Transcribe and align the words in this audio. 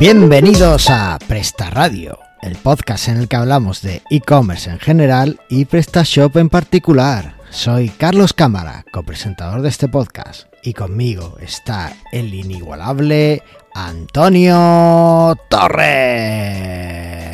Bienvenidos 0.00 0.88
a 0.88 1.18
Presta 1.28 1.68
Radio, 1.68 2.18
el 2.40 2.56
podcast 2.56 3.08
en 3.08 3.18
el 3.18 3.28
que 3.28 3.36
hablamos 3.36 3.82
de 3.82 4.00
e-commerce 4.08 4.70
en 4.70 4.78
general 4.78 5.38
y 5.50 5.66
PrestaShop 5.66 6.38
en 6.38 6.48
particular. 6.48 7.34
Soy 7.50 7.90
Carlos 7.90 8.32
Cámara, 8.32 8.86
copresentador 8.94 9.60
de 9.60 9.68
este 9.68 9.88
podcast, 9.88 10.48
y 10.62 10.72
conmigo 10.72 11.36
está 11.38 11.92
el 12.12 12.32
inigualable 12.32 13.42
Antonio 13.74 15.36
Torres. 15.50 17.30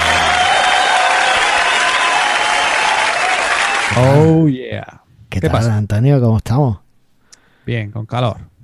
Oh 3.97 4.49
yeah. 4.49 5.03
¿Qué, 5.29 5.39
¿Qué 5.39 5.49
tal, 5.49 5.53
pasa? 5.53 5.77
Antonio? 5.77 6.21
¿Cómo 6.21 6.39
estamos? 6.39 6.81
Bien, 7.65 7.93
con 7.93 8.07
calor. 8.07 8.56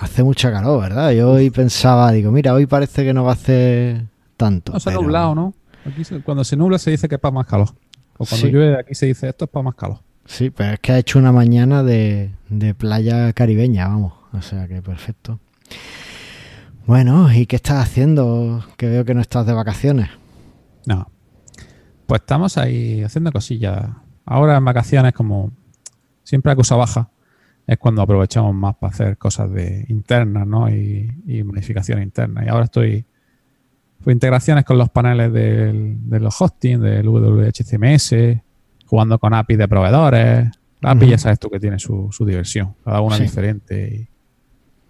Hace 0.00 0.22
mucha 0.24 0.50
calor, 0.50 0.80
¿verdad? 0.80 1.10
Yo 1.12 1.30
hoy 1.32 1.50
pensaba, 1.50 2.10
digo, 2.10 2.32
mira, 2.32 2.54
hoy 2.54 2.64
parece 2.66 3.04
que 3.04 3.12
no 3.12 3.22
va 3.24 3.32
a 3.32 3.34
hacer 3.34 4.06
tanto. 4.38 4.72
No 4.72 4.80
se 4.80 4.88
ha 4.88 4.92
pero- 4.92 5.02
nublado, 5.02 5.34
¿no? 5.34 5.54
Aquí 5.84 6.04
se- 6.04 6.20
cuando 6.22 6.42
se 6.42 6.56
nubla 6.56 6.78
se 6.78 6.90
dice 6.90 7.06
que 7.08 7.16
es 7.16 7.20
para 7.20 7.32
más 7.32 7.46
calor. 7.46 7.68
O 8.16 8.24
cuando 8.26 8.46
Sí. 8.46 8.50
llueve 8.52 8.78
aquí 8.78 8.94
se 8.94 9.06
dice 9.06 9.28
esto 9.28 9.44
es 9.44 9.50
para 9.50 9.62
más 9.62 9.74
calor. 9.74 9.98
Sí, 10.24 10.50
pero 10.50 10.72
es 10.74 10.80
que 10.80 10.92
ha 10.92 10.98
hecho 10.98 11.18
una 11.18 11.32
mañana 11.32 11.82
de, 11.82 12.30
de 12.48 12.74
playa 12.74 13.32
caribeña, 13.34 13.88
vamos. 13.88 14.14
O 14.32 14.40
sea 14.42 14.66
que 14.68 14.80
perfecto. 14.80 15.38
Bueno, 16.86 17.32
¿y 17.32 17.46
qué 17.46 17.56
estás 17.56 17.82
haciendo? 17.82 18.64
Que 18.76 18.88
veo 18.88 19.04
que 19.04 19.14
no 19.14 19.20
estás 19.20 19.46
de 19.46 19.52
vacaciones. 19.52 20.08
No. 20.86 21.10
Pues 22.06 22.20
estamos 22.22 22.56
ahí 22.58 23.02
haciendo 23.02 23.32
cosillas. 23.32 23.86
Ahora 24.24 24.56
en 24.56 24.64
vacaciones, 24.64 25.12
como 25.12 25.52
siempre 26.24 26.52
a 26.52 26.56
cosa 26.56 26.76
baja, 26.76 27.10
es 27.66 27.78
cuando 27.78 28.02
aprovechamos 28.02 28.54
más 28.54 28.74
para 28.76 28.92
hacer 28.92 29.16
cosas 29.16 29.50
de 29.52 29.84
internas, 29.88 30.46
¿no? 30.46 30.68
Y, 30.68 31.10
y 31.26 31.42
modificaciones 31.44 32.04
internas. 32.04 32.44
Y 32.46 32.48
ahora 32.48 32.64
estoy 32.64 33.04
pues, 34.02 34.14
integraciones 34.14 34.64
con 34.64 34.78
los 34.78 34.88
paneles 34.90 35.32
del- 35.32 35.96
de 36.08 36.20
los 36.20 36.40
hosting, 36.40 36.80
del 36.80 37.06
WHCMS, 37.08 38.40
jugando 38.86 39.18
con 39.18 39.34
APIs 39.34 39.58
de 39.58 39.68
proveedores. 39.68 40.50
La 40.80 40.90
API 40.92 41.02
Ujú. 41.04 41.10
ya 41.10 41.18
sabes 41.18 41.38
tú 41.38 41.50
que 41.50 41.60
tiene 41.60 41.78
su, 41.78 42.08
su 42.10 42.24
diversión, 42.24 42.74
cada 42.84 43.00
una 43.02 43.16
Sí. 43.16 43.24
diferente. 43.24 43.88
Y 43.94 43.98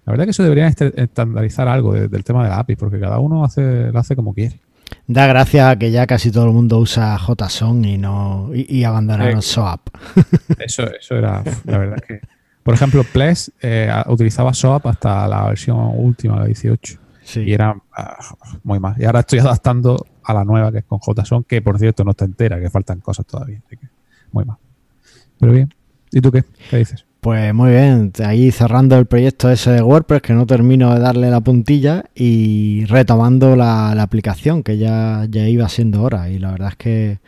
la 0.06 0.12
verdad 0.12 0.24
que 0.24 0.30
eso 0.30 0.42
debería 0.44 0.68
est- 0.68 0.80
estandarizar 0.96 1.68
algo 1.68 1.92
de- 1.94 2.08
del 2.08 2.22
tema 2.24 2.44
de 2.44 2.50
la 2.50 2.60
API, 2.60 2.76
porque 2.76 2.98
cada 3.00 3.18
uno 3.18 3.44
hace, 3.44 3.91
lo 3.92 3.98
hace 3.98 4.14
como 4.16 4.32
quiere. 4.32 4.60
Da 5.06 5.26
gracias 5.26 5.66
a 5.68 5.76
que 5.78 5.91
ya 5.91 6.06
casi 6.06 6.30
todo 6.32 6.46
el 6.46 6.52
mundo 6.52 6.78
usa 6.78 7.16
JSON 7.18 7.84
y 7.84 7.98
no 7.98 8.50
y, 8.54 8.78
y 8.78 8.84
abandonaron 8.84 9.38
Eh, 9.38 9.42
SOAP. 9.42 9.88
Eso, 10.58 10.84
eso 10.94 11.16
era, 11.16 11.42
la 11.64 11.78
verdad 11.78 11.98
es 12.00 12.06
que. 12.06 12.20
Por 12.62 12.75
ejemplo, 12.75 13.05
Ples 13.05 13.53
eh, 13.62 13.91
utilizaba 14.06 14.53
SOAP 14.53 14.86
hasta 14.86 15.27
la 15.27 15.47
versión 15.47 15.78
última, 15.94 16.39
la 16.39 16.44
18. 16.47 16.98
Sí. 17.22 17.41
Y 17.41 17.53
era 17.53 17.75
ah, 17.97 18.19
muy 18.62 18.78
mal. 18.78 18.94
Y 18.98 19.05
ahora 19.05 19.20
estoy 19.20 19.39
adaptando 19.39 20.06
a 20.22 20.34
la 20.34 20.44
nueva 20.44 20.70
que 20.70 20.78
es 20.78 20.84
con 20.84 20.98
JSON, 20.98 21.44
que 21.44 21.62
por 21.62 21.78
cierto 21.78 22.05
no 22.05 22.11
está 22.11 22.25
entera, 22.25 22.61
que 22.61 22.70
faltan 22.70 23.00
cosas 23.00 23.27
todavía. 23.27 23.61
Así 23.66 23.77
que 23.77 23.86
muy 24.33 24.44
mal. 24.44 24.58
Pero 25.38 25.53
bien. 25.53 25.75
¿Y 26.11 26.20
tú 26.20 26.31
qué? 26.31 26.44
¿Qué 26.69 26.78
dices? 26.78 27.06
Pues 27.20 27.53
muy 27.53 27.70
bien, 27.72 28.12
ahí 28.25 28.50
cerrando 28.50 28.97
el 28.97 29.05
proyecto 29.05 29.50
ese 29.50 29.72
de 29.72 29.83
WordPress 29.83 30.22
que 30.22 30.33
no 30.33 30.47
termino 30.47 30.94
de 30.94 31.00
darle 31.00 31.31
la 31.31 31.42
puntilla 31.42 32.05
y 32.14 32.86
retomando 32.86 33.56
la, 33.56 33.94
la 33.94 34.03
aplicación 34.03 34.62
que 34.62 34.78
ya, 34.78 35.27
ya 35.28 35.47
iba 35.47 35.69
siendo 35.69 36.03
hora 36.03 36.31
y 36.31 36.38
la 36.38 36.53
verdad 36.53 36.70
es 36.70 36.77
que 36.77 37.19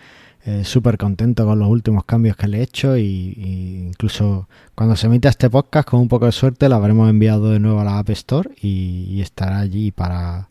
eh, 0.45 0.65
súper 0.65 0.99
contento 0.99 1.47
con 1.47 1.59
los 1.59 1.69
últimos 1.69 2.05
cambios 2.05 2.37
que 2.37 2.49
le 2.49 2.59
he 2.59 2.63
hecho 2.63 2.97
y, 2.97 3.03
y 3.03 3.85
incluso 3.87 4.49
cuando 4.75 4.97
se 4.97 5.07
emita 5.07 5.29
este 5.29 5.49
podcast 5.49 5.89
con 5.89 6.01
un 6.01 6.09
poco 6.09 6.27
de 6.27 6.33
suerte 6.33 6.69
la 6.69 6.77
habremos 6.77 7.09
enviado 7.09 7.51
de 7.51 7.61
nuevo 7.61 7.79
a 7.81 7.85
la 7.85 7.99
App 7.99 8.11
Store 8.11 8.51
y, 8.61 9.07
y 9.09 9.21
estará 9.21 9.59
allí 9.61 9.93
para, 9.93 10.49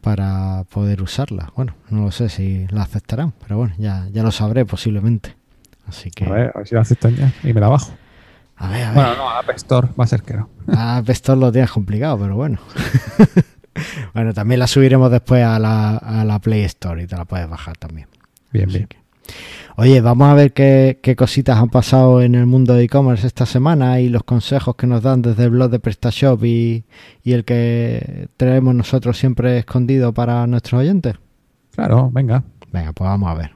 para 0.00 0.64
poder 0.70 1.02
usarla. 1.02 1.52
Bueno, 1.56 1.74
no 1.90 2.04
lo 2.04 2.10
sé 2.10 2.28
si 2.28 2.66
la 2.70 2.82
aceptarán, 2.82 3.32
pero 3.40 3.58
bueno, 3.58 3.74
ya, 3.76 4.06
ya 4.12 4.22
lo 4.22 4.30
sabré 4.30 4.64
posiblemente. 4.64 5.36
Así 5.86 6.10
que... 6.10 6.24
A 6.24 6.30
ver, 6.30 6.52
a 6.54 6.58
ver 6.58 6.68
si 6.68 6.74
la 6.74 6.82
aceptan 6.82 7.16
ya. 7.16 7.32
Y 7.42 7.52
me 7.52 7.60
la 7.60 7.68
bajo. 7.68 7.92
a 8.56 8.68
ver, 8.70 8.84
a 8.84 8.92
ver. 8.92 8.94
Bueno, 8.94 9.16
no, 9.16 9.30
App 9.30 9.50
Store 9.56 9.88
va 9.98 10.04
a 10.04 10.06
ser 10.06 10.22
que 10.22 10.34
no. 10.34 10.48
Ah, 10.68 11.02
esto 11.06 11.36
lo 11.36 11.52
tienes 11.52 11.70
complicado, 11.70 12.18
pero 12.18 12.36
bueno. 12.36 12.60
bueno, 14.14 14.32
también 14.32 14.60
la 14.60 14.68
subiremos 14.68 15.10
después 15.10 15.44
a 15.44 15.58
la, 15.58 15.96
a 15.96 16.24
la 16.24 16.38
Play 16.38 16.62
Store 16.62 17.02
y 17.02 17.06
te 17.06 17.16
la 17.16 17.24
puedes 17.24 17.48
bajar 17.48 17.76
también. 17.76 18.06
Bien, 18.56 18.68
Así 18.68 18.78
bien. 18.78 18.88
que- 18.88 18.96
Oye, 19.78 20.00
vamos 20.00 20.28
a 20.28 20.34
ver 20.34 20.52
qué, 20.54 21.00
qué 21.02 21.16
cositas 21.16 21.58
han 21.58 21.68
pasado 21.68 22.22
en 22.22 22.34
el 22.34 22.46
mundo 22.46 22.72
de 22.74 22.84
e-commerce 22.84 23.26
esta 23.26 23.44
semana 23.44 24.00
y 24.00 24.08
los 24.08 24.22
consejos 24.24 24.74
que 24.76 24.86
nos 24.86 25.02
dan 25.02 25.20
desde 25.20 25.44
el 25.44 25.50
blog 25.50 25.68
de 25.70 25.78
PrestaShop 25.80 26.42
y, 26.44 26.84
y 27.22 27.32
el 27.32 27.44
que 27.44 28.28
traemos 28.38 28.74
nosotros 28.74 29.18
siempre 29.18 29.58
escondido 29.58 30.14
para 30.14 30.46
nuestros 30.46 30.80
oyentes. 30.80 31.16
Claro, 31.74 32.08
venga. 32.10 32.42
Venga, 32.72 32.92
pues 32.94 33.06
vamos 33.06 33.28
a 33.30 33.34
ver. 33.34 33.50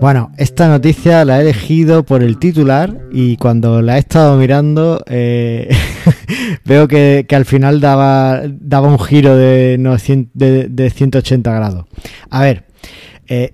Bueno, 0.00 0.32
esta 0.36 0.68
noticia 0.68 1.24
la 1.24 1.38
he 1.38 1.42
elegido 1.42 2.02
por 2.04 2.22
el 2.22 2.38
titular 2.38 2.98
y 3.12 3.36
cuando 3.36 3.80
la 3.82 3.96
he 3.96 4.00
estado 4.00 4.36
mirando 4.36 5.02
eh, 5.06 5.68
veo 6.64 6.88
que, 6.88 7.26
que 7.28 7.36
al 7.36 7.44
final 7.44 7.80
daba, 7.80 8.42
daba 8.46 8.88
un 8.88 8.98
giro 8.98 9.36
de, 9.36 9.76
no, 9.78 9.94
cien- 9.98 10.28
de, 10.34 10.68
de 10.68 10.90
180 10.90 11.52
grados. 11.52 11.86
A 12.30 12.42
ver, 12.42 12.64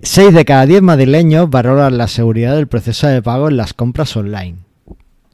6 0.01 0.33
de 0.33 0.43
cada 0.45 0.65
10 0.65 0.81
madrileños 0.81 1.49
valoran 1.49 1.97
la 1.97 2.07
seguridad 2.07 2.55
del 2.55 2.67
proceso 2.67 3.07
de 3.07 3.21
pago 3.21 3.47
en 3.49 3.57
las 3.57 3.73
compras 3.73 4.15
online. 4.17 4.57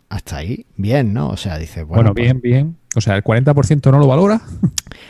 Hasta 0.10 0.38
ahí, 0.38 0.66
bien, 0.78 1.14
¿no? 1.14 1.30
O 1.30 1.38
sea, 1.38 1.58
dice, 1.58 1.82
bueno, 1.84 2.04
Bueno, 2.04 2.14
pues- 2.14 2.24
bien, 2.26 2.42
bien. 2.42 2.76
O 2.96 3.02
sea, 3.02 3.16
el 3.16 3.24
40% 3.24 3.92
no 3.92 4.00
lo 4.00 4.08
valora. 4.08 4.42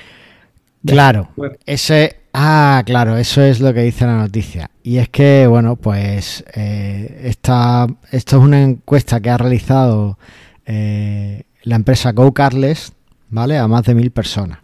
Claro, 0.85 1.29
ese, 1.65 2.17
ah, 2.31 2.83
claro, 2.85 3.17
eso 3.17 3.41
es 3.41 3.59
lo 3.59 3.73
que 3.73 3.81
dice 3.81 4.05
la 4.05 4.17
noticia. 4.17 4.69
Y 4.83 4.97
es 4.97 5.09
que, 5.09 5.47
bueno, 5.47 5.77
pues 5.77 6.45
eh, 6.53 7.21
esta, 7.23 7.87
esto 8.11 8.37
es 8.37 8.43
una 8.43 8.61
encuesta 8.61 9.19
que 9.19 9.31
ha 9.31 9.37
realizado 9.39 10.19
eh, 10.67 11.45
la 11.65 11.75
empresa 11.75 12.13
GoCarless, 12.13 12.93
¿vale? 13.29 13.57
A 13.57 13.67
más 13.67 13.83
de 13.83 13.95
mil 13.95 14.11
personas. 14.11 14.59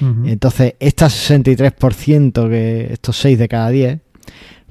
Ujú. 0.00 0.26
Entonces, 0.26 0.74
esta 0.80 1.06
63%, 1.06 2.48
que 2.48 2.92
estos 2.92 3.16
6 3.18 3.38
de 3.38 3.48
cada 3.48 3.68
10, 3.70 4.00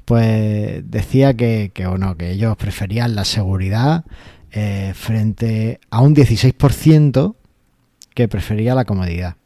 pues 0.04 0.82
decía 0.90 1.34
que, 1.34 1.70
que, 1.72 1.86
bueno, 1.86 2.16
que 2.16 2.32
ellos 2.32 2.56
preferían 2.56 3.14
la 3.14 3.24
seguridad 3.24 4.04
eh, 4.50 4.92
frente 4.94 5.80
a 5.90 6.00
un 6.00 6.14
16% 6.14 7.36
que 8.14 8.28
prefería 8.28 8.74
la 8.74 8.84
comodidad. 8.84 9.36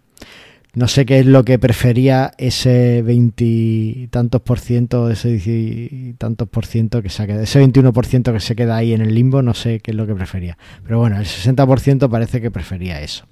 No 0.75 0.88
sé 0.88 1.05
qué 1.05 1.19
es 1.19 1.27
lo 1.27 1.44
que 1.44 1.59
prefería 1.59 2.33
ese 2.38 3.03
20 3.03 3.44
y 3.44 4.09
tantos 4.10 4.41
por 4.41 4.59
ciento, 4.59 5.10
ese 5.10 5.28
10 5.28 5.47
y 5.47 6.15
tantos 6.15 6.49
por 6.49 6.65
ciento 6.65 7.03
que 7.03 7.10
se 7.10 7.25
ese 7.43 7.59
21 7.59 7.93
por 7.93 8.06
ciento 8.06 8.33
que 8.33 8.41
se 8.41 8.56
queda 8.56 8.77
ahí 8.77 8.94
en 8.94 9.03
el 9.03 9.15
limbo, 9.15 9.43
no 9.43 9.53
sé 9.53 9.81
qué 9.81 9.91
es 9.91 9.97
lo 9.97 10.06
que 10.06 10.15
prefería. 10.15 10.56
Pero 10.83 10.99
bueno, 10.99 11.19
el 11.19 11.27
60 11.27 11.66
por 11.66 11.78
ciento 11.78 12.09
parece 12.09 12.41
que 12.41 12.50
prefería 12.50 13.03
eso. 13.03 13.27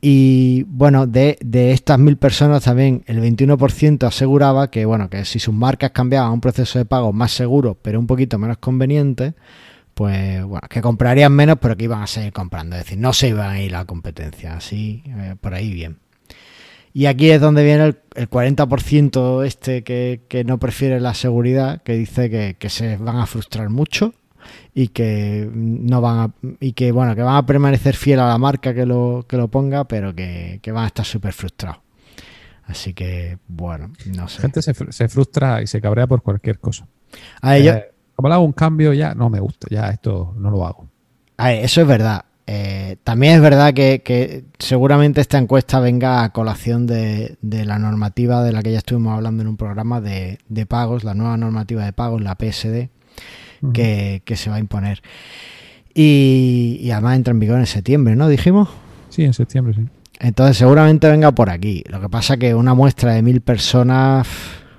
Y 0.00 0.62
bueno, 0.68 1.06
de, 1.06 1.36
de 1.42 1.72
estas 1.72 1.98
mil 1.98 2.16
personas 2.16 2.64
también 2.64 3.02
el 3.06 3.20
21% 3.20 4.06
aseguraba 4.06 4.70
que 4.70 4.86
bueno, 4.86 5.10
que 5.10 5.26
si 5.26 5.38
sus 5.38 5.52
marcas 5.52 5.90
cambiaban 5.90 6.30
a 6.30 6.32
un 6.32 6.40
proceso 6.40 6.78
de 6.78 6.86
pago 6.86 7.12
más 7.12 7.32
seguro, 7.32 7.76
pero 7.82 7.98
un 8.00 8.06
poquito 8.06 8.38
menos 8.38 8.56
conveniente, 8.56 9.34
pues 9.98 10.44
bueno, 10.44 10.68
que 10.70 10.80
comprarían 10.80 11.32
menos, 11.32 11.56
pero 11.60 11.76
que 11.76 11.82
iban 11.82 12.02
a 12.02 12.06
seguir 12.06 12.32
comprando. 12.32 12.76
Es 12.76 12.84
decir, 12.84 12.98
no 12.98 13.12
se 13.12 13.30
iban 13.30 13.50
a 13.50 13.60
ir 13.60 13.74
a 13.74 13.78
la 13.78 13.84
competencia. 13.84 14.54
Así, 14.54 15.02
eh, 15.08 15.34
por 15.40 15.54
ahí 15.54 15.72
bien. 15.72 15.98
Y 16.92 17.06
aquí 17.06 17.30
es 17.30 17.40
donde 17.40 17.64
viene 17.64 17.84
el, 17.84 17.98
el 18.14 18.30
40% 18.30 19.44
este 19.44 19.82
que, 19.82 20.20
que 20.28 20.44
no 20.44 20.58
prefiere 20.58 21.00
la 21.00 21.14
seguridad, 21.14 21.82
que 21.82 21.94
dice 21.94 22.30
que, 22.30 22.54
que 22.56 22.70
se 22.70 22.96
van 22.96 23.16
a 23.16 23.26
frustrar 23.26 23.70
mucho 23.70 24.14
y 24.72 24.88
que 24.88 25.50
no 25.52 26.00
van 26.00 26.18
a, 26.18 26.32
y 26.60 26.74
que 26.74 26.92
bueno 26.92 27.16
que 27.16 27.22
van 27.22 27.34
a 27.34 27.44
permanecer 27.44 27.96
fiel 27.96 28.20
a 28.20 28.28
la 28.28 28.38
marca 28.38 28.72
que 28.72 28.86
lo 28.86 29.26
que 29.28 29.36
lo 29.36 29.48
ponga 29.48 29.84
pero 29.84 30.14
que, 30.14 30.60
que 30.62 30.70
van 30.72 30.84
a 30.84 30.86
estar 30.86 31.04
súper 31.04 31.34
frustrados 31.34 31.80
así 32.64 32.94
que 32.94 33.38
bueno 33.48 33.90
no 34.06 34.22
La 34.22 34.28
sé 34.28 34.40
gente 34.40 34.62
se, 34.62 34.72
se 34.90 35.08
frustra 35.08 35.60
y 35.60 35.66
se 35.66 35.80
cabrea 35.80 36.06
por 36.06 36.22
cualquier 36.22 36.60
cosa. 36.60 36.86
a 37.42 37.58
Eh, 37.58 37.90
como 38.18 38.28
le 38.28 38.34
hago 38.34 38.44
un 38.44 38.52
cambio, 38.52 38.92
ya 38.92 39.14
no 39.14 39.30
me 39.30 39.38
gusta, 39.40 39.68
ya 39.70 39.90
esto 39.90 40.34
no 40.36 40.50
lo 40.50 40.66
hago. 40.66 40.88
a 41.36 41.48
ver, 41.48 41.64
eso 41.64 41.80
es 41.82 41.86
verdad 41.86 42.24
Eh, 42.50 42.96
también 43.04 43.34
es 43.34 43.42
verdad 43.42 43.74
que, 43.74 44.00
que 44.02 44.44
seguramente 44.58 45.20
esta 45.20 45.36
encuesta 45.38 45.80
venga 45.80 46.24
a 46.24 46.32
colación 46.32 46.86
de, 46.86 47.36
de 47.42 47.64
la 47.66 47.78
normativa 47.78 48.42
de 48.42 48.52
la 48.52 48.62
que 48.62 48.72
ya 48.72 48.78
estuvimos 48.78 49.14
hablando 49.14 49.42
en 49.42 49.48
un 49.48 49.58
programa 49.58 50.00
de, 50.00 50.38
de 50.48 50.64
pagos, 50.66 51.04
la 51.04 51.12
nueva 51.14 51.36
normativa 51.36 51.84
de 51.84 51.92
pagos, 51.92 52.22
la 52.22 52.36
PSD, 52.36 52.88
que, 53.74 54.22
que 54.24 54.36
se 54.36 54.48
va 54.50 54.56
a 54.56 54.60
imponer. 54.60 55.02
Y, 55.94 56.78
y 56.80 56.90
además 56.90 57.16
entra 57.16 57.32
en 57.32 57.40
vigor 57.40 57.58
en 57.58 57.66
septiembre, 57.66 58.16
¿no? 58.16 58.28
Dijimos. 58.28 58.68
Sí, 59.10 59.24
en 59.24 59.34
septiembre, 59.34 59.74
sí. 59.74 59.82
Entonces 60.20 60.56
seguramente 60.56 61.08
venga 61.10 61.32
por 61.32 61.50
aquí. 61.50 61.84
Lo 61.88 62.00
que 62.00 62.08
pasa 62.08 62.36
que 62.38 62.54
una 62.54 62.74
muestra 62.74 63.12
de 63.12 63.22
mil 63.22 63.40
personas, 63.42 64.26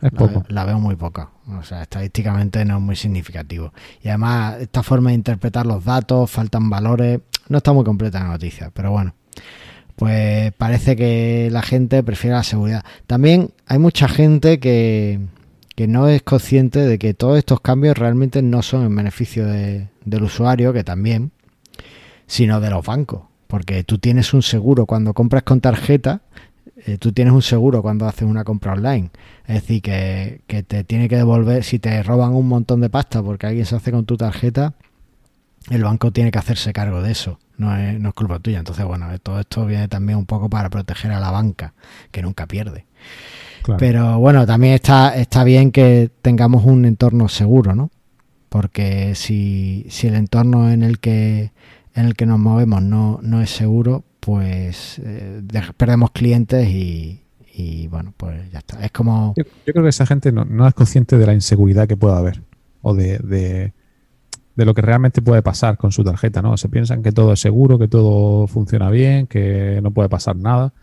Es 0.02 0.12
la, 0.12 0.18
poco. 0.18 0.44
la 0.48 0.66
veo 0.66 0.80
muy 0.80 0.96
poca. 0.96 1.30
O 1.58 1.64
sea, 1.64 1.82
estadísticamente 1.84 2.64
no 2.66 2.76
es 2.78 2.82
muy 2.82 2.96
significativo. 2.96 3.74
Y 4.04 4.10
además, 4.10 4.58
esta 4.62 4.84
forma 4.84 5.10
de 5.10 5.16
interpretar 5.16 5.66
los 5.66 5.84
datos, 5.84 6.30
faltan 6.30 6.70
valores, 6.70 7.20
no 7.48 7.58
está 7.58 7.74
muy 7.74 7.84
completa 7.84 8.20
la 8.20 8.28
noticia, 8.30 8.72
pero 8.74 8.92
bueno. 8.92 9.14
Pues 9.96 10.54
parece 10.54 10.96
que 10.96 11.50
la 11.52 11.62
gente 11.62 12.02
prefiere 12.04 12.36
la 12.38 12.44
seguridad. 12.44 12.86
También 13.06 13.52
hay 13.68 13.80
mucha 13.80 14.08
gente 14.08 14.60
que, 14.60 15.20
que 15.76 15.88
no 15.88 16.08
es 16.08 16.22
consciente 16.22 16.80
de 16.80 16.98
que 16.98 17.14
todos 17.14 17.38
estos 17.38 17.60
cambios 17.60 17.98
realmente 17.98 18.42
no 18.42 18.62
son 18.62 18.86
en 18.86 18.96
beneficio 18.96 19.46
de- 19.46 19.90
del 20.06 20.24
usuario, 20.24 20.72
que 20.72 20.84
también, 20.86 21.32
sino 22.28 22.62
de 22.62 22.70
los 22.70 22.86
bancos. 22.86 23.24
Porque 23.48 23.84
tú 23.84 23.98
tienes 23.98 24.34
un 24.34 24.42
seguro 24.44 24.86
cuando 24.86 25.14
compras 25.14 25.44
con 25.44 25.60
tarjeta, 25.60 26.22
eh, 26.78 26.98
tú 26.98 27.12
tienes 27.12 27.34
un 27.34 27.42
seguro 27.42 27.82
cuando 27.82 28.08
haces 28.08 28.24
una 28.24 28.44
compra 28.44 28.74
online. 28.74 29.10
Es 29.48 29.62
decir, 29.62 29.82
que, 29.82 30.42
que 30.48 30.64
te 30.64 30.84
tiene 30.84 31.10
que 31.10 31.18
devolver, 31.18 31.64
si 31.64 31.80
te 31.80 32.02
roban 32.04 32.34
un 32.34 32.48
montón 32.48 32.82
de 32.82 32.90
pasta 32.90 33.22
porque 33.22 33.48
alguien 33.48 33.66
se 33.66 33.76
hace 33.76 33.92
con 33.92 34.06
tu 34.06 34.18
tarjeta, 34.18 34.74
el 35.70 35.84
banco 35.84 36.12
tiene 36.12 36.32
que 36.32 36.40
hacerse 36.40 36.74
cargo 36.74 37.02
de 37.02 37.12
eso. 37.12 37.40
No 37.58 37.76
es, 37.76 38.00
no 38.00 38.10
es 38.10 38.16
culpa 38.16 38.40
tuya. 38.40 38.60
Entonces, 38.60 38.86
bueno, 38.86 39.08
todo 39.20 39.40
esto 39.40 39.66
viene 39.66 39.88
también 39.88 40.18
un 40.18 40.26
poco 40.26 40.50
para 40.50 40.70
proteger 40.70 41.12
a 41.12 41.20
la 41.20 41.32
banca, 41.32 41.74
que 42.12 42.22
nunca 42.22 42.48
pierde. 42.48 42.86
Claro. 43.64 43.80
Pero 43.80 44.20
bueno, 44.20 44.46
también 44.46 44.74
está, 44.74 45.16
está 45.16 45.44
bien 45.44 45.72
que 45.72 46.10
tengamos 46.22 46.64
un 46.64 46.86
entorno 46.86 47.28
seguro, 47.28 47.76
¿no? 47.76 47.92
Porque 48.48 49.14
si, 49.16 49.86
si 49.90 50.08
el 50.08 50.16
entorno 50.16 50.72
en 50.72 50.82
el 50.82 51.00
que 51.00 51.52
en 52.00 52.06
el 52.06 52.16
que 52.16 52.26
nos 52.26 52.40
movemos 52.40 52.82
no, 52.82 53.20
no 53.22 53.42
es 53.42 53.50
seguro, 53.50 54.04
pues 54.20 55.00
eh, 55.00 55.42
de- 55.44 55.74
perdemos 55.76 56.12
clientes 56.12 56.68
y, 56.68 57.88
bueno, 57.90 58.14
pues 58.16 58.50
ya 58.52 58.60
está. 58.60 58.84
Es 58.84 58.92
como... 58.92 59.34
Yo, 59.36 59.44
creo 59.66 59.84
que 59.84 59.90
esa 59.90 60.06
gente 60.06 60.32
no, 60.32 60.46
no 60.46 60.66
es 60.68 60.74
consciente 60.74 61.18
de 61.18 61.26
la 61.26 61.34
inseguridad 61.34 61.88
que 61.88 61.98
pueda 61.98 62.18
haber 62.18 62.42
o 62.82 62.94
de, 62.94 63.18
de, 63.20 63.74
de 64.56 64.66
lo 64.66 64.74
que 64.74 64.82
realmente 64.82 65.22
puede 65.22 65.42
pasar 65.42 65.78
con 65.78 65.92
su 65.92 66.04
tarjeta, 66.04 66.42
¿no? 66.42 66.56
Se 66.56 66.70
piensan 66.70 67.04
que 67.04 67.12
todo 67.12 67.34
es 67.34 67.40
seguro, 67.42 67.78
que 67.78 67.90
todo 67.90 68.48
funciona 68.48 68.90
bien, 68.90 69.28
que 69.28 69.80
no 69.84 69.92
puede 69.92 70.08
pasar 70.08 70.38
nada 70.38 70.74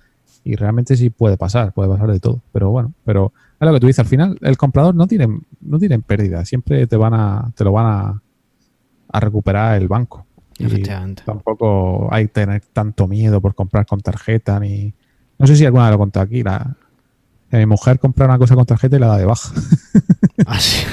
y 0.45 0.55
realmente 0.57 0.97
sí 0.97 1.09
puede 1.09 1.37
pasar, 1.39 1.73
puede 1.73 1.89
pasar 1.89 2.13
de 2.13 2.21
todo. 2.21 2.43
Pero 2.53 2.71
bueno, 2.71 2.93
pero 3.05 3.33
es 3.59 3.67
lo 3.67 3.73
que 3.73 3.81
tú 3.81 3.87
dices, 3.87 4.01
al 4.01 4.07
final 4.07 4.39
el 4.43 4.57
comprador 4.59 4.95
no 4.95 5.07
tiene, 5.07 5.29
no 5.63 5.79
tiene 5.79 5.99
pérdida, 6.01 6.45
siempre 6.45 6.87
te 6.87 6.97
van 6.97 7.15
a, 7.15 7.53
te 7.57 7.65
lo 7.65 7.73
van 7.73 7.87
a, 7.87 8.23
a 9.09 9.21
recuperar 9.21 9.81
el 9.81 9.89
banco. 9.89 10.27
Efectivamente. 10.59 11.23
tampoco 11.27 12.09
hay 12.13 12.27
que 12.27 12.33
tener 12.33 12.63
tanto 12.73 13.07
miedo 13.07 13.41
por 13.41 13.55
comprar 13.55 13.87
con 13.87 14.01
tarjeta 14.01 14.59
ni... 14.59 14.95
No 15.39 15.47
sé 15.47 15.55
si 15.55 15.67
alguna 15.67 15.89
lo 15.91 15.97
he 15.97 15.99
contado 15.99 16.25
aquí, 16.25 16.43
la, 16.43 16.77
mi 17.53 17.67
mujer 17.67 17.99
compra 17.99 18.27
una 18.27 18.39
cosa 18.39 18.55
con 18.55 18.67
tarjeta 18.67 18.97
y 18.97 18.99
la 18.99 19.09
da 19.09 19.19
de 19.19 19.25
baja. 19.25 19.53
Así. 20.47 20.85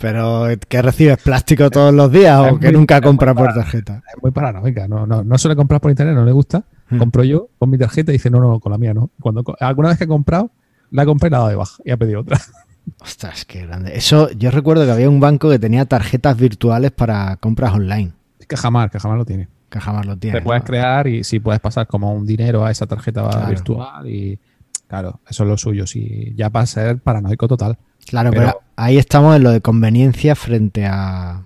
Pero 0.00 0.46
que 0.68 0.82
recibes 0.82 1.18
plástico 1.18 1.70
todos 1.70 1.92
los 1.94 2.10
días 2.10 2.46
Es 2.46 2.52
o 2.52 2.58
que 2.58 2.72
nunca 2.72 3.00
compra 3.00 3.34
por 3.34 3.52
tarjeta. 3.52 4.02
Es 4.08 4.22
muy 4.22 4.30
paranoica, 4.30 4.88
no, 4.88 5.06
no, 5.06 5.22
no 5.22 5.38
suele 5.38 5.56
comprar 5.56 5.80
por 5.80 5.90
internet, 5.90 6.14
no 6.14 6.24
le 6.24 6.32
gusta. 6.32 6.64
Hmm. 6.88 6.98
Compro 6.98 7.24
yo 7.24 7.48
con 7.58 7.70
mi 7.70 7.78
tarjeta 7.78 8.12
y 8.12 8.14
dice, 8.14 8.30
no, 8.30 8.40
no, 8.40 8.60
con 8.60 8.72
la 8.72 8.78
mía 8.78 8.94
no. 8.94 9.10
Cuando 9.20 9.44
alguna 9.60 9.90
vez 9.90 9.98
que 9.98 10.04
he 10.04 10.08
comprado, 10.08 10.50
la 10.90 11.04
compré 11.04 11.28
y 11.28 11.30
la 11.30 11.36
he 11.36 11.40
dado 11.40 11.50
de 11.50 11.56
baja 11.56 11.82
y 11.84 11.90
ha 11.90 11.96
pedido 11.96 12.20
otra. 12.20 12.40
Ostras, 13.00 13.44
qué 13.44 13.66
grande. 13.66 13.94
Eso, 13.94 14.30
yo 14.32 14.50
recuerdo 14.50 14.86
que 14.86 14.92
había 14.92 15.10
un 15.10 15.20
banco 15.20 15.50
que 15.50 15.58
tenía 15.58 15.84
tarjetas 15.84 16.36
virtuales 16.36 16.90
para 16.90 17.36
compras 17.36 17.74
online. 17.74 18.12
Es 18.50 18.56
que 18.56 18.56
jamás, 18.56 18.90
que 18.90 18.98
jamás 18.98 19.18
lo 19.18 19.24
tiene. 19.26 19.48
Que 19.68 19.78
jamás 19.80 20.06
lo 20.06 20.16
tiene. 20.16 20.38
Te 20.38 20.42
puedes 20.44 20.62
¿no? 20.62 20.66
crear 20.66 21.06
y 21.06 21.22
si 21.24 21.38
puedes 21.40 21.60
pasar 21.60 21.86
como 21.86 22.12
un 22.14 22.24
dinero 22.26 22.64
a 22.64 22.70
esa 22.70 22.86
tarjeta 22.86 23.28
Claro. 23.28 23.48
virtual 23.48 24.08
y 24.08 24.38
claro, 24.86 25.20
eso 25.28 25.42
es 25.44 25.48
lo 25.50 25.56
suyo. 25.58 25.86
Si 25.86 26.32
ya 26.34 26.48
va 26.48 26.60
a 26.60 26.66
ser 26.66 26.98
paranoico 26.98 27.46
total. 27.46 27.76
Claro, 28.06 28.30
Pero- 28.30 28.42
pero, 28.42 28.60
ahí 28.76 28.96
estamos 28.96 29.36
en 29.36 29.42
lo 29.42 29.50
de 29.50 29.60
conveniencia 29.60 30.34
frente 30.34 30.86
a 30.86 31.44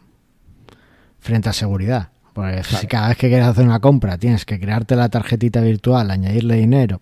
frente 1.18 1.48
a 1.48 1.52
seguridad. 1.52 2.10
Porque 2.32 2.62
si 2.62 2.86
cada 2.86 3.08
vez 3.08 3.16
que 3.18 3.28
quieres 3.28 3.46
hacer 3.46 3.64
una 3.66 3.80
compra 3.80 4.16
tienes 4.16 4.44
que 4.46 4.58
crearte 4.60 4.96
la 4.96 5.08
tarjetita 5.08 5.60
virtual, 5.60 6.10
añadirle 6.10 6.54
dinero, 6.56 7.00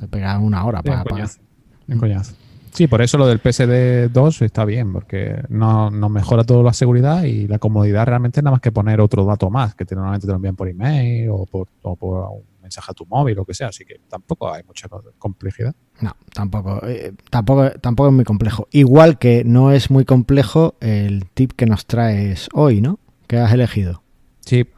te 0.00 0.08
pegan 0.08 0.42
una 0.42 0.64
hora 0.64 0.82
para 0.82 0.98
un 0.98 1.04
pagar. 1.04 1.12
coñazo. 1.12 1.40
Es 1.86 1.94
un 1.94 2.00
coñazo. 2.00 2.34
Sí, 2.78 2.86
por 2.86 3.02
eso 3.02 3.18
lo 3.18 3.26
del 3.26 3.40
PSD 3.40 4.08
2 4.08 4.40
está 4.42 4.64
bien, 4.64 4.92
porque 4.92 5.42
no- 5.48 5.90
nos 5.90 6.10
mejora 6.12 6.44
toda 6.44 6.62
la 6.62 6.72
seguridad 6.72 7.24
y 7.24 7.48
la 7.48 7.58
comodidad 7.58 8.06
realmente 8.06 8.40
nada 8.40 8.52
más 8.52 8.60
que 8.60 8.70
poner 8.70 9.00
otro 9.00 9.24
dato 9.24 9.50
más, 9.50 9.74
que 9.74 9.84
te- 9.84 9.96
normalmente 9.96 10.28
te 10.28 10.30
lo 10.32 10.36
envían 10.36 10.54
por 10.54 10.68
email 10.68 11.28
o 11.32 11.44
por, 11.44 11.66
o 11.82 11.96
por 11.96 12.24
un 12.30 12.42
mensaje 12.62 12.92
a 12.92 12.94
tu 12.94 13.04
móvil, 13.06 13.34
lo 13.34 13.44
que 13.44 13.52
sea. 13.52 13.66
Así 13.66 13.84
que 13.84 13.96
tampoco 14.08 14.52
hay 14.52 14.62
mucha 14.62 14.88
co- 14.88 15.02
complejidad. 15.18 15.74
No, 16.00 16.14
tampoco, 16.32 16.80
eh, 16.86 17.14
tampoco, 17.30 17.68
tampoco 17.80 18.10
es 18.10 18.14
muy 18.14 18.24
complejo. 18.24 18.68
Igual 18.70 19.18
que 19.18 19.42
no 19.44 19.72
es 19.72 19.90
muy 19.90 20.04
complejo 20.04 20.76
el 20.80 21.26
tip 21.34 21.54
que 21.56 21.66
nos 21.66 21.84
traes 21.84 22.48
hoy, 22.54 22.80
¿no? 22.80 23.00
Que 23.26 23.38
has 23.38 23.52
elegido. 23.52 24.04
Sí. 24.46 24.68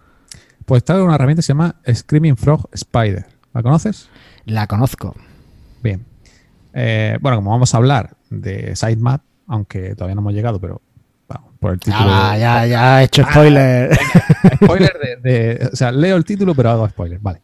Pues 0.64 0.78
está 0.78 1.04
una 1.04 1.16
herramienta 1.16 1.40
que 1.40 1.44
se 1.44 1.48
llama 1.52 1.76
Screaming 1.86 2.38
Frog 2.38 2.66
Spider. 2.72 3.26
¿La 3.52 3.62
conoces? 3.62 4.08
La 4.46 4.66
conozco. 4.66 5.14
Bien. 5.82 6.06
Eh, 6.72 7.18
bueno, 7.20 7.38
como 7.38 7.50
vamos 7.50 7.74
a 7.74 7.76
hablar 7.78 8.16
de 8.30 8.74
Sitemap, 8.76 9.22
aunque 9.46 9.94
todavía 9.94 10.14
no 10.14 10.20
hemos 10.20 10.32
llegado, 10.34 10.60
pero 10.60 10.80
vamos, 11.28 11.52
por 11.58 11.72
el 11.72 11.78
título. 11.80 12.04
Ah, 12.08 12.36
ya, 12.38 12.66
ya 12.66 13.00
he 13.02 13.04
hecho 13.04 13.24
spoiler. 13.24 13.90
spoiler 14.62 14.92
de, 15.22 15.30
de- 15.30 15.66
O 15.72 15.76
sea, 15.76 15.90
leo 15.92 16.16
el 16.16 16.24
título, 16.24 16.54
pero 16.54 16.70
hago 16.70 16.88
spoiler. 16.88 17.18
Vale. 17.20 17.42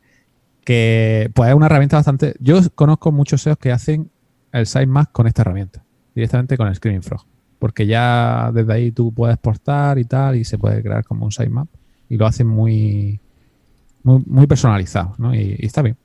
Que 0.65 1.31
pues 1.35 1.49
es 1.51 1.55
una 1.55 1.67
herramienta 1.67 1.97
bastante. 1.97 2.35
Yo 2.41 2.59
conozco 2.75 3.13
muchos 3.13 3.43
SEOs 3.43 3.57
que 3.59 3.71
hacen 3.73 4.11
el 4.53 4.67
sitemap 4.67 5.13
con 5.13 5.27
esta 5.27 5.43
herramienta, 5.43 5.83
directamente 6.15 6.57
con 6.57 6.67
el 6.69 6.75
Screaming 6.75 7.03
Frog. 7.03 7.25
Porque 7.59 7.87
ya 7.87 8.51
desde 8.53 8.73
ahí 8.73 8.91
tú 8.93 9.13
puedes 9.15 9.35
exportar 9.35 9.99
y 9.99 10.05
tal, 10.05 10.37
y 10.37 10.45
se 10.45 10.59
puede 10.59 10.83
crear 10.83 11.05
como 11.05 11.25
un 11.25 11.33
sitemap. 11.33 11.69
Y 12.09 12.17
lo 12.17 12.27
hacen 12.27 12.47
muy, 12.47 13.21
muy, 14.03 14.23
muy 14.27 14.47
personalizado, 14.47 15.15
¿no? 15.19 15.35
Y, 15.35 15.57
y 15.59 15.67
está 15.67 15.83
bien. 15.83 15.97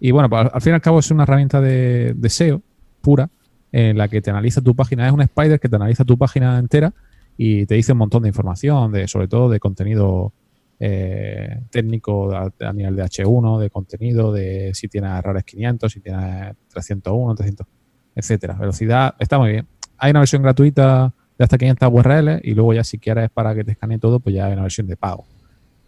Y 0.00 0.10
bueno, 0.12 0.28
pues, 0.30 0.42
al, 0.42 0.50
al 0.54 0.60
fin 0.62 0.72
y 0.72 0.74
al 0.74 0.80
cabo 0.80 0.98
es 1.00 1.10
una 1.10 1.22
herramienta 1.24 1.60
de, 1.60 2.14
de 2.16 2.28
SEO 2.30 2.62
pura, 3.00 3.28
en 3.72 3.96
la 3.98 4.08
que 4.08 4.20
te 4.20 4.30
analiza 4.30 4.60
tu 4.60 4.74
página. 4.74 5.06
Es 5.06 5.12
un 5.12 5.22
spider 5.22 5.60
que 5.60 5.68
te 5.68 5.76
analiza 5.76 6.04
tu 6.04 6.18
página 6.18 6.58
entera 6.58 6.92
y 7.36 7.66
te 7.66 7.74
dice 7.74 7.92
un 7.92 7.98
montón 7.98 8.22
de 8.22 8.28
información, 8.28 8.92
de, 8.92 9.08
sobre 9.08 9.28
todo 9.28 9.48
de 9.48 9.60
contenido 9.60 10.32
eh, 10.78 11.62
técnico 11.70 12.34
a, 12.34 12.72
nivel 12.72 12.96
de 12.96 13.04
H1, 13.04 13.60
de 13.60 13.70
contenido, 13.70 14.32
de 14.32 14.72
si 14.74 14.88
tiene 14.88 15.08
errores 15.08 15.44
500, 15.44 15.92
si 15.92 16.00
tiene 16.00 16.54
301, 16.68 17.34
300, 17.34 17.66
etcétera. 18.14 18.54
Velocidad, 18.54 19.14
está 19.18 19.38
muy 19.38 19.52
bien. 19.52 19.66
Hay 19.98 20.10
una 20.10 20.20
versión 20.20 20.42
gratuita 20.42 21.12
de 21.38 21.44
hasta 21.44 21.58
500 21.58 21.90
URL 21.92 22.40
y 22.42 22.54
luego 22.54 22.74
ya 22.74 22.84
si 22.84 22.98
quieres 22.98 23.30
para 23.30 23.54
que 23.54 23.64
te 23.64 23.72
escanee 23.72 23.98
todo, 23.98 24.20
pues 24.20 24.34
ya 24.34 24.46
hay 24.46 24.54
una 24.54 24.62
versión 24.62 24.86
de 24.86 24.96
pago. 24.96 25.24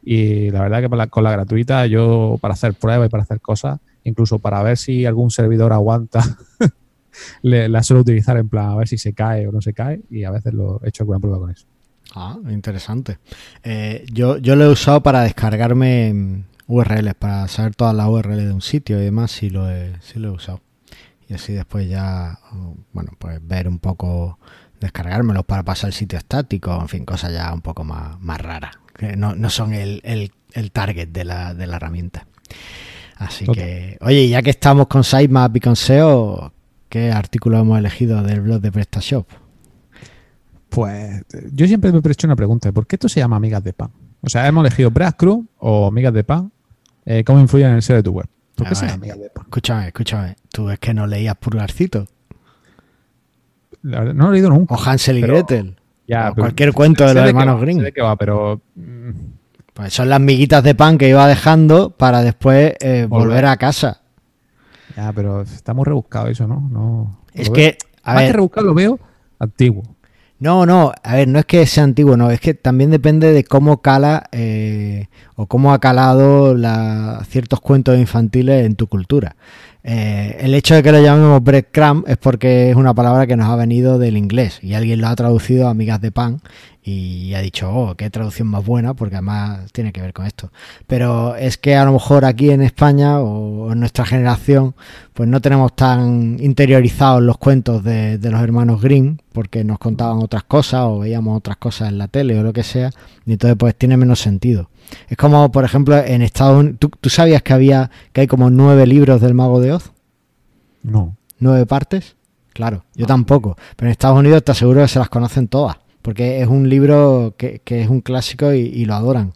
Y 0.03 0.51
la 0.51 0.63
verdad 0.63 0.81
que 0.81 0.91
para 0.91 1.07
con 1.07 1.25
la 1.25 1.33
gratuita 1.33 1.87
yo 1.87 2.37
para 2.41 2.55
hacer 2.55 2.75
pruebas 2.75 3.07
y 3.07 3.11
para 3.11 3.23
hacer 3.23 3.41
cosas, 3.41 3.79
incluso 4.05 4.39
para 4.39 4.63
ver 4.63 4.77
si 4.77 5.07
algún 5.07 5.31
servidor 5.31 5.73
aguanta, 5.73 6.23
le- 7.43 7.69
la 7.69 7.83
suelo 7.83 8.01
utilizar 8.03 8.37
en 8.37 8.49
plan 8.49 8.67
a 8.71 8.77
ver 8.77 8.89
si 8.89 8.99
se 8.99 9.13
cae 9.13 9.47
o 9.47 9.53
no 9.53 9.61
se 9.61 9.73
cae 9.73 10.01
y 10.11 10.25
a 10.25 10.31
veces 10.31 10.53
lo 10.55 10.81
he 10.85 10.89
hecho 10.89 11.03
alguna 11.03 11.19
prueba 11.21 11.39
con 11.39 11.51
eso. 11.51 11.67
Ah, 12.15 12.37
interesante. 12.51 13.19
Eh, 13.63 14.05
yo, 14.13 14.39
yo 14.39 14.55
lo 14.57 14.65
he 14.65 14.69
usado 14.69 15.03
para 15.03 15.23
descargarme 15.23 16.45
URLs, 16.67 17.15
para 17.15 17.49
saber 17.49 17.75
todas 17.75 17.95
las 17.95 18.07
URLs 18.09 18.45
de 18.45 18.53
un 18.53 18.61
sitio 18.63 19.01
y 19.01 19.05
demás, 19.05 19.31
sí 19.31 19.51
lo 19.51 19.71
he, 19.71 19.95
sí 20.01 20.19
lo 20.19 20.29
he 20.29 20.31
usado. 20.33 20.61
Y 21.29 21.35
así 21.35 21.53
después 21.55 21.89
ya, 21.89 22.39
bueno, 22.93 23.13
pues 23.19 23.41
ver 23.47 23.67
un 23.69 23.79
poco, 23.79 24.39
descargármelos 24.81 25.45
para 25.47 25.63
pasar 25.63 25.89
el 25.89 25.95
sitio 25.95 26.19
estático, 26.19 26.79
en 26.81 26.89
fin, 26.89 27.05
cosas 27.07 27.33
ya 27.33 27.53
un 27.55 27.63
poco 27.63 27.85
más, 27.85 28.21
más 28.21 28.39
raras, 28.41 28.73
que 28.95 29.17
no, 29.17 29.35
no 29.35 29.49
son 29.49 29.73
el, 29.73 30.01
el, 30.05 30.33
el 30.53 30.71
target 30.73 31.09
de 31.09 31.25
la, 31.25 31.55
de 31.55 31.67
la 31.67 31.77
herramienta. 31.77 32.27
Así 33.17 33.47
que, 33.55 33.97
oye, 34.01 34.29
ya 34.29 34.43
que 34.43 34.51
estamos 34.51 34.89
con 34.89 35.05
Sitemap 35.05 35.57
y 35.57 35.61
con 35.61 35.77
SEO, 35.77 36.53
¿qué 36.93 37.11
artículo 37.11 37.59
hemos 37.59 37.79
elegido 37.79 38.23
del 38.23 38.43
blog 38.43 38.61
de 38.61 38.71
PrestaShop? 38.71 39.27
Pues 40.69 41.23
yo 41.51 41.67
siempre 41.67 41.91
me 41.91 42.01
he 42.05 42.13
hecho 42.13 42.27
una 42.27 42.37
pregunta, 42.37 42.71
¿por 42.71 42.87
qué 42.87 42.97
esto 42.97 43.09
se 43.09 43.19
llama 43.21 43.37
Amigas 43.37 43.65
de 43.65 43.73
Pan? 43.73 43.91
O 44.21 44.29
sea, 44.29 44.47
hemos 44.47 44.63
elegido 44.63 44.91
Breadcrew 44.91 45.47
o 45.57 45.87
Amigas 45.87 46.13
de 46.13 46.23
Pan, 46.23 46.53
eh, 47.07 47.25
¿cómo 47.25 47.41
influyen 47.41 47.71
en 47.71 47.77
el 47.77 47.83
SEO 47.83 47.97
de 47.97 48.03
tu 48.03 48.11
web? 48.13 48.27
¿Por 48.55 48.69
qué 48.69 48.75
se 48.75 48.83
llama 48.83 48.97
Amigas 48.97 49.19
de 49.21 49.31
Pan? 49.31 49.45
Escúchame, 49.45 49.87
escúchame, 49.87 50.37
tú 50.53 50.69
es 50.69 50.79
que 50.79 50.93
no 50.93 51.07
leías 51.07 51.35
Purgarcito. 51.37 52.07
La 53.81 54.01
verdad, 54.01 54.15
no 54.15 54.25
lo 54.25 54.31
he 54.31 54.33
leído 54.35 54.51
nunca. 54.51 54.75
O 54.75 54.79
Hansel 54.79 55.17
y 55.17 55.21
Pero- 55.23 55.35
Gretel. 55.37 55.77
Ya, 56.07 56.31
o 56.31 56.35
cualquier 56.35 56.75
cuento 56.75 57.07
de 57.07 57.15
los 57.15 57.27
hermanos 57.27 57.59
sé 57.59 57.81
de 57.81 57.93
qué 57.93 58.03
va, 58.03 58.17
pero 58.17 58.61
mm, 58.75 59.11
Pues 59.73 59.95
son 59.95 60.11
las 60.11 60.21
miguitas 60.21 60.63
de 60.63 60.75
pan 60.75 60.99
que 60.99 61.09
iba 61.09 61.27
dejando 61.27 61.89
para 61.89 62.23
después 62.23 62.75
eh, 62.81 63.07
volver. 63.09 63.29
Volver. 63.29 63.47
a 63.47 63.57
casa. 63.57 64.02
Ya, 64.97 65.13
pero 65.13 65.43
está 65.43 65.75
muy 65.75 65.85
rebuscado 65.85 66.29
eso, 66.29 66.47
¿no? 66.47 66.69
no 66.71 67.19
Es 67.35 67.51
que, 67.51 67.77
a 68.03 68.15
más 68.15 68.25
que 68.25 68.33
rebuscado 68.33 68.67
lo 68.67 68.75
veo 68.75 68.99
antiguo. 69.39 69.83
no, 70.39 70.67
no, 70.67 70.93
a 71.03 71.15
ver, 71.17 71.29
no 71.29 71.39
es 71.39 71.45
que 71.47 71.65
sea 71.67 71.85
antiguo, 71.85 72.17
no, 72.17 72.31
es 72.31 72.41
que 72.41 72.55
también 72.55 72.91
depende 72.91 73.33
de 73.33 73.45
cómo 73.45 73.81
cala 73.81 74.25
eh, 74.33 75.07
o 75.37 75.47
cómo 75.47 75.73
ha 75.73 75.79
calado 75.79 76.55
la- 76.55 77.23
ciertos 77.29 77.61
cuentos 77.61 77.97
infantiles 77.99 78.67
en 78.67 78.75
tu 78.77 78.87
cultura. 78.89 79.37
Eh, 79.85 80.37
el 80.41 80.55
hecho 80.55 80.75
de 80.75 80.83
que 80.83 80.93
lo 80.93 81.03
llamemos 81.03 81.43
breadcrumb 81.43 82.05
es 82.07 82.17
porque 82.17 82.71
es 82.71 82.77
una 82.77 82.95
palabra 82.95 83.27
que 83.27 83.37
nos 83.37 83.49
ha 83.49 83.57
venido 83.57 83.99
del 83.99 84.17
inglés 84.17 84.61
y 84.63 84.75
alguien 84.75 85.01
lo 85.01 85.09
ha 85.09 85.17
traducido 85.17 85.67
a 85.67 85.75
migas 85.75 86.01
de 86.01 86.13
pan 86.13 86.41
y 86.85 87.35
ha 87.35 87.41
dicho, 87.41 87.73
oh, 87.73 87.95
qué 87.95 88.11
traducción 88.11 88.49
más 88.49 88.65
buena, 88.65 88.95
porque 88.95 89.17
además 89.17 89.71
tiene 89.73 89.93
que 89.93 90.01
ver 90.01 90.13
con 90.13 90.27
esto. 90.27 90.51
Pero 90.87 91.37
es 91.37 91.57
que 91.57 91.77
a 91.77 91.85
lo 91.85 91.93
mejor 91.93 92.25
aquí 92.25 92.51
en 92.51 92.63
España 92.63 93.21
o 93.21 93.73
en 93.73 93.81
nuestra 93.81 94.05
generación, 94.05 94.75
pues 95.15 95.29
no 95.29 95.41
tenemos 95.41 95.77
tan 95.77 96.39
interiorizados 96.41 97.23
los 97.23 97.39
cuentos 97.39 97.85
de, 97.85 98.19
los 98.21 98.41
hermanos 98.41 98.81
Green, 98.81 99.21
porque 99.33 99.63
nos 99.63 99.79
contaban 99.79 100.19
otras 100.19 100.43
cosas 100.43 100.83
o 100.87 101.01
veíamos 101.01 101.39
otras 101.39 101.57
cosas 101.57 101.89
en 101.89 101.99
la 101.99 102.09
tele 102.09 102.39
o 102.39 102.43
lo 102.43 102.53
que 102.53 102.65
sea, 102.65 102.91
y 103.27 103.33
entonces 103.33 103.57
pues 103.57 103.77
tiene 103.77 103.97
menos 103.97 104.19
sentido. 104.19 104.69
Es 105.09 105.17
como, 105.17 105.51
por 105.53 105.65
ejemplo, 105.65 105.97
en 105.97 106.23
Estados 106.23 106.61
Unidos, 106.61 106.79
¿tú, 106.79 107.09
sabías 107.09 107.43
que 107.43 107.53
había, 107.53 107.91
que 108.13 108.23
hay 108.23 108.27
como 108.27 108.51
nueve 108.51 108.87
libros 108.87 109.21
del 109.21 109.35
Mago 109.35 109.61
de 109.61 109.73
Oz? 109.73 109.93
No. 110.83 111.17
¿Nueve 111.39 111.67
partes? 111.67 112.17
Claro, 112.53 112.85
yo 112.95 113.07
tampoco. 113.07 113.57
Pero 113.77 113.89
en 113.89 113.93
Estados 113.93 114.19
Unidos 114.19 114.45
te 114.45 114.53
aseguro 114.53 114.83
que 114.83 114.89
se 114.89 114.99
las 114.99 115.09
conocen 115.09 115.49
todas, 115.49 115.77
porque 116.03 116.41
es 116.41 116.49
un 116.49 116.69
libro 116.69 117.35
que, 117.37 117.63
es 117.65 117.89
un 117.89 118.01
clásico 118.01 118.53
y, 118.53 118.85
lo 118.85 118.95
adoran. 118.95 119.33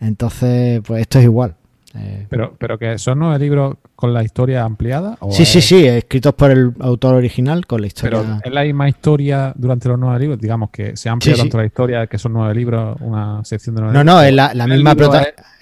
Entonces, 0.00 0.80
pues 0.86 1.02
esto 1.02 1.18
es 1.18 1.24
igual. 1.24 1.56
Eh, 1.94 2.26
pero, 2.30 2.54
pero 2.58 2.78
que 2.78 2.98
son 2.98 3.18
nueve 3.18 3.38
libros 3.38 3.76
con 3.94 4.14
la 4.14 4.22
historia 4.22 4.64
ampliada. 4.64 5.18
sí, 5.30 5.44
sí, 5.44 5.60
sí, 5.60 5.86
escritos 5.86 6.34
por 6.34 6.50
el 6.50 6.72
autor 6.80 7.14
original 7.14 7.66
con 7.66 7.82
la 7.82 7.86
historia. 7.86 8.20
Pero 8.20 8.40
es 8.42 8.52
la 8.52 8.62
misma 8.62 8.88
historia 8.88 9.52
durante 9.56 9.88
los 9.88 9.98
nueve 9.98 10.20
libros, 10.20 10.40
digamos 10.40 10.70
que 10.70 10.96
se 10.96 11.08
amplía 11.08 11.36
tanto 11.36 11.58
la 11.58 11.66
historia 11.66 12.06
que 12.06 12.18
son 12.18 12.32
nueve 12.32 12.54
libros, 12.54 12.96
una 13.00 13.44
sección 13.44 13.74
de 13.74 13.82
nueve 13.82 13.94
no, 13.94 14.00
libros. 14.00 14.14
No, 14.14 14.20
no, 14.20 14.26
es 14.26 14.56
la, 14.56 14.66
misma 14.66 14.96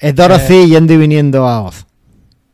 es, 0.00 0.14
Dorothy 0.14 0.68
yendo 0.68 0.92
y 0.92 0.96
viniendo 0.99 1.46
a 1.46 1.62
Oz. 1.62 1.87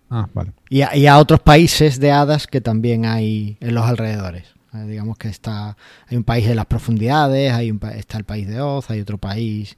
Ah, 0.09 0.27
vale. 0.33 0.53
Y 0.71 1.07
a, 1.07 1.19
otros 1.19 1.41
países 1.41 2.01
de 2.01 2.13
hadas 2.13 2.47
que 2.47 2.61
también 2.61 3.05
hay 3.05 3.59
en 3.61 3.75
los 3.75 3.85
alrededores. 3.85 4.55
Eh, 4.73 4.85
digamos 4.87 5.19
que 5.19 5.29
está 5.29 5.77
hay 6.09 6.17
un 6.17 6.25
país 6.25 6.47
de 6.47 6.55
las 6.55 6.67
profundidades, 6.67 7.53
hay 7.53 7.71
un, 7.71 7.81
está 7.95 8.17
el 8.17 8.25
país 8.25 8.49
de 8.49 8.61
Oz, 8.61 8.91
hay 8.91 9.01
otro 9.01 9.19
país. 9.19 9.77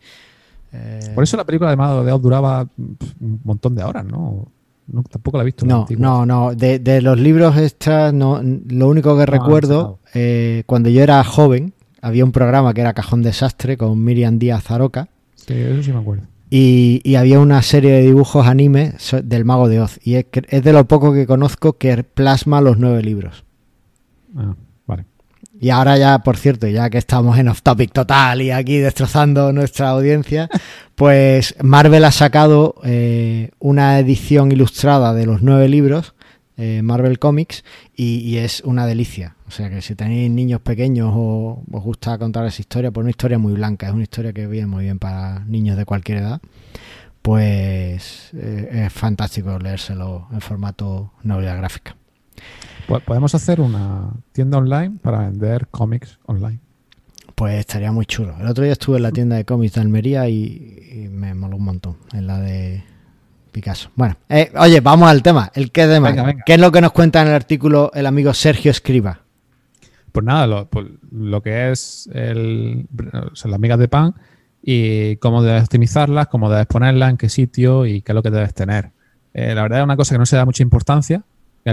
Eh, 0.72 1.12
por 1.14 1.24
eso 1.24 1.36
la 1.36 1.44
película 1.44 1.70
de 1.70 1.76
Mago 1.76 2.04
de 2.04 2.12
Oz 2.12 2.22
duraba 2.22 2.66
un 2.76 3.40
montón 3.44 3.74
de 3.74 3.84
horas, 3.84 4.04
¿no? 4.04 4.48
No, 4.86 5.02
tampoco 5.02 5.36
la 5.36 5.42
he 5.42 5.46
visto. 5.46 5.66
No, 5.66 5.86
no, 5.98 6.24
no. 6.24 6.54
De, 6.54 7.02
los 7.02 7.18
libros 7.18 7.56
extras, 7.58 8.12
no, 8.14 8.40
lo 8.42 8.88
único 8.88 9.16
que 9.18 9.26
recuerdo, 9.26 9.98
eh, 10.14 10.62
cuando 10.66 10.88
yo 10.88 11.02
era 11.02 11.22
joven, 11.24 11.74
había 12.00 12.24
un 12.24 12.32
programa 12.32 12.72
que 12.72 12.80
era 12.80 12.94
Cajón 12.94 13.22
Desastre 13.22 13.76
con 13.76 14.02
Miriam 14.02 14.38
Díaz 14.38 14.64
Zaroca. 14.64 15.08
Sí, 15.34 15.54
eso 15.54 15.82
sí 15.82 15.92
me 15.92 15.98
acuerdo. 15.98 16.24
Y, 16.50 17.14
había 17.16 17.40
una 17.40 17.60
serie 17.60 17.92
de 17.92 18.00
dibujos 18.00 18.46
anime 18.46 18.94
del 19.22 19.44
Mago 19.44 19.68
de 19.68 19.80
Oz. 19.80 20.00
Y 20.02 20.14
es, 20.14 20.26
es 20.48 20.64
de 20.64 20.72
lo 20.72 20.88
poco 20.88 21.12
que 21.12 21.26
conozco 21.26 21.74
que 21.74 22.02
plasma 22.02 22.62
los 22.62 22.78
nueve 22.78 23.02
libros. 23.02 23.44
Ah. 24.34 24.54
Y 25.60 25.70
ahora 25.70 25.98
ya, 25.98 26.20
por 26.20 26.36
cierto, 26.36 26.68
ya 26.68 26.88
que 26.88 26.98
estamos 26.98 27.36
en 27.38 27.48
off 27.48 27.62
topic 27.62 27.92
total 27.92 28.42
y 28.42 28.52
aquí 28.52 28.78
destrozando 28.78 29.52
nuestra 29.52 29.90
audiencia, 29.90 30.48
pues 30.94 31.54
Marvel 31.62 32.04
ha 32.04 32.12
sacado 32.12 32.76
eh, 32.84 33.50
una 33.58 33.98
edición 33.98 34.52
ilustrada 34.52 35.12
de 35.14 35.26
los 35.26 35.42
nueve 35.42 35.68
libros, 35.68 36.14
eh, 36.56 36.82
Marvel 36.82 37.18
Comics, 37.18 37.64
y, 37.96 38.36
es 38.36 38.60
una 38.60 38.86
delicia. 38.86 39.34
O 39.48 39.50
sea 39.50 39.68
que 39.68 39.82
si 39.82 39.96
tenéis 39.96 40.30
niños 40.30 40.60
pequeños 40.60 41.10
o 41.12 41.62
os 41.72 41.82
gusta 41.82 42.18
contar 42.18 42.46
esa 42.46 42.62
historia, 42.62 42.92
pues 42.92 43.02
una 43.02 43.10
historia 43.10 43.38
muy 43.38 43.54
blanca, 43.54 43.88
es 43.88 43.92
una 43.92 44.02
historia 44.04 44.32
que 44.32 44.46
viene 44.46 44.68
muy 44.68 44.84
bien 44.84 45.00
para 45.00 45.40
niños 45.40 45.76
de 45.76 45.84
cualquier 45.84 46.18
edad, 46.18 46.40
pues 47.22 48.30
eh, 48.34 48.84
es 48.86 48.92
fantástico 48.92 49.58
leérselo 49.58 50.28
en 50.32 50.40
formato 50.40 51.12
novela 51.24 51.56
gráfica. 51.56 51.96
Podemos 52.88 53.34
hacer 53.34 53.60
una 53.60 54.10
tienda 54.32 54.56
online 54.56 54.98
para 55.02 55.18
vender 55.18 55.68
cómics 55.68 56.18
online. 56.24 56.58
Pues 57.34 57.60
estaría 57.60 57.92
muy 57.92 58.06
chulo. 58.06 58.34
El 58.40 58.46
otro 58.46 58.64
día 58.64 58.72
estuve 58.72 58.96
en 58.96 59.02
la 59.02 59.12
tienda 59.12 59.36
de 59.36 59.44
cómics 59.44 59.74
de 59.74 59.80
Almería 59.82 60.28
y, 60.28 61.08
me 61.10 61.34
moló 61.34 61.56
un 61.56 61.64
montón, 61.64 61.96
en 62.12 62.26
la 62.26 62.40
de 62.40 62.82
Picasso. 63.52 63.90
Bueno, 63.94 64.16
eh, 64.28 64.50
oye, 64.58 64.80
vamos 64.80 65.08
al 65.08 65.22
tema. 65.22 65.50
¿El 65.54 65.70
qué 65.70 65.86
tema? 65.86 66.34
¿Qué 66.46 66.54
es 66.54 66.60
lo 66.60 66.72
que 66.72 66.80
nos 66.80 66.92
cuenta 66.92 67.20
en 67.20 67.28
el 67.28 67.34
artículo 67.34 67.90
el 67.94 68.06
amigo 68.06 68.32
Sergio 68.32 68.70
Escriba? 68.70 69.20
Pues 70.10 70.24
nada, 70.24 70.46
lo, 70.46 70.68
pues 70.68 70.86
que 71.44 71.70
es 71.70 72.08
el, 72.12 72.86
las 73.44 73.60
migas 73.60 73.78
de 73.78 73.88
pan 73.88 74.14
y 74.62 75.16
cómo 75.16 75.42
debes 75.42 75.64
optimizarlas, 75.64 76.28
cómo 76.28 76.50
debes 76.50 76.66
ponerlas, 76.66 77.10
en 77.10 77.18
qué 77.18 77.28
sitio 77.28 77.84
y 77.84 78.00
qué 78.00 78.12
es 78.12 78.14
lo 78.14 78.22
que 78.22 78.30
debes 78.30 78.54
tener. 78.54 78.92
Eh, 79.34 79.54
la 79.54 79.62
verdad 79.62 79.80
es 79.80 79.84
una 79.84 79.96
cosa 79.96 80.14
que 80.14 80.18
no 80.18 80.26
se 80.26 80.36
da 80.36 80.46
mucha 80.46 80.62
importancia, 80.62 81.22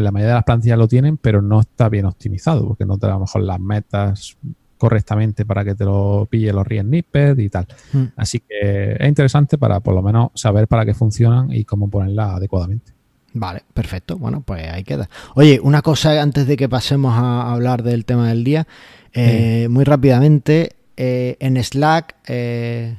la 0.03 0.11
mayoría 0.11 0.29
de 0.29 0.35
las 0.35 0.43
plantillas 0.43 0.77
lo 0.77 0.87
tienen, 0.87 1.17
pero 1.17 1.41
no 1.41 1.61
está 1.61 1.89
bien 1.89 2.05
optimizado, 2.05 2.67
porque 2.67 2.85
no 2.85 2.97
te 2.97 3.07
da 3.07 3.13
a 3.13 3.15
lo 3.15 3.21
mejor 3.21 3.41
las 3.43 3.59
metas 3.59 4.37
correctamente 4.77 5.45
para 5.45 5.63
que 5.63 5.75
te 5.75 5.85
lo 5.85 6.27
pille 6.29 6.51
los 6.51 6.67
real 6.67 6.85
snippets 6.85 7.39
y 7.39 7.49
tal. 7.49 7.67
Hmm. 7.93 8.05
Así 8.15 8.39
que 8.39 8.97
es 8.99 9.07
interesante 9.07 9.57
para 9.57 9.79
por 9.79 9.95
lo 9.95 10.01
menos 10.01 10.31
saber 10.35 10.67
para 10.67 10.85
qué 10.85 10.93
funcionan 10.93 11.51
y 11.51 11.63
cómo 11.63 11.89
ponerla 11.89 12.35
adecuadamente. 12.35 12.93
Vale, 13.33 13.63
perfecto. 13.73 14.17
Bueno, 14.17 14.41
pues 14.41 14.65
ahí 14.71 14.83
queda. 14.83 15.09
Oye, 15.35 15.59
una 15.61 15.81
cosa 15.81 16.21
antes 16.21 16.47
de 16.47 16.55
que 16.55 16.69
pasemos 16.69 17.13
a 17.15 17.51
hablar 17.51 17.83
del 17.83 18.05
tema 18.05 18.29
del 18.29 18.45
día, 18.45 18.65
eh, 19.11 19.67
muy 19.69 19.83
rápidamente, 19.83 20.77
eh, 20.95 21.35
en 21.39 21.61
Slack, 21.61 22.15
eh, 22.27 22.95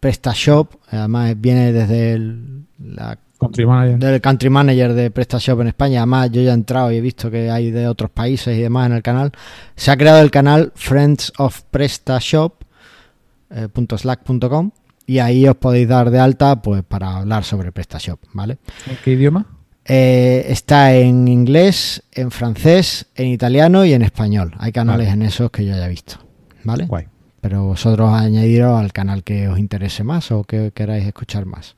PrestaShop, 0.00 0.74
además 0.90 1.40
viene 1.40 1.72
desde 1.72 2.14
el, 2.14 2.66
la 2.78 3.18
Country 3.38 3.66
manager. 3.66 3.98
Del 3.98 4.20
country 4.20 4.50
manager 4.50 4.94
de 4.94 5.10
PrestaShop 5.10 5.60
en 5.60 5.68
España. 5.68 6.00
Además, 6.00 6.30
yo 6.30 6.42
ya 6.42 6.50
he 6.50 6.54
entrado 6.54 6.90
y 6.90 6.96
he 6.96 7.00
visto 7.00 7.30
que 7.30 7.50
hay 7.50 7.70
de 7.70 7.86
otros 7.86 8.10
países 8.10 8.56
y 8.56 8.62
demás 8.62 8.86
en 8.86 8.92
el 8.92 9.02
canal. 9.02 9.32
Se 9.74 9.90
ha 9.90 9.96
creado 9.96 10.20
el 10.20 10.30
canal 10.30 10.72
Friends 10.74 11.32
of 11.38 11.62
PrestaShop.slack.com 11.70 14.66
eh, 14.66 14.70
y 15.06 15.18
ahí 15.18 15.46
os 15.46 15.56
podéis 15.56 15.88
dar 15.88 16.10
de 16.10 16.18
alta 16.18 16.62
pues 16.62 16.82
para 16.82 17.18
hablar 17.18 17.44
sobre 17.44 17.72
PrestaShop, 17.72 18.18
¿vale? 18.32 18.58
¿En 18.86 18.96
qué 19.04 19.12
idioma? 19.12 19.46
Eh, 19.84 20.46
está 20.48 20.94
en 20.94 21.28
inglés, 21.28 22.02
en 22.12 22.30
francés, 22.32 23.06
en 23.14 23.28
italiano 23.28 23.84
y 23.84 23.92
en 23.92 24.02
español. 24.02 24.54
Hay 24.58 24.72
canales 24.72 25.08
en 25.08 25.22
esos 25.22 25.50
que 25.50 25.64
yo 25.64 25.74
haya 25.74 25.86
visto, 25.86 26.16
¿vale? 26.64 26.86
Guay. 26.86 27.06
Pero 27.40 27.64
vosotros 27.64 28.12
añadiros 28.12 28.80
al 28.80 28.92
canal 28.92 29.22
que 29.22 29.46
os 29.46 29.60
interese 29.60 30.02
más 30.02 30.32
o 30.32 30.42
que 30.42 30.72
queráis 30.74 31.06
escuchar 31.06 31.46
más. 31.46 31.76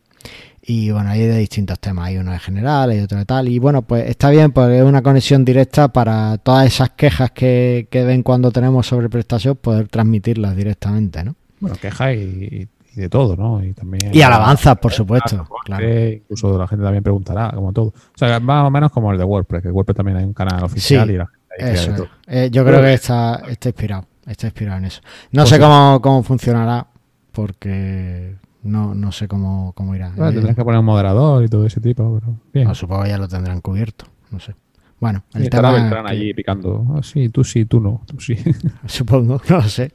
Y 0.70 0.90
bueno, 0.90 1.08
hay 1.08 1.20
de 1.22 1.38
distintos 1.38 1.80
temas, 1.80 2.08
hay 2.08 2.18
uno 2.18 2.30
de 2.30 2.38
general, 2.38 2.90
hay 2.90 3.00
otro 3.00 3.16
de 3.16 3.25
tal. 3.25 3.48
Y 3.48 3.58
bueno, 3.58 3.80
pues 3.80 4.06
está 4.06 4.28
bien 4.28 4.52
porque 4.52 4.76
es 4.76 4.84
una 4.84 5.00
conexión 5.00 5.42
directa 5.42 5.88
para 5.88 6.37
todas 6.37 6.66
esas 6.66 6.90
quejas 6.90 7.30
que, 7.30 7.88
que 7.90 8.04
ven 8.04 8.22
cuando 8.22 8.50
tenemos 8.50 8.87
sobre 8.87 9.08
PrestaShop, 9.08 9.58
poder 9.58 9.88
transmitirlas 9.88 10.54
directamente, 10.54 11.25
¿no? 11.25 11.37
Bueno, 11.60 11.75
quejas 11.80 12.14
y, 12.16 12.68
de 12.94 13.08
todo, 13.08 13.34
¿no? 13.34 13.64
Y 13.64 13.72
también. 13.72 14.14
Y 14.14 14.20
alabanzas, 14.20 14.76
por 14.76 14.92
supuesto. 14.92 15.48
claro. 15.64 15.88
Incluso 15.88 16.58
la 16.58 16.68
gente 16.68 16.84
también 16.84 17.02
preguntará, 17.02 17.50
como 17.54 17.72
todo. 17.72 17.87
O 17.87 17.94
sea, 18.14 18.38
más 18.38 18.66
o 18.66 18.70
menos 18.70 18.92
como 18.92 19.10
el 19.10 19.16
de 19.16 19.25
WordPress, 19.25 19.62
que 19.62 19.70
WordPress 19.70 19.96
también 19.96 20.18
hay 20.18 20.25
un 20.25 20.34
canal 20.34 20.62
oficial 20.64 21.10
y 21.10 21.16
la 21.16 21.26
gente 21.26 22.08
eh, 22.26 22.50
yo 22.52 22.62
creo 22.62 22.82
que 22.82 22.92
está, 22.92 23.42
está 23.48 23.70
inspirado, 23.70 24.04
está 24.26 24.48
inspirado 24.48 24.76
en 24.76 24.84
eso. 24.84 25.00
No 25.32 25.44
pues 25.44 25.48
sé 25.48 25.58
cómo, 25.58 25.98
cómo 26.02 26.22
funcionará, 26.22 26.87
porque 27.32 28.37
no, 28.68 28.94
no 28.94 29.12
sé 29.12 29.28
cómo, 29.28 29.72
cómo 29.75 29.94
irá. 29.94 30.10
Bueno, 30.16 30.32
tendrás 30.32 30.56
que 30.56 30.64
poner 30.64 30.80
un 30.80 30.87
moderador 30.87 31.44
y 31.44 31.48
todo 31.48 31.66
ese 31.66 31.80
tipo, 31.80 32.18
pero 32.20 32.37
bien. 32.52 32.75
supongo 32.75 33.04
que 33.04 33.10
ya 33.10 33.18
lo 33.18 33.28
tendrán 33.28 33.60
cubierto, 33.60 34.06
no 34.30 34.40
sé. 34.40 34.54
Bueno, 35.00 35.22
el 35.34 35.44
y 35.44 35.48
tema 35.48 35.70
allí 36.06 36.34
picando, 36.34 36.84
ah, 36.96 37.00
sí, 37.02 37.28
tú 37.28 37.44
sí, 37.44 37.64
tú 37.66 37.80
no, 37.80 38.02
tú 38.06 38.18
sí. 38.18 38.36
Supongo, 38.86 39.40
no 39.48 39.56
lo 39.58 39.62
sé. 39.62 39.92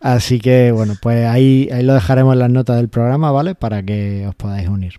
Así 0.00 0.40
que 0.40 0.72
bueno, 0.72 0.94
pues 1.00 1.26
ahí, 1.26 1.68
ahí 1.72 1.84
lo 1.84 1.94
dejaremos 1.94 2.32
en 2.32 2.40
las 2.40 2.50
notas 2.50 2.76
del 2.76 2.88
programa, 2.88 3.30
¿vale? 3.30 3.54
Para 3.54 3.84
que 3.84 4.26
os 4.26 4.34
podáis 4.34 4.68
unir. 4.68 4.94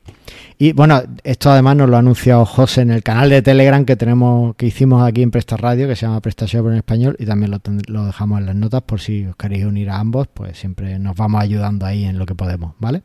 Y 0.57 0.71
bueno, 0.71 1.01
esto 1.25 1.51
además 1.51 1.75
nos 1.75 1.89
lo 1.89 1.97
ha 1.97 1.99
anunciado 1.99 2.45
José 2.45 2.81
en 2.81 2.91
el 2.91 3.03
canal 3.03 3.29
de 3.29 3.41
Telegram 3.41 3.83
que 3.83 3.97
tenemos, 3.97 4.55
que 4.55 4.67
hicimos 4.67 5.03
aquí 5.03 5.21
en 5.21 5.31
Presta 5.31 5.57
Radio, 5.57 5.87
que 5.89 5.97
se 5.97 6.05
llama 6.05 6.21
PrestaShop 6.21 6.67
en 6.67 6.75
español, 6.75 7.17
y 7.19 7.25
también 7.25 7.51
lo, 7.51 7.59
lo 7.87 8.05
dejamos 8.05 8.39
en 8.39 8.45
las 8.45 8.55
notas 8.55 8.83
por 8.83 9.01
si 9.01 9.25
os 9.25 9.35
queréis 9.35 9.65
unir 9.65 9.89
a 9.89 9.99
ambos, 9.99 10.27
pues 10.33 10.57
siempre 10.57 10.97
nos 10.97 11.17
vamos 11.17 11.41
ayudando 11.41 11.85
ahí 11.85 12.05
en 12.05 12.17
lo 12.17 12.25
que 12.25 12.35
podemos, 12.35 12.73
¿vale? 12.79 13.03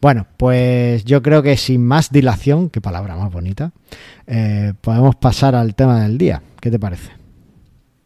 Bueno, 0.00 0.26
pues 0.36 1.04
yo 1.04 1.22
creo 1.22 1.42
que 1.42 1.56
sin 1.56 1.84
más 1.84 2.10
dilación, 2.10 2.70
qué 2.70 2.80
palabra 2.80 3.16
más 3.16 3.32
bonita, 3.32 3.72
eh, 4.28 4.72
podemos 4.80 5.16
pasar 5.16 5.56
al 5.56 5.74
tema 5.74 6.02
del 6.02 6.18
día. 6.18 6.40
¿Qué 6.60 6.70
te 6.70 6.78
parece? 6.78 7.10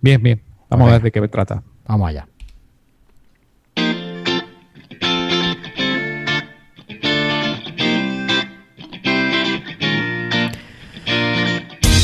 Bien, 0.01 0.23
bien. 0.23 0.41
Vamos 0.71 0.89
a 0.89 0.93
ver 0.93 1.03
de 1.03 1.13
qué 1.13 1.29
trata. 1.29 1.63
Vamos 1.87 2.09
allá. 2.09 2.27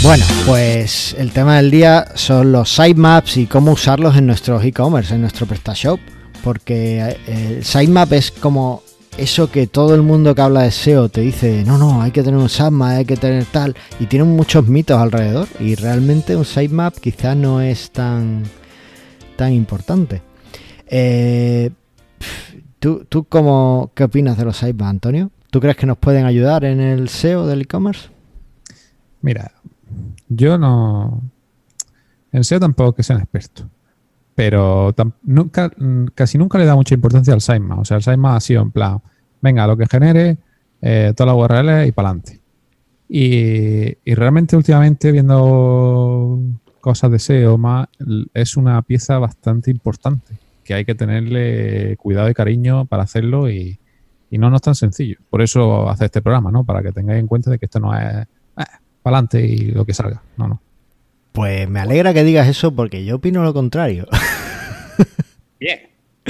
Bueno, 0.02 0.24
pues 0.46 1.14
el 1.18 1.32
tema 1.32 1.56
del 1.56 1.70
día 1.70 2.06
son 2.14 2.52
los 2.52 2.70
sitemaps 2.70 3.38
y 3.38 3.46
cómo 3.46 3.72
usarlos 3.72 4.16
en 4.16 4.26
nuestros 4.26 4.62
e-commerce, 4.64 5.14
en 5.14 5.22
nuestro 5.22 5.46
PrestaShop. 5.46 5.98
Porque 6.44 7.16
eh, 7.26 7.56
el 7.56 7.64
sitemap 7.64 8.12
es 8.12 8.30
como 8.30 8.82
eso 9.18 9.50
que 9.50 9.66
todo 9.66 9.94
el 9.94 10.02
mundo 10.02 10.34
que 10.34 10.40
habla 10.40 10.62
de 10.62 10.70
SEO 10.70 11.08
te 11.08 11.20
dice, 11.20 11.64
no, 11.64 11.76
no, 11.76 12.00
hay 12.00 12.12
que 12.12 12.22
tener 12.22 12.38
un 12.38 12.48
sitemap, 12.48 12.98
hay 12.98 13.04
que 13.04 13.16
tener 13.16 13.44
tal, 13.44 13.76
y 13.98 14.06
tienen 14.06 14.28
muchos 14.28 14.66
mitos 14.68 14.98
alrededor, 14.98 15.48
y 15.58 15.74
realmente 15.74 16.36
un 16.36 16.44
sitemap 16.44 16.94
quizás 16.94 17.36
no 17.36 17.60
es 17.60 17.90
tan, 17.90 18.44
tan 19.36 19.52
importante. 19.52 20.22
Eh, 20.86 21.70
¿tú, 22.78 23.04
¿Tú 23.08 23.24
cómo, 23.24 23.90
qué 23.94 24.04
opinas 24.04 24.38
de 24.38 24.44
los 24.44 24.56
sitemaps, 24.56 24.90
Antonio? 24.90 25.30
¿Tú 25.50 25.60
crees 25.60 25.76
que 25.76 25.86
nos 25.86 25.98
pueden 25.98 26.24
ayudar 26.24 26.64
en 26.64 26.80
el 26.80 27.08
SEO 27.08 27.46
del 27.46 27.62
e-commerce? 27.62 28.08
Mira, 29.20 29.52
yo 30.28 30.58
no... 30.58 31.22
En 32.30 32.44
SEO 32.44 32.60
tampoco 32.60 32.94
que 32.94 33.02
sea 33.02 33.16
un 33.16 33.22
experto 33.22 33.68
pero 34.38 34.94
nunca, 35.24 35.68
casi 36.14 36.38
nunca 36.38 36.58
le 36.58 36.64
da 36.64 36.76
mucha 36.76 36.94
importancia 36.94 37.34
al 37.34 37.40
sitemap. 37.40 37.80
O 37.80 37.84
sea, 37.84 37.96
el 37.96 38.04
sitemap 38.04 38.36
ha 38.36 38.40
sido 38.40 38.62
en 38.62 38.70
plan, 38.70 39.02
venga, 39.40 39.66
lo 39.66 39.76
que 39.76 39.88
genere, 39.88 40.38
eh, 40.80 41.12
todas 41.16 41.34
las 41.34 41.44
URLs 41.44 41.88
y 41.88 41.90
para 41.90 42.10
adelante. 42.10 42.40
Y, 43.08 43.96
realmente 44.14 44.54
últimamente 44.54 45.10
viendo 45.10 46.38
cosas 46.80 47.10
de 47.10 47.18
SEO 47.18 47.58
más, 47.58 47.88
es 48.32 48.56
una 48.56 48.80
pieza 48.82 49.18
bastante 49.18 49.72
importante 49.72 50.38
que 50.62 50.72
hay 50.74 50.84
que 50.84 50.94
tenerle 50.94 51.96
cuidado 51.96 52.30
y 52.30 52.34
cariño 52.34 52.86
para 52.86 53.02
hacerlo 53.02 53.50
y, 53.50 53.80
no, 54.30 54.50
no 54.50 54.54
es 54.54 54.62
tan 54.62 54.76
sencillo. 54.76 55.16
Por 55.30 55.42
eso 55.42 55.90
hace 55.90 56.04
este 56.04 56.22
programa, 56.22 56.52
¿no? 56.52 56.62
Para 56.62 56.80
que 56.80 56.92
tengáis 56.92 57.18
en 57.18 57.26
cuenta 57.26 57.50
de 57.50 57.58
que 57.58 57.66
esto 57.66 57.80
no 57.80 57.92
es 57.92 58.04
eh, 58.04 58.26
para 59.02 59.16
adelante 59.16 59.44
y 59.44 59.72
lo 59.72 59.84
que 59.84 59.94
salga. 59.94 60.22
No, 60.36 60.46
no. 60.46 60.62
Pues 61.38 61.70
me 61.70 61.78
alegra 61.78 62.12
que 62.12 62.24
digas 62.24 62.48
eso 62.48 62.74
porque 62.74 63.04
yo 63.04 63.14
opino 63.14 63.44
lo 63.44 63.54
contrario. 63.54 64.08
Bien. 65.60 65.78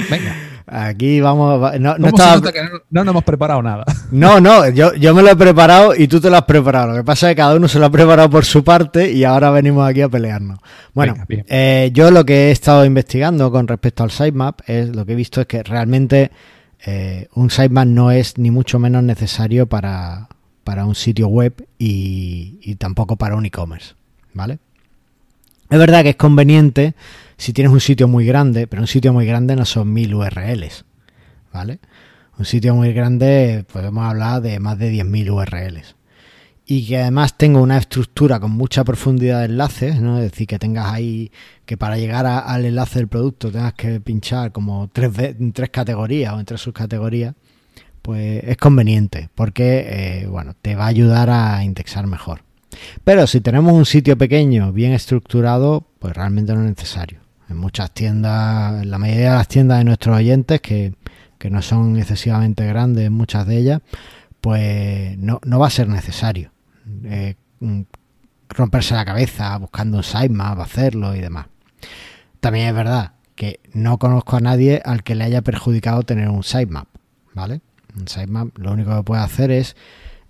Venga. 0.07 0.35
Aquí 0.67 1.19
vamos. 1.19 1.79
No, 1.79 1.97
no, 1.97 2.11
que 2.11 2.61
no, 2.91 3.03
nos 3.03 3.11
hemos 3.11 3.23
preparado 3.23 3.63
nada. 3.63 3.85
No, 4.11 4.39
no, 4.39 4.69
yo, 4.69 4.93
yo 4.93 5.15
me 5.15 5.23
lo 5.23 5.31
he 5.31 5.35
preparado 5.35 5.95
y 5.95 6.07
tú 6.07 6.21
te 6.21 6.29
lo 6.29 6.35
has 6.35 6.43
preparado. 6.43 6.89
Lo 6.91 6.97
que 6.97 7.03
pasa 7.03 7.27
es 7.27 7.31
que 7.31 7.37
cada 7.37 7.55
uno 7.55 7.67
se 7.67 7.79
lo 7.79 7.87
ha 7.87 7.89
preparado 7.89 8.29
por 8.29 8.45
su 8.45 8.63
parte 8.63 9.11
y 9.11 9.23
ahora 9.23 9.49
venimos 9.49 9.89
aquí 9.89 10.01
a 10.01 10.09
pelearnos. 10.09 10.59
Bueno, 10.93 11.15
eh, 11.27 11.89
yo 11.91 12.11
lo 12.11 12.23
que 12.23 12.49
he 12.49 12.51
estado 12.51 12.85
investigando 12.85 13.51
con 13.51 13.67
respecto 13.67 14.03
al 14.03 14.11
sitemap 14.11 14.61
es 14.67 14.95
lo 14.95 15.07
que 15.07 15.13
he 15.13 15.15
visto 15.15 15.41
es 15.41 15.47
que 15.47 15.63
realmente 15.63 16.29
eh, 16.85 17.27
un 17.33 17.49
sitemap 17.49 17.87
no 17.87 18.11
es 18.11 18.37
ni 18.37 18.51
mucho 18.51 18.77
menos 18.77 19.01
necesario 19.01 19.65
para, 19.65 20.27
para 20.63 20.85
un 20.85 20.93
sitio 20.93 21.29
web 21.29 21.67
y, 21.79 22.59
y 22.61 22.75
tampoco 22.75 23.15
para 23.15 23.35
un 23.35 23.47
e-commerce. 23.47 23.95
¿Vale? 24.33 24.59
Es 25.69 25.77
verdad 25.77 26.01
que 26.01 26.09
es 26.09 26.15
conveniente 26.15 26.95
si 27.37 27.53
tienes 27.53 27.71
un 27.71 27.79
sitio 27.79 28.07
muy 28.07 28.25
grande, 28.25 28.65
pero 28.65 28.81
un 28.81 28.87
sitio 28.87 29.13
muy 29.13 29.25
grande 29.25 29.55
no 29.55 29.65
son 29.65 29.93
mil 29.93 30.15
URLs, 30.15 30.83
¿vale? 31.53 31.79
Un 32.39 32.45
sitio 32.45 32.73
muy 32.73 32.91
grande 32.91 33.65
podemos 33.71 34.03
hablar 34.05 34.41
de 34.41 34.59
más 34.59 34.79
de 34.79 34.91
10.000 34.91 35.29
URLs. 35.29 35.95
Y 36.65 36.87
que 36.87 36.97
además 36.97 37.37
tenga 37.37 37.59
una 37.59 37.77
estructura 37.77 38.39
con 38.39 38.51
mucha 38.51 38.83
profundidad 38.83 39.39
de 39.39 39.45
enlaces, 39.45 39.99
¿no? 39.99 40.17
Es 40.17 40.31
decir, 40.31 40.47
que 40.47 40.57
tengas 40.57 40.91
ahí, 40.91 41.31
que 41.65 41.77
para 41.77 41.97
llegar 41.97 42.25
al 42.25 42.65
enlace 42.65 42.99
del 42.99 43.07
producto 43.07 43.51
tengas 43.51 43.73
que 43.73 43.99
pinchar 43.99 44.51
como 44.51 44.89
tres, 44.91 45.11
en 45.17 45.51
tres 45.51 45.69
categorías 45.69 46.33
o 46.33 46.39
en 46.39 46.45
tres 46.45 46.61
subcategorías, 46.61 47.35
pues 48.01 48.43
es 48.43 48.57
conveniente, 48.57 49.29
porque, 49.35 50.21
eh, 50.23 50.27
bueno, 50.27 50.55
te 50.61 50.75
va 50.75 50.85
a 50.85 50.87
ayudar 50.87 51.29
a 51.29 51.63
indexar 51.63 52.07
mejor. 52.07 52.48
Pero 53.03 53.27
si 53.27 53.41
tenemos 53.41 53.73
un 53.73 53.85
sitio 53.85 54.17
pequeño, 54.17 54.71
bien 54.71 54.93
estructurado, 54.93 55.87
pues 55.99 56.15
realmente 56.15 56.53
no 56.53 56.61
es 56.61 56.69
necesario. 56.69 57.19
En 57.49 57.57
muchas 57.57 57.91
tiendas, 57.91 58.83
en 58.83 58.91
la 58.91 58.97
mayoría 58.99 59.31
de 59.31 59.37
las 59.37 59.47
tiendas 59.47 59.79
de 59.79 59.85
nuestros 59.85 60.17
oyentes, 60.17 60.61
que, 60.61 60.93
no 61.49 61.61
son 61.61 61.97
excesivamente 61.97 62.65
grandes, 62.67 63.09
muchas 63.09 63.47
de 63.47 63.57
ellas, 63.57 63.81
pues 64.41 65.17
no, 65.17 65.39
va 65.41 65.67
a 65.67 65.71
ser 65.71 65.87
necesario 65.87 66.51
eh, 67.03 67.35
romperse 68.49 68.93
la 68.93 69.05
cabeza 69.05 69.57
buscando 69.57 69.97
un 69.97 70.03
sitemap, 70.03 70.59
hacerlo 70.59 71.15
y 71.15 71.21
demás. 71.21 71.47
También 72.39 72.67
es 72.67 72.73
verdad 72.73 73.13
que 73.35 73.59
no 73.73 73.97
conozco 73.97 74.37
a 74.37 74.41
nadie 74.41 74.81
al 74.83 75.03
que 75.03 75.15
le 75.15 75.23
haya 75.23 75.41
perjudicado 75.41 76.03
tener 76.03 76.29
un 76.29 76.43
sitemap, 76.43 76.87
¿vale? 77.33 77.61
Un 77.97 78.07
sitemap 78.07 78.57
lo 78.57 78.73
único 78.73 78.95
que 78.95 79.03
puede 79.03 79.21
hacer 79.21 79.51
es 79.51 79.75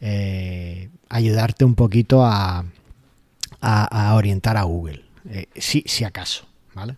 eh, 0.01 0.89
ayudarte 1.09 1.65
un 1.65 1.75
poquito 1.75 2.25
a, 2.25 2.65
orientar 4.13 4.57
a 4.57 4.63
Google, 4.63 5.03
eh, 5.29 5.47
si, 5.55 5.83
si 5.85 6.03
acaso, 6.03 6.45
¿vale? 6.73 6.95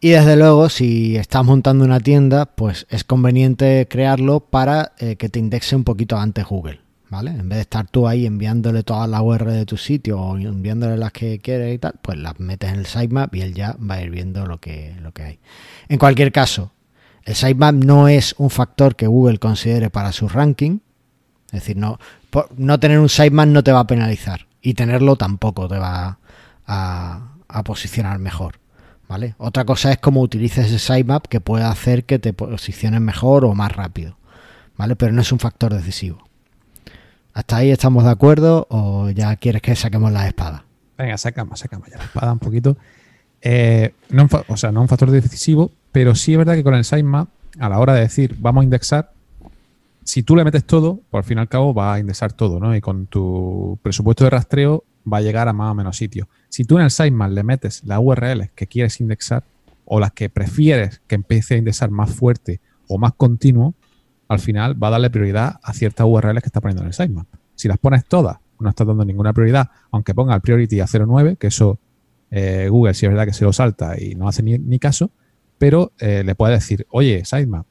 Y 0.00 0.10
desde 0.10 0.36
luego, 0.36 0.68
si 0.68 1.16
estás 1.16 1.44
montando 1.44 1.84
una 1.84 2.00
tienda, 2.00 2.46
pues 2.46 2.86
es 2.90 3.02
conveniente 3.02 3.86
crearlo 3.88 4.40
para 4.40 4.92
eh, 4.98 5.16
que 5.16 5.28
te 5.28 5.38
indexe 5.38 5.74
un 5.74 5.84
poquito 5.84 6.18
antes 6.18 6.44
Google, 6.44 6.80
¿vale? 7.08 7.30
En 7.30 7.48
vez 7.48 7.56
de 7.56 7.62
estar 7.62 7.88
tú 7.88 8.06
ahí 8.06 8.26
enviándole 8.26 8.82
todas 8.82 9.08
las 9.08 9.22
URL 9.22 9.52
de 9.52 9.64
tu 9.64 9.78
sitio 9.78 10.20
o 10.20 10.36
enviándole 10.36 10.98
las 10.98 11.12
que 11.12 11.38
quieres 11.38 11.74
y 11.74 11.78
tal, 11.78 11.94
pues 12.02 12.18
las 12.18 12.38
metes 12.38 12.70
en 12.72 12.80
el 12.80 12.86
sitemap 12.86 13.34
y 13.34 13.40
él 13.40 13.54
ya 13.54 13.76
va 13.78 13.96
a 13.96 14.02
ir 14.02 14.10
viendo 14.10 14.46
lo 14.46 14.58
que, 14.58 14.94
lo 15.00 15.12
que 15.12 15.22
hay. 15.22 15.38
En 15.88 15.98
cualquier 15.98 16.30
caso, 16.30 16.72
el 17.24 17.34
sitemap 17.34 17.74
no 17.74 18.06
es 18.06 18.34
un 18.36 18.50
factor 18.50 18.96
que 18.96 19.06
Google 19.06 19.38
considere 19.38 19.88
para 19.88 20.12
su 20.12 20.28
ranking, 20.28 20.80
es 21.46 21.52
decir, 21.52 21.76
no, 21.76 21.98
no 22.56 22.80
tener 22.80 22.98
un 22.98 23.08
sitemap 23.08 23.48
no 23.48 23.62
te 23.62 23.72
va 23.72 23.80
a 23.80 23.86
penalizar 23.86 24.46
y 24.60 24.74
tenerlo 24.74 25.16
tampoco 25.16 25.68
te 25.68 25.78
va 25.78 26.18
a, 26.66 27.32
posicionar 27.64 28.18
mejor. 28.18 28.58
¿Vale? 29.08 29.36
Otra 29.38 29.64
cosa 29.64 29.92
es 29.92 29.98
cómo 29.98 30.20
utilices 30.20 30.66
ese 30.66 30.78
sitemap 30.80 31.26
que 31.26 31.40
puede 31.40 31.64
hacer 31.64 32.04
que 32.04 32.18
te 32.18 32.32
posiciones 32.32 33.00
mejor 33.00 33.44
o 33.44 33.54
más 33.54 33.70
rápido. 33.70 34.18
¿Vale? 34.76 34.96
Pero 34.96 35.12
no 35.12 35.22
es 35.22 35.30
un 35.30 35.38
factor 35.38 35.72
decisivo. 35.72 36.26
¿Hasta 37.32 37.58
ahí 37.58 37.70
estamos 37.70 38.02
de 38.02 38.10
acuerdo 38.10 38.66
o 38.68 39.08
ya 39.10 39.36
quieres 39.36 39.62
que 39.62 39.76
saquemos 39.76 40.10
la 40.10 40.26
espada? 40.26 40.64
Venga, 40.98 41.16
sacamos, 41.16 41.60
sacamos 41.60 41.88
ya 41.88 41.98
la 41.98 42.04
espada 42.04 42.32
un 42.32 42.40
poquito. 42.40 42.76
Eh, 43.42 43.94
o 44.48 44.56
sea, 44.56 44.72
no 44.72 44.80
un 44.80 44.88
factor 44.88 45.10
decisivo, 45.10 45.70
pero 45.92 46.14
sí 46.14 46.32
es 46.32 46.38
verdad 46.38 46.54
que 46.54 46.64
con 46.64 46.74
el 46.74 46.84
sitemap, 46.84 47.28
a 47.60 47.68
la 47.68 47.78
hora 47.78 47.94
de 47.94 48.00
decir 48.00 48.34
vamos 48.40 48.62
a 48.62 48.64
indexar, 48.64 49.12
si 50.06 50.22
tú 50.22 50.36
le 50.36 50.44
metes 50.44 50.64
todo, 50.64 51.00
por 51.10 51.24
fin 51.24 51.38
y 51.38 51.40
al 51.40 51.48
cabo 51.48 51.74
va 51.74 51.94
a 51.94 51.98
indexar 51.98 52.32
todo, 52.32 52.60
¿no? 52.60 52.76
Y 52.76 52.80
con 52.80 53.08
tu 53.08 53.76
presupuesto 53.82 54.22
de 54.22 54.30
rastreo 54.30 54.84
va 55.12 55.18
a 55.18 55.20
llegar 55.20 55.48
a 55.48 55.52
más 55.52 55.72
o 55.72 55.74
menos 55.74 55.96
sitios. 55.96 56.28
Si 56.48 56.64
tú 56.64 56.78
en 56.78 56.84
el 56.84 56.92
sitemap 56.92 57.32
le 57.32 57.42
metes 57.42 57.82
las 57.84 57.98
URLs 58.00 58.52
que 58.54 58.68
quieres 58.68 59.00
indexar 59.00 59.42
o 59.84 59.98
las 59.98 60.12
que 60.12 60.28
prefieres 60.30 61.02
que 61.08 61.16
empiece 61.16 61.56
a 61.56 61.58
indexar 61.58 61.90
más 61.90 62.12
fuerte 62.12 62.60
o 62.86 62.98
más 62.98 63.14
continuo, 63.14 63.74
al 64.28 64.38
final 64.38 64.80
va 64.80 64.88
a 64.88 64.90
darle 64.92 65.10
prioridad 65.10 65.58
a 65.60 65.72
ciertas 65.72 66.06
URLs 66.08 66.40
que 66.40 66.48
está 66.48 66.60
poniendo 66.60 66.82
en 66.82 66.88
el 66.88 66.94
sitemap. 66.94 67.26
Si 67.56 67.66
las 67.66 67.78
pones 67.78 68.04
todas, 68.04 68.36
no 68.60 68.68
estás 68.68 68.86
dando 68.86 69.04
ninguna 69.04 69.32
prioridad, 69.32 69.70
aunque 69.90 70.14
ponga 70.14 70.36
el 70.36 70.40
priority 70.40 70.78
a 70.78 70.86
0.9, 70.86 71.36
que 71.36 71.48
eso 71.48 71.80
eh, 72.30 72.68
Google 72.70 72.94
sí 72.94 73.06
es 73.06 73.10
verdad 73.10 73.26
que 73.26 73.32
se 73.32 73.44
lo 73.44 73.52
salta 73.52 74.00
y 74.00 74.14
no 74.14 74.28
hace 74.28 74.44
ni, 74.44 74.78
caso, 74.78 75.10
pero 75.58 75.90
eh, 75.98 76.22
le 76.24 76.36
puedes 76.36 76.60
decir, 76.60 76.86
oye, 76.90 77.24
sitemap, 77.24 77.66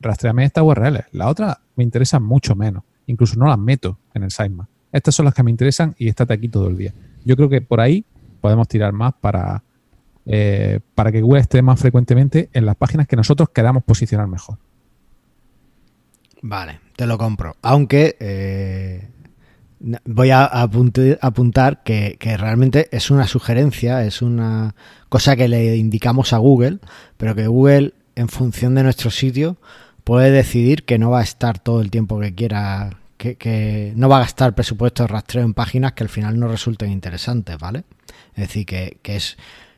rastreame 0.00 0.44
esta 0.44 0.62
URL. 0.62 1.04
La 1.12 1.28
otra 1.28 1.60
me 1.76 1.84
interesa 1.84 2.18
mucho 2.18 2.54
menos. 2.54 2.82
Incluso 3.06 3.38
no 3.38 3.46
las 3.46 3.58
meto 3.58 3.98
en 4.14 4.24
el 4.24 4.30
sitemap. 4.30 4.68
Estas 4.92 5.14
son 5.14 5.24
las 5.24 5.34
que 5.34 5.42
me 5.42 5.50
interesan 5.50 5.94
y 5.98 6.08
estate 6.08 6.34
aquí 6.34 6.48
todo 6.48 6.68
el 6.68 6.76
día. 6.76 6.92
Yo 7.24 7.36
creo 7.36 7.48
que 7.48 7.60
por 7.60 7.80
ahí 7.80 8.04
podemos 8.40 8.66
tirar 8.66 8.92
más 8.92 9.14
para, 9.20 9.62
eh, 10.26 10.80
para 10.94 11.12
que 11.12 11.20
Google 11.20 11.40
esté 11.40 11.62
más 11.62 11.78
frecuentemente 11.78 12.50
en 12.52 12.66
las 12.66 12.76
páginas 12.76 13.06
que 13.06 13.16
nosotros 13.16 13.50
queramos 13.50 13.84
posicionar 13.84 14.26
mejor. 14.26 14.58
Vale, 16.42 16.80
te 16.96 17.06
lo 17.06 17.18
compro. 17.18 17.56
Aunque 17.62 18.16
eh, 18.18 19.08
voy 20.04 20.30
a 20.30 20.44
apuntar 20.44 21.82
que, 21.82 22.16
realmente 22.38 22.88
es 22.92 23.10
una 23.10 23.26
sugerencia, 23.26 24.04
es 24.04 24.22
una 24.22 24.74
cosa 25.08 25.36
que 25.36 25.48
le 25.48 25.76
indicamos 25.76 26.32
a 26.32 26.38
Google, 26.38 26.78
pero 27.16 27.34
que 27.34 27.46
Google, 27.46 27.94
en 28.14 28.28
función 28.28 28.74
de 28.74 28.82
nuestro 28.82 29.10
sitio, 29.10 29.56
puede 30.04 30.30
decidir 30.30 30.84
que 30.84 30.98
no 30.98 31.10
va 31.10 31.20
a 31.20 31.22
estar 31.22 31.58
todo 31.58 31.80
el 31.80 31.90
tiempo 31.90 32.18
que 32.20 32.34
quiera, 32.34 32.90
que, 33.16 33.92
no 33.96 34.08
va 34.08 34.18
a 34.18 34.20
gastar 34.20 34.54
presupuesto 34.54 35.02
de 35.02 35.08
rastreo 35.08 35.44
en 35.44 35.54
páginas 35.54 35.92
que 35.92 36.04
al 36.04 36.08
final 36.08 36.38
no 36.38 36.48
resulten 36.48 36.90
interesantes, 36.90 37.58
¿vale? 37.58 37.84
Es 38.34 38.48
decir, 38.48 38.66
que, 38.66 38.98
es, 39.04 39.36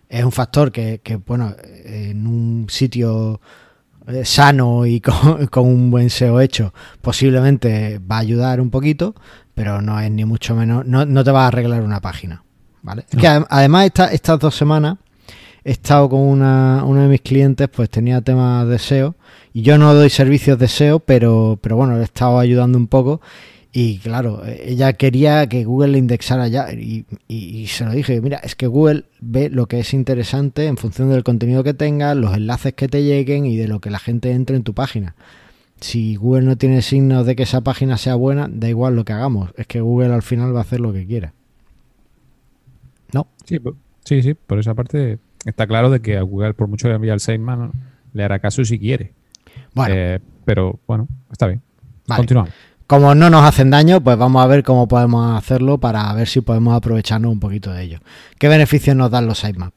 es 0.08 0.24
un 0.24 0.32
factor 0.32 0.72
que, 0.72 1.00
bueno, 1.26 1.54
en 1.84 2.26
un 2.26 2.66
sitio 2.68 3.40
eh, 4.06 4.24
sano 4.24 4.86
y 4.86 5.00
con, 5.50 5.66
un 5.66 5.90
buen 5.90 6.10
SEO 6.10 6.40
hecho, 6.40 6.72
posiblemente 7.00 7.98
va 7.98 8.16
a 8.16 8.20
ayudar 8.20 8.60
un 8.60 8.70
poquito, 8.70 9.14
pero 9.54 9.82
no 9.82 10.00
es 10.00 10.10
ni 10.10 10.24
mucho 10.24 10.54
menos, 10.54 10.86
no, 10.86 11.04
no 11.04 11.24
te 11.24 11.30
va 11.30 11.44
a 11.44 11.48
arreglar 11.48 11.82
una 11.82 12.00
página, 12.00 12.42
¿vale? 12.82 13.04
que 13.18 13.26
además 13.26 13.90
estas 14.12 14.38
dos 14.38 14.56
semanas 14.56 14.98
he 15.64 15.70
estado 15.70 16.08
con 16.08 16.20
una, 16.20 16.82
uno 16.84 17.02
de 17.02 17.08
mis 17.08 17.20
clientes, 17.20 17.68
pues 17.68 17.88
tenía 17.90 18.20
temas 18.20 18.68
de 18.68 18.78
SEO 18.78 19.14
y 19.52 19.62
yo 19.62 19.78
no 19.78 19.94
doy 19.94 20.10
servicios 20.10 20.58
de 20.58 20.68
SEO, 20.68 21.00
pero, 21.00 21.58
pero 21.60 21.76
bueno, 21.76 21.94
le 21.94 22.00
he 22.00 22.04
estado 22.04 22.38
ayudando 22.38 22.78
un 22.78 22.86
poco. 22.86 23.20
Y 23.74 23.98
claro, 23.98 24.42
ella 24.46 24.92
quería 24.92 25.46
que 25.48 25.64
Google 25.64 25.92
le 25.92 25.98
indexara 25.98 26.46
ya 26.48 26.70
y, 26.72 27.06
y, 27.26 27.66
se 27.68 27.86
lo 27.86 27.92
dije, 27.92 28.20
mira, 28.20 28.36
es 28.38 28.54
que 28.54 28.66
Google 28.66 29.04
ve 29.20 29.48
lo 29.48 29.66
que 29.66 29.80
es 29.80 29.94
interesante 29.94 30.66
en 30.66 30.76
función 30.76 31.08
del 31.08 31.24
contenido 31.24 31.64
que 31.64 31.72
tengas, 31.72 32.14
los 32.14 32.36
enlaces 32.36 32.74
que 32.74 32.88
te 32.88 33.02
lleguen 33.02 33.46
y 33.46 33.56
de 33.56 33.68
lo 33.68 33.80
que 33.80 33.88
la 33.88 33.98
gente 33.98 34.32
entre 34.32 34.56
en 34.56 34.62
tu 34.62 34.74
página. 34.74 35.14
si 35.80 36.16
Google 36.16 36.42
no 36.42 36.56
tiene 36.56 36.82
signos 36.82 37.24
de 37.26 37.34
que 37.34 37.44
esa 37.44 37.62
página 37.62 37.96
sea 37.96 38.14
buena, 38.14 38.48
da 38.52 38.68
igual 38.68 38.94
lo 38.94 39.04
que 39.06 39.14
hagamos. 39.14 39.50
Es 39.56 39.66
que 39.66 39.80
Google 39.80 40.12
al 40.12 40.22
final 40.22 40.54
va 40.54 40.60
a 40.60 40.62
hacer 40.62 40.80
lo 40.80 40.92
que 40.92 41.06
quiera. 41.06 41.32
¿No? 43.12 43.26
Sí, 43.44 43.58
sí, 44.04 44.22
sí. 44.22 44.34
Por 44.34 44.58
esa 44.58 44.74
parte 44.74 45.18
está 45.44 45.66
claro 45.66 45.90
de 45.90 46.00
que 46.00 46.16
a 46.16 46.22
Google, 46.22 46.54
por 46.54 46.68
mucho 46.68 46.88
que 46.88 46.94
envíe 46.94 47.10
el 47.10 47.20
Sideman, 47.20 47.72
le 48.12 48.24
hará 48.24 48.38
caso 48.38 48.64
si 48.64 48.78
quiere. 48.78 49.12
Bueno. 49.74 49.94
Eh, 49.96 50.20
pero 50.44 50.80
bueno, 50.86 51.08
está 51.30 51.46
bien. 51.46 51.62
Continuamos. 52.06 52.52
Como 52.86 53.14
no 53.14 53.30
nos 53.30 53.44
hacen 53.44 53.70
daño, 53.70 54.02
pues 54.02 54.18
vamos 54.18 54.42
a 54.42 54.46
ver 54.46 54.62
cómo 54.62 54.86
podemos 54.86 55.36
hacerlo 55.36 55.78
para 55.78 56.12
ver 56.12 56.28
si 56.28 56.40
podemos 56.42 56.74
aprovecharnos 56.74 57.32
un 57.32 57.40
poquito 57.40 57.72
de 57.72 57.84
ello. 57.84 58.00
¿Qué 58.38 58.48
beneficios 58.48 58.94
nos 58.96 59.10
dan 59.10 59.26
los 59.26 59.38
sitemaps? 59.38 59.76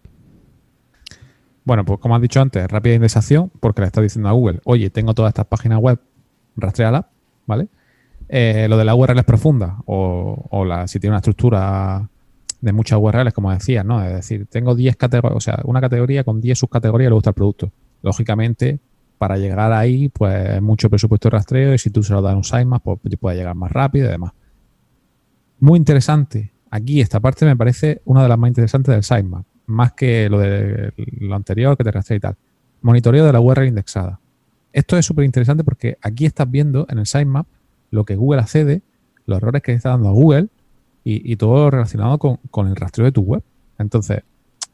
Bueno, 1.63 1.83
pues 1.83 1.99
como 1.99 2.15
has 2.15 2.21
dicho 2.21 2.41
antes, 2.41 2.67
rápida 2.67 2.93
indexación, 2.93 3.51
porque 3.59 3.81
le 3.81 3.87
está 3.87 4.01
diciendo 4.01 4.29
a 4.29 4.33
Google, 4.33 4.59
oye, 4.65 4.89
tengo 4.89 5.13
todas 5.13 5.29
estas 5.29 5.47
páginas 5.47 5.79
web, 5.79 5.99
rastreala, 6.55 7.07
¿vale? 7.47 7.69
Eh, 8.29 8.67
lo 8.69 8.77
de 8.77 8.85
la 8.85 8.95
URL 8.95 9.17
es 9.17 9.25
profunda, 9.25 9.77
o, 9.85 10.63
la, 10.67 10.87
si 10.87 10.99
tiene 10.99 11.13
una 11.13 11.19
estructura 11.19 12.09
de 12.65 12.73
muchas 12.73 12.97
URLs, 12.99 13.31
como 13.31 13.51
decía, 13.51 13.83
¿no? 13.83 14.03
Es 14.03 14.11
decir, 14.11 14.47
tengo 14.47 14.73
10 14.73 14.95
categorías, 14.95 15.37
o 15.37 15.39
sea, 15.39 15.59
una 15.65 15.79
categoría 15.79 16.23
con 16.23 16.41
10 16.41 16.57
subcategorías 16.57 17.09
le 17.09 17.13
gusta 17.13 17.29
el 17.29 17.35
producto. 17.35 17.71
Lógicamente, 18.01 18.79
para 19.19 19.37
llegar 19.37 19.71
ahí, 19.71 20.09
pues 20.09 20.59
mucho 20.63 20.89
presupuesto 20.89 21.29
de 21.29 21.37
rastreo 21.37 21.75
y 21.75 21.77
si 21.77 21.91
tú 21.91 22.01
se 22.01 22.11
lo 22.13 22.23
das 22.23 22.35
un 22.35 22.43
sitemap, 22.43 22.81
pues 22.81 22.99
puede 23.19 23.37
llegar 23.37 23.53
más 23.53 23.71
rápido 23.71 24.07
y 24.07 24.09
demás. 24.09 24.31
Muy 25.59 25.77
interesante. 25.77 26.51
Aquí 26.71 27.01
esta 27.01 27.19
parte 27.19 27.45
me 27.45 27.55
parece 27.55 28.01
una 28.03 28.23
de 28.23 28.29
las 28.29 28.37
más 28.39 28.47
interesantes 28.47 28.93
del 28.95 29.03
sitemap, 29.03 29.45
más 29.67 29.93
que 29.93 30.27
lo 30.27 30.39
de 30.39 30.91
lo 31.19 31.35
anterior 31.35 31.77
que 31.77 31.83
te 31.83 31.91
rastrea 31.91 32.17
y 32.17 32.19
tal. 32.19 32.35
Monitoreo 32.81 33.25
de 33.25 33.31
la 33.31 33.39
URL 33.39 33.67
indexada. 33.67 34.19
Esto 34.73 34.97
es 34.97 35.05
súper 35.05 35.23
interesante 35.23 35.63
porque 35.63 35.99
aquí 36.01 36.25
estás 36.25 36.49
viendo 36.49 36.87
en 36.89 36.97
el 36.97 37.05
sitemap 37.05 37.45
lo 37.91 38.05
que 38.05 38.15
Google 38.15 38.41
accede, 38.41 38.81
los 39.27 39.37
errores 39.37 39.61
que 39.61 39.73
está 39.73 39.89
dando 39.89 40.09
a 40.09 40.13
Google 40.13 40.47
y, 41.07 41.35
todo 41.35 41.69
relacionado 41.69 42.17
con, 42.17 42.67
el 42.67 42.75
rastreo 42.75 43.05
de 43.05 43.11
tu 43.11 43.21
web. 43.21 43.43
Entonces, 43.77 44.23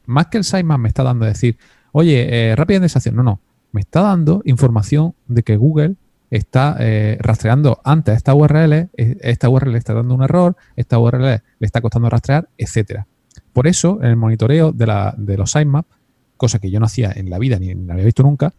más 0.05 0.27
que 0.27 0.37
el 0.37 0.43
sitemap 0.45 0.79
me 0.79 0.87
está 0.87 1.03
dando 1.03 1.25
decir, 1.25 1.57
oye, 1.91 2.51
eh, 2.51 2.55
rápida 2.55 2.77
indexación. 2.77 3.15
No, 3.15 3.23
no 3.23 3.39
me 3.71 3.81
está 3.81 4.01
dando 4.01 4.41
información 4.45 5.13
de 5.27 5.43
que 5.43 5.57
Google 5.57 5.95
está 6.29 6.77
eh, 6.79 7.17
rastreando 7.19 7.81
antes 7.83 8.15
esta 8.15 8.33
URL, 8.33 8.73
e, 8.73 8.89
esta 9.21 9.49
URL 9.49 9.75
está 9.75 9.93
dando 9.93 10.15
un 10.15 10.23
error, 10.23 10.55
esta 10.75 10.99
URL 10.99 11.23
le 11.23 11.41
está 11.59 11.81
costando 11.81 12.09
rastrear, 12.09 12.49
etcétera. 12.57 13.07
Por 13.53 13.67
eso, 13.67 13.99
en 14.01 14.09
el 14.09 14.15
monitoreo 14.15 14.71
de, 14.71 14.87
la, 14.87 15.13
de 15.17 15.37
los 15.37 15.51
sitemaps, 15.51 15.89
cosa 16.37 16.59
que 16.59 16.71
yo 16.71 16.79
no 16.79 16.85
hacía 16.85 17.11
en 17.13 17.29
la 17.29 17.37
vida 17.37 17.59
ni, 17.59 17.71
había 17.71 18.05
visto 18.05 18.23
nunca, 18.23 18.53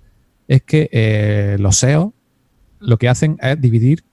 es 0.48 0.62
que 0.62 0.88
eh, 0.92 1.56
los 1.58 1.76
SEO 1.76 2.12
lo 2.80 2.98
que 2.98 3.08
hacen 3.08 3.38
es 3.40 3.60
dividir 3.60 4.04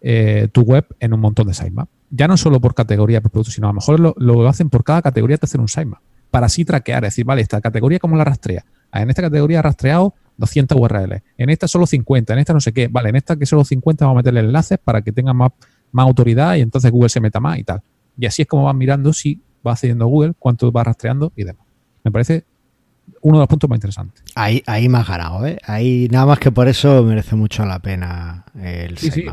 eh, 0.00 0.48
tu 0.52 0.62
web 0.62 0.86
en 1.00 1.12
un 1.12 1.20
montón 1.20 1.46
de 1.48 1.54
sitemaps. 1.54 1.90
Ya 2.10 2.26
no 2.26 2.36
solo 2.36 2.60
por 2.60 2.74
categoría, 2.74 3.20
por 3.20 3.30
producto, 3.30 3.52
sino 3.52 3.66
a 3.66 3.70
lo 3.70 3.74
mejor 3.74 4.00
lo, 4.00 4.14
lo 4.16 4.48
hacen 4.48 4.70
por 4.70 4.84
cada 4.84 5.02
categoría 5.02 5.36
te 5.36 5.46
hacen 5.46 5.60
un 5.60 5.68
sitemap. 5.68 6.00
Para 6.30 6.46
así 6.46 6.64
traquear, 6.64 7.04
es 7.04 7.12
decir, 7.12 7.24
vale, 7.24 7.42
esta 7.42 7.60
categoría, 7.60 7.98
¿cómo 7.98 8.16
la 8.16 8.24
rastrea? 8.24 8.64
Ah, 8.90 9.02
en 9.02 9.10
esta 9.10 9.22
categoría 9.22 9.60
rastreado 9.62 10.14
200 10.38 10.78
URLs. 10.78 11.22
En 11.36 11.50
esta 11.50 11.68
solo 11.68 11.86
50, 11.86 12.32
en 12.32 12.38
esta 12.38 12.52
no 12.52 12.60
sé 12.60 12.72
qué. 12.72 12.88
Vale, 12.88 13.10
en 13.10 13.16
esta 13.16 13.36
que 13.36 13.44
solo 13.44 13.64
50 13.64 14.04
vamos 14.04 14.16
a 14.16 14.18
meterle 14.20 14.40
enlaces 14.40 14.78
para 14.82 15.02
que 15.02 15.12
tenga 15.12 15.34
más, 15.34 15.50
más 15.92 16.06
autoridad 16.06 16.56
y 16.56 16.60
entonces 16.60 16.90
Google 16.90 17.08
se 17.08 17.20
meta 17.20 17.40
más 17.40 17.58
y 17.58 17.64
tal. 17.64 17.82
Y 18.16 18.26
así 18.26 18.42
es 18.42 18.48
como 18.48 18.64
van 18.64 18.78
mirando 18.78 19.12
si 19.12 19.40
va 19.66 19.72
accediendo 19.72 20.06
Google, 20.06 20.32
cuánto 20.38 20.72
va 20.72 20.84
rastreando 20.84 21.32
y 21.36 21.44
demás. 21.44 21.66
Me 22.04 22.10
parece 22.10 22.44
uno 23.20 23.38
de 23.38 23.42
los 23.42 23.48
puntos 23.48 23.68
más 23.68 23.76
interesantes. 23.76 24.22
Ahí, 24.34 24.62
ahí 24.66 24.88
más 24.88 25.06
ganado, 25.06 25.46
¿eh? 25.46 25.58
Ahí 25.64 26.08
nada 26.10 26.26
más 26.26 26.38
que 26.38 26.50
por 26.50 26.68
eso 26.68 27.02
merece 27.02 27.36
mucho 27.36 27.64
la 27.64 27.80
pena 27.80 28.44
el 28.60 28.96
Sí, 28.98 29.10
sí, 29.10 29.24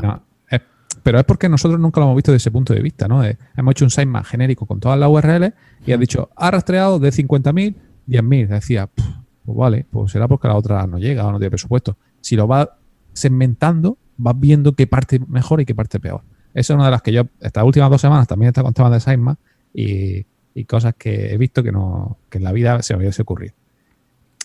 pero 1.06 1.20
es 1.20 1.24
porque 1.24 1.48
nosotros 1.48 1.78
nunca 1.78 2.00
lo 2.00 2.06
hemos 2.06 2.16
visto 2.16 2.32
desde 2.32 2.42
ese 2.42 2.50
punto 2.50 2.74
de 2.74 2.80
vista, 2.80 3.06
¿no? 3.06 3.22
hemos 3.22 3.70
hecho 3.70 3.84
un 3.84 3.90
sitemap 3.90 4.24
genérico 4.24 4.66
con 4.66 4.80
todas 4.80 4.98
las 4.98 5.08
URLs 5.08 5.52
y 5.86 5.92
ha 5.92 5.96
dicho, 5.96 6.30
ha 6.34 6.50
rastreado 6.50 6.98
de 6.98 7.10
50.000, 7.10 7.76
10.000. 8.08 8.48
Decía, 8.48 8.88
pues 8.88 9.56
vale, 9.56 9.86
pues 9.88 10.10
será 10.10 10.26
porque 10.26 10.48
la 10.48 10.56
otra 10.56 10.84
no 10.88 10.98
llega 10.98 11.24
o 11.24 11.30
no 11.30 11.38
tiene 11.38 11.50
presupuesto. 11.50 11.96
Si 12.20 12.34
lo 12.34 12.48
vas 12.48 12.70
segmentando, 13.12 13.98
vas 14.16 14.34
viendo 14.36 14.72
qué 14.72 14.88
parte 14.88 15.20
mejor 15.28 15.60
y 15.60 15.64
qué 15.64 15.76
parte 15.76 16.00
peor. 16.00 16.22
Esa 16.52 16.72
es 16.72 16.74
una 16.74 16.86
de 16.86 16.90
las 16.90 17.02
que 17.02 17.12
yo, 17.12 17.22
estas 17.40 17.62
últimas 17.62 17.88
dos 17.88 18.00
semanas, 18.00 18.26
también 18.26 18.48
está 18.48 18.64
con 18.64 18.74
temas 18.74 18.90
de 18.90 18.98
Sitemap 18.98 19.38
y, 19.72 20.26
y, 20.54 20.64
cosas 20.64 20.96
que 20.98 21.32
he 21.32 21.38
visto 21.38 21.62
que, 21.62 21.70
no, 21.70 22.18
que 22.28 22.38
en 22.38 22.42
la 22.42 22.50
vida 22.50 22.82
se 22.82 22.94
me 22.94 23.02
hubiese 23.02 23.22
ocurrido. 23.22 23.54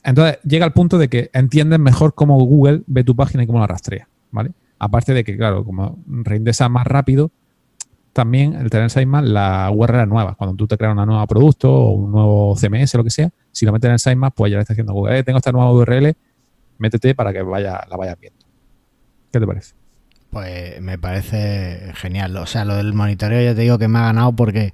Entonces, 0.04 0.38
llega 0.43 0.63
al 0.63 0.74
punto 0.74 1.00
de 1.00 1.10
que 1.10 1.32
entiendes 1.34 1.80
mejor 1.80 2.13
cómo 2.13 2.38
Google 2.45 2.84
ve 2.86 3.04
tu 3.04 3.15
página 3.15 3.45
y 3.45 3.47
cómo 3.47 3.58
la 3.58 3.65
rastrea, 3.65 4.08
¿vale? 4.30 4.52
Aparte 4.84 5.13
de 5.13 5.24
que, 5.24 5.38
claro, 5.38 5.63
como 5.63 6.00
reindesa 6.08 6.67
más 6.67 6.88
rápido, 6.88 7.30
también 8.13 8.56
el 8.56 8.72
tener 8.72 8.89
sitemap 8.89 9.24
la 9.24 9.70
URL 9.72 10.10
nueva. 10.10 10.34
Cuando 10.34 10.56
tú 10.56 10.65
te 10.65 10.76
creas 10.76 10.98
un 10.98 11.06
nuevo 11.06 11.28
producto 11.28 11.72
o 11.72 11.91
un 11.91 12.12
nuevo 12.12 12.56
CMS 12.56 12.96
lo 12.96 13.04
que 13.04 13.12
sea, 13.12 13.30
si 13.52 13.63
lo 13.67 13.74
metes 13.74 13.89
en 13.89 13.94
el 13.94 14.00
sitemap, 14.00 14.34
pues 14.34 14.50
ya 14.50 14.58
le 14.58 14.62
está 14.62 14.74
diciendo 14.74 14.94
Google, 14.94 15.20
eh, 15.20 15.24
tengo 15.24 15.38
esta 15.38 15.52
nueva 15.52 15.72
URL, 15.72 16.15
métete 16.80 17.13
para 17.13 17.32
que 17.32 17.44
vaya, 17.44 17.80
la 17.88 17.96
vayas 17.96 18.20
viendo. 18.20 18.44
¿Qué 19.32 19.39
te 19.39 19.46
parece? 19.46 19.76
Pues 20.32 20.82
me 20.82 20.98
parece 20.98 21.91
genial. 21.94 22.36
O 22.38 22.48
sea, 22.48 22.65
lo 22.65 22.76
del 22.76 22.96
monitoreo 22.96 23.39
ya 23.39 23.54
te 23.54 23.62
digo 23.62 23.78
que 23.78 23.88
me 23.88 24.00
ha 24.00 24.06
ganado 24.06 24.36
porque 24.36 24.74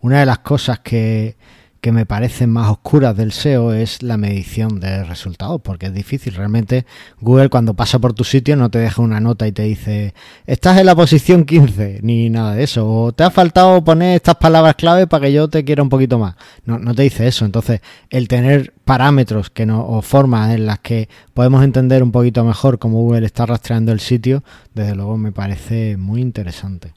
una 0.00 0.20
de 0.20 0.24
las 0.24 0.38
cosas 0.38 0.78
que, 0.78 1.36
que 1.82 1.90
me 1.90 2.06
parecen 2.06 2.48
más 2.48 2.70
oscuras 2.70 3.16
del 3.16 3.32
SEO 3.32 3.72
es 3.72 4.04
la 4.04 4.16
medición 4.16 4.78
de 4.78 5.02
resultados, 5.02 5.60
porque 5.60 5.86
es 5.86 5.92
difícil. 5.92 6.32
Realmente 6.32 6.86
Google 7.20 7.48
cuando 7.48 7.74
pasa 7.74 7.98
por 7.98 8.12
tu 8.12 8.22
sitio 8.22 8.56
no 8.56 8.70
te 8.70 8.78
deja 8.78 9.02
una 9.02 9.18
nota 9.18 9.48
y 9.48 9.52
te 9.52 9.64
dice, 9.64 10.14
estás 10.46 10.78
en 10.78 10.86
la 10.86 10.94
posición 10.94 11.44
15, 11.44 11.98
ni 12.02 12.30
nada 12.30 12.54
de 12.54 12.62
eso. 12.62 12.88
O 12.88 13.12
te 13.12 13.24
ha 13.24 13.32
faltado 13.32 13.82
poner 13.82 14.14
estas 14.14 14.36
palabras 14.36 14.76
clave 14.76 15.08
para 15.08 15.26
que 15.26 15.32
yo 15.32 15.48
te 15.48 15.64
quiera 15.64 15.82
un 15.82 15.88
poquito 15.88 16.20
más. 16.20 16.36
No, 16.64 16.78
no 16.78 16.94
te 16.94 17.02
dice 17.02 17.26
eso. 17.26 17.44
Entonces, 17.44 17.80
el 18.10 18.28
tener 18.28 18.72
parámetros 18.84 19.50
que 19.50 19.66
no, 19.66 19.84
o 19.84 20.02
formas 20.02 20.54
en 20.54 20.66
las 20.66 20.78
que 20.78 21.08
podemos 21.34 21.64
entender 21.64 22.04
un 22.04 22.12
poquito 22.12 22.44
mejor 22.44 22.78
cómo 22.78 22.98
Google 22.98 23.26
está 23.26 23.44
rastreando 23.44 23.90
el 23.90 23.98
sitio, 23.98 24.44
desde 24.72 24.94
luego 24.94 25.16
me 25.16 25.32
parece 25.32 25.96
muy 25.96 26.20
interesante. 26.20 26.94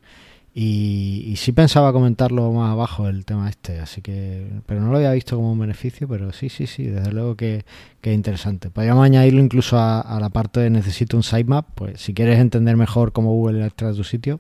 Y, 0.58 1.34
sí 1.36 1.52
pensaba 1.52 1.92
comentarlo 1.92 2.50
más 2.54 2.72
abajo 2.72 3.10
el 3.10 3.26
tema 3.26 3.50
este, 3.50 3.82
así 3.82 4.02
que, 4.02 4.48
pero 4.66 4.80
no 4.80 4.90
lo 4.90 4.96
había 4.96 5.12
visto 5.12 5.36
como 5.36 5.52
un 5.52 5.60
beneficio, 5.60 6.08
pero 6.08 6.32
sí, 6.32 6.48
sí, 6.48 6.66
sí, 6.66 6.86
desde 6.86 7.12
luego 7.12 7.36
que, 7.36 7.66
es 8.02 8.14
interesante. 8.14 8.70
Podríamos 8.70 9.04
añadirlo 9.04 9.42
incluso 9.42 9.78
a, 9.78 10.18
la 10.22 10.30
parte 10.30 10.62
de 10.62 10.70
necesito 10.70 11.18
un 11.18 11.24
sitemap, 11.24 11.68
pues 11.76 12.00
si 12.00 12.14
quieres 12.14 12.40
entender 12.40 12.78
mejor 12.78 13.12
cómo 13.12 13.34
Google 13.34 13.66
extrae 13.66 13.94
tu 13.94 14.06
sitio, 14.06 14.40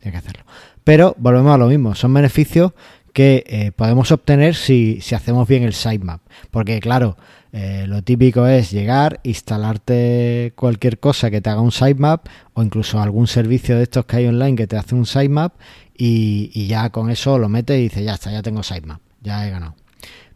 tienes 0.00 0.20
que 0.20 0.26
hacerlo. 0.26 0.44
Pero 0.82 1.14
volvemos 1.18 1.54
a 1.54 1.58
lo 1.58 1.68
mismo, 1.68 1.94
son 1.94 2.12
beneficios 2.12 2.72
que 3.12 3.44
eh, 3.46 3.70
podemos 3.70 4.10
obtener 4.10 4.56
si, 4.56 5.00
si 5.00 5.14
hacemos 5.14 5.46
bien 5.46 5.62
el 5.62 5.74
sitemap, 5.74 6.22
porque 6.50 6.80
claro, 6.80 7.16
eh, 7.52 7.84
lo 7.86 8.02
típico 8.02 8.46
es 8.46 8.70
llegar, 8.70 9.20
instalarte 9.24 10.54
cualquier 10.56 10.98
cosa 10.98 11.30
que 11.30 11.42
te 11.42 11.50
haga 11.50 11.60
un 11.60 11.70
sitemap 11.70 12.26
o 12.54 12.62
incluso 12.62 13.00
algún 13.00 13.26
servicio 13.26 13.76
de 13.76 13.82
estos 13.82 14.06
que 14.06 14.16
hay 14.16 14.26
online 14.26 14.56
que 14.56 14.66
te 14.66 14.78
hace 14.78 14.94
un 14.94 15.04
sitemap 15.04 15.52
y, 15.94 16.50
y 16.54 16.66
ya 16.66 16.88
con 16.88 17.10
eso 17.10 17.38
lo 17.38 17.50
metes 17.50 17.78
y 17.78 17.82
dices, 17.82 18.04
ya 18.04 18.14
está, 18.14 18.32
ya 18.32 18.40
tengo 18.40 18.62
sitemap, 18.62 19.00
ya 19.20 19.46
he 19.46 19.50
ganado. 19.50 19.74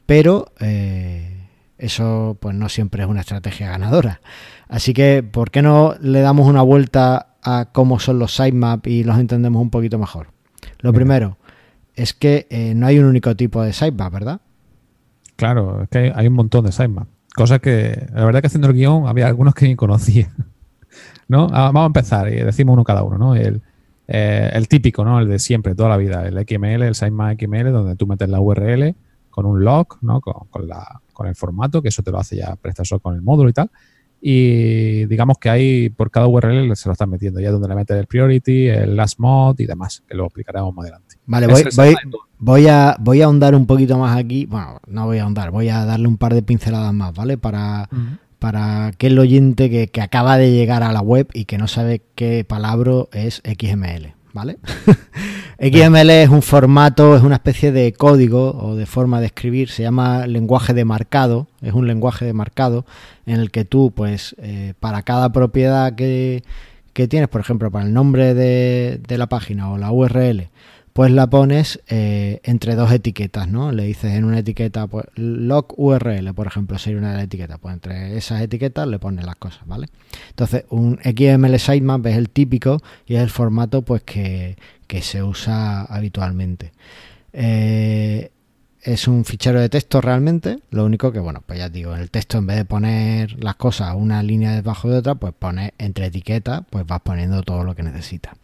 Pero 0.04 0.52
eh, 0.60 1.48
eso 1.78 2.36
pues 2.38 2.54
no 2.54 2.68
siempre 2.68 3.02
es 3.02 3.08
una 3.08 3.20
estrategia 3.20 3.70
ganadora. 3.70 4.20
Así 4.68 4.92
que, 4.92 5.22
¿por 5.22 5.50
qué 5.50 5.62
no 5.62 5.94
le 6.00 6.20
damos 6.20 6.46
una 6.46 6.62
vuelta 6.62 7.34
a 7.42 7.70
cómo 7.72 7.98
son 7.98 8.18
los 8.18 8.34
sitemaps 8.36 8.88
y 8.88 9.04
los 9.04 9.18
entendemos 9.18 9.62
un 9.62 9.70
poquito 9.70 9.98
mejor? 9.98 10.28
Lo 10.80 10.92
primero 10.92 11.38
es 11.94 12.12
que 12.12 12.46
eh, 12.50 12.74
no 12.74 12.86
hay 12.86 12.98
un 12.98 13.06
único 13.06 13.34
tipo 13.34 13.62
de 13.62 13.72
sitemap, 13.72 14.12
¿verdad? 14.12 14.40
Claro, 15.36 15.82
es 15.82 15.88
que 15.88 16.12
hay 16.14 16.26
un 16.26 16.34
montón 16.34 16.64
de 16.64 16.72
sitemaps. 16.72 17.10
Cosas 17.34 17.60
que, 17.60 18.06
la 18.14 18.24
verdad 18.24 18.40
que 18.40 18.46
haciendo 18.46 18.68
el 18.68 18.74
guion 18.74 19.06
había 19.06 19.26
algunos 19.26 19.54
que 19.54 19.66
ni 19.68 19.76
conocía. 19.76 20.32
¿No? 21.28 21.48
Ah, 21.52 21.70
vamos 21.72 21.82
a 21.82 21.86
empezar 21.86 22.32
y 22.32 22.36
decimos 22.36 22.72
uno 22.74 22.84
cada 22.84 23.02
uno, 23.02 23.18
¿no? 23.18 23.34
El, 23.34 23.60
eh, 24.08 24.50
el 24.52 24.68
típico, 24.68 25.04
¿no? 25.04 25.20
El 25.20 25.28
de 25.28 25.38
siempre, 25.38 25.74
toda 25.74 25.90
la 25.90 25.96
vida. 25.96 26.26
El 26.26 26.34
XML, 26.34 26.82
el 26.82 26.94
sitemap 26.94 27.38
XML, 27.38 27.72
donde 27.72 27.96
tú 27.96 28.06
metes 28.06 28.28
la 28.28 28.40
URL 28.40 28.94
con 29.28 29.44
un 29.44 29.62
log, 29.62 29.98
¿no? 30.00 30.20
Con, 30.20 30.48
con, 30.48 30.66
la, 30.66 31.02
con 31.12 31.26
el 31.26 31.34
formato, 31.34 31.82
que 31.82 31.88
eso 31.88 32.02
te 32.02 32.10
lo 32.10 32.18
hace 32.18 32.36
ya 32.36 32.56
PrestaShop 32.56 33.02
con 33.02 33.14
el 33.14 33.22
módulo 33.22 33.50
y 33.50 33.52
tal. 33.52 33.70
Y 34.20 35.04
digamos 35.06 35.36
que 35.38 35.50
ahí 35.50 35.90
por 35.90 36.10
cada 36.10 36.26
URL 36.26 36.74
se 36.74 36.88
lo 36.88 36.92
están 36.92 37.10
metiendo, 37.10 37.38
ya 37.40 37.50
donde 37.50 37.68
le 37.68 37.74
metes 37.74 37.96
el 37.98 38.06
priority, 38.06 38.68
el 38.68 38.96
last 38.96 39.18
mod 39.18 39.60
y 39.60 39.66
demás, 39.66 40.02
que 40.08 40.14
lo 40.14 40.24
explicaremos 40.24 40.74
más 40.74 40.84
adelante. 40.84 41.16
Vale, 41.26 41.46
voy, 41.48 41.64
voy, 41.76 41.94
a, 42.68 42.96
voy 42.98 43.22
a 43.22 43.24
ahondar 43.24 43.54
un 43.54 43.66
poquito 43.66 43.98
más 43.98 44.16
aquí. 44.16 44.46
Bueno, 44.46 44.80
no 44.86 45.06
voy 45.06 45.18
a 45.18 45.22
ahondar, 45.22 45.50
voy 45.50 45.68
a 45.68 45.84
darle 45.84 46.08
un 46.08 46.16
par 46.16 46.34
de 46.34 46.42
pinceladas 46.42 46.92
más, 46.92 47.14
¿vale? 47.14 47.38
Para, 47.38 47.88
para 48.38 48.86
aquel 48.86 49.18
oyente 49.18 49.70
que, 49.70 49.88
que, 49.88 50.00
acaba 50.00 50.36
de 50.36 50.52
llegar 50.52 50.82
a 50.82 50.92
la 50.92 51.00
web 51.00 51.28
y 51.32 51.44
que 51.44 51.58
no 51.58 51.68
sabe 51.68 52.02
qué 52.14 52.44
palabra 52.46 53.04
es 53.12 53.42
XML, 53.44 54.14
¿vale? 54.32 54.58
XML 55.58 56.10
es 56.10 56.28
un 56.28 56.42
formato, 56.42 57.16
es 57.16 57.22
una 57.22 57.36
especie 57.36 57.72
de 57.72 57.92
código 57.92 58.52
o 58.58 58.76
de 58.76 58.86
forma 58.86 59.20
de 59.20 59.26
escribir, 59.26 59.70
se 59.70 59.82
llama 59.82 60.26
lenguaje 60.26 60.74
de 60.74 60.84
marcado, 60.84 61.46
es 61.62 61.72
un 61.72 61.86
lenguaje 61.86 62.26
de 62.26 62.34
marcado 62.34 62.84
en 63.24 63.40
el 63.40 63.50
que 63.50 63.64
tú, 63.64 63.92
pues, 63.94 64.36
eh, 64.38 64.74
para 64.78 65.02
cada 65.02 65.32
propiedad 65.32 65.94
que 65.94 66.42
que 66.96 67.08
tienes, 67.08 67.28
por 67.28 67.42
ejemplo, 67.42 67.70
para 67.70 67.84
el 67.84 67.92
nombre 67.92 68.32
de, 68.32 68.98
de 69.06 69.18
la 69.18 69.26
página 69.26 69.70
o 69.70 69.76
la 69.76 69.92
URL, 69.92 70.48
pues 70.96 71.10
la 71.10 71.26
pones 71.26 71.82
eh, 71.88 72.40
entre 72.42 72.74
dos 72.74 72.90
etiquetas, 72.90 73.48
¿no? 73.48 73.70
Le 73.70 73.82
dices 73.82 74.14
en 74.14 74.24
una 74.24 74.38
etiqueta, 74.38 74.86
pues 74.86 75.04
log 75.14 75.74
URL, 75.76 76.32
por 76.32 76.46
ejemplo, 76.46 76.78
sería 76.78 76.98
una 76.98 77.10
de 77.10 77.16
las 77.16 77.24
etiquetas. 77.24 77.58
Pues 77.58 77.74
entre 77.74 78.16
esas 78.16 78.40
etiquetas 78.40 78.88
le 78.88 78.98
pones 78.98 79.26
las 79.26 79.36
cosas, 79.36 79.66
¿vale? 79.66 79.88
Entonces, 80.30 80.64
un 80.70 80.98
XML 81.04 81.58
sitemap 81.58 82.06
es 82.06 82.16
el 82.16 82.30
típico 82.30 82.80
y 83.04 83.16
es 83.16 83.22
el 83.22 83.28
formato 83.28 83.82
pues 83.82 84.04
que, 84.04 84.56
se 85.02 85.22
usa 85.22 85.82
habitualmente. 85.82 86.72
Eh, 87.34 88.30
es 88.80 89.06
un 89.06 89.26
fichero 89.26 89.60
de 89.60 89.68
texto 89.68 90.00
realmente, 90.00 90.60
lo 90.70 90.86
único 90.86 91.12
que, 91.12 91.18
bueno, 91.18 91.42
pues 91.44 91.58
ya 91.58 91.68
digo, 91.68 91.94
el 91.94 92.10
texto 92.10 92.38
en 92.38 92.46
vez 92.46 92.56
de 92.56 92.64
poner 92.64 93.44
las 93.44 93.56
cosas 93.56 93.94
una 93.94 94.22
línea 94.22 94.52
debajo 94.52 94.88
de 94.88 94.96
otra, 94.96 95.16
pues 95.16 95.34
pones 95.38 95.72
entre 95.76 96.06
etiquetas, 96.06 96.62
pues 96.70 96.86
vas 96.86 97.02
poniendo 97.02 97.42
todo 97.42 97.64
lo 97.64 97.74
que 97.74 97.82
necesitas. 97.82 98.34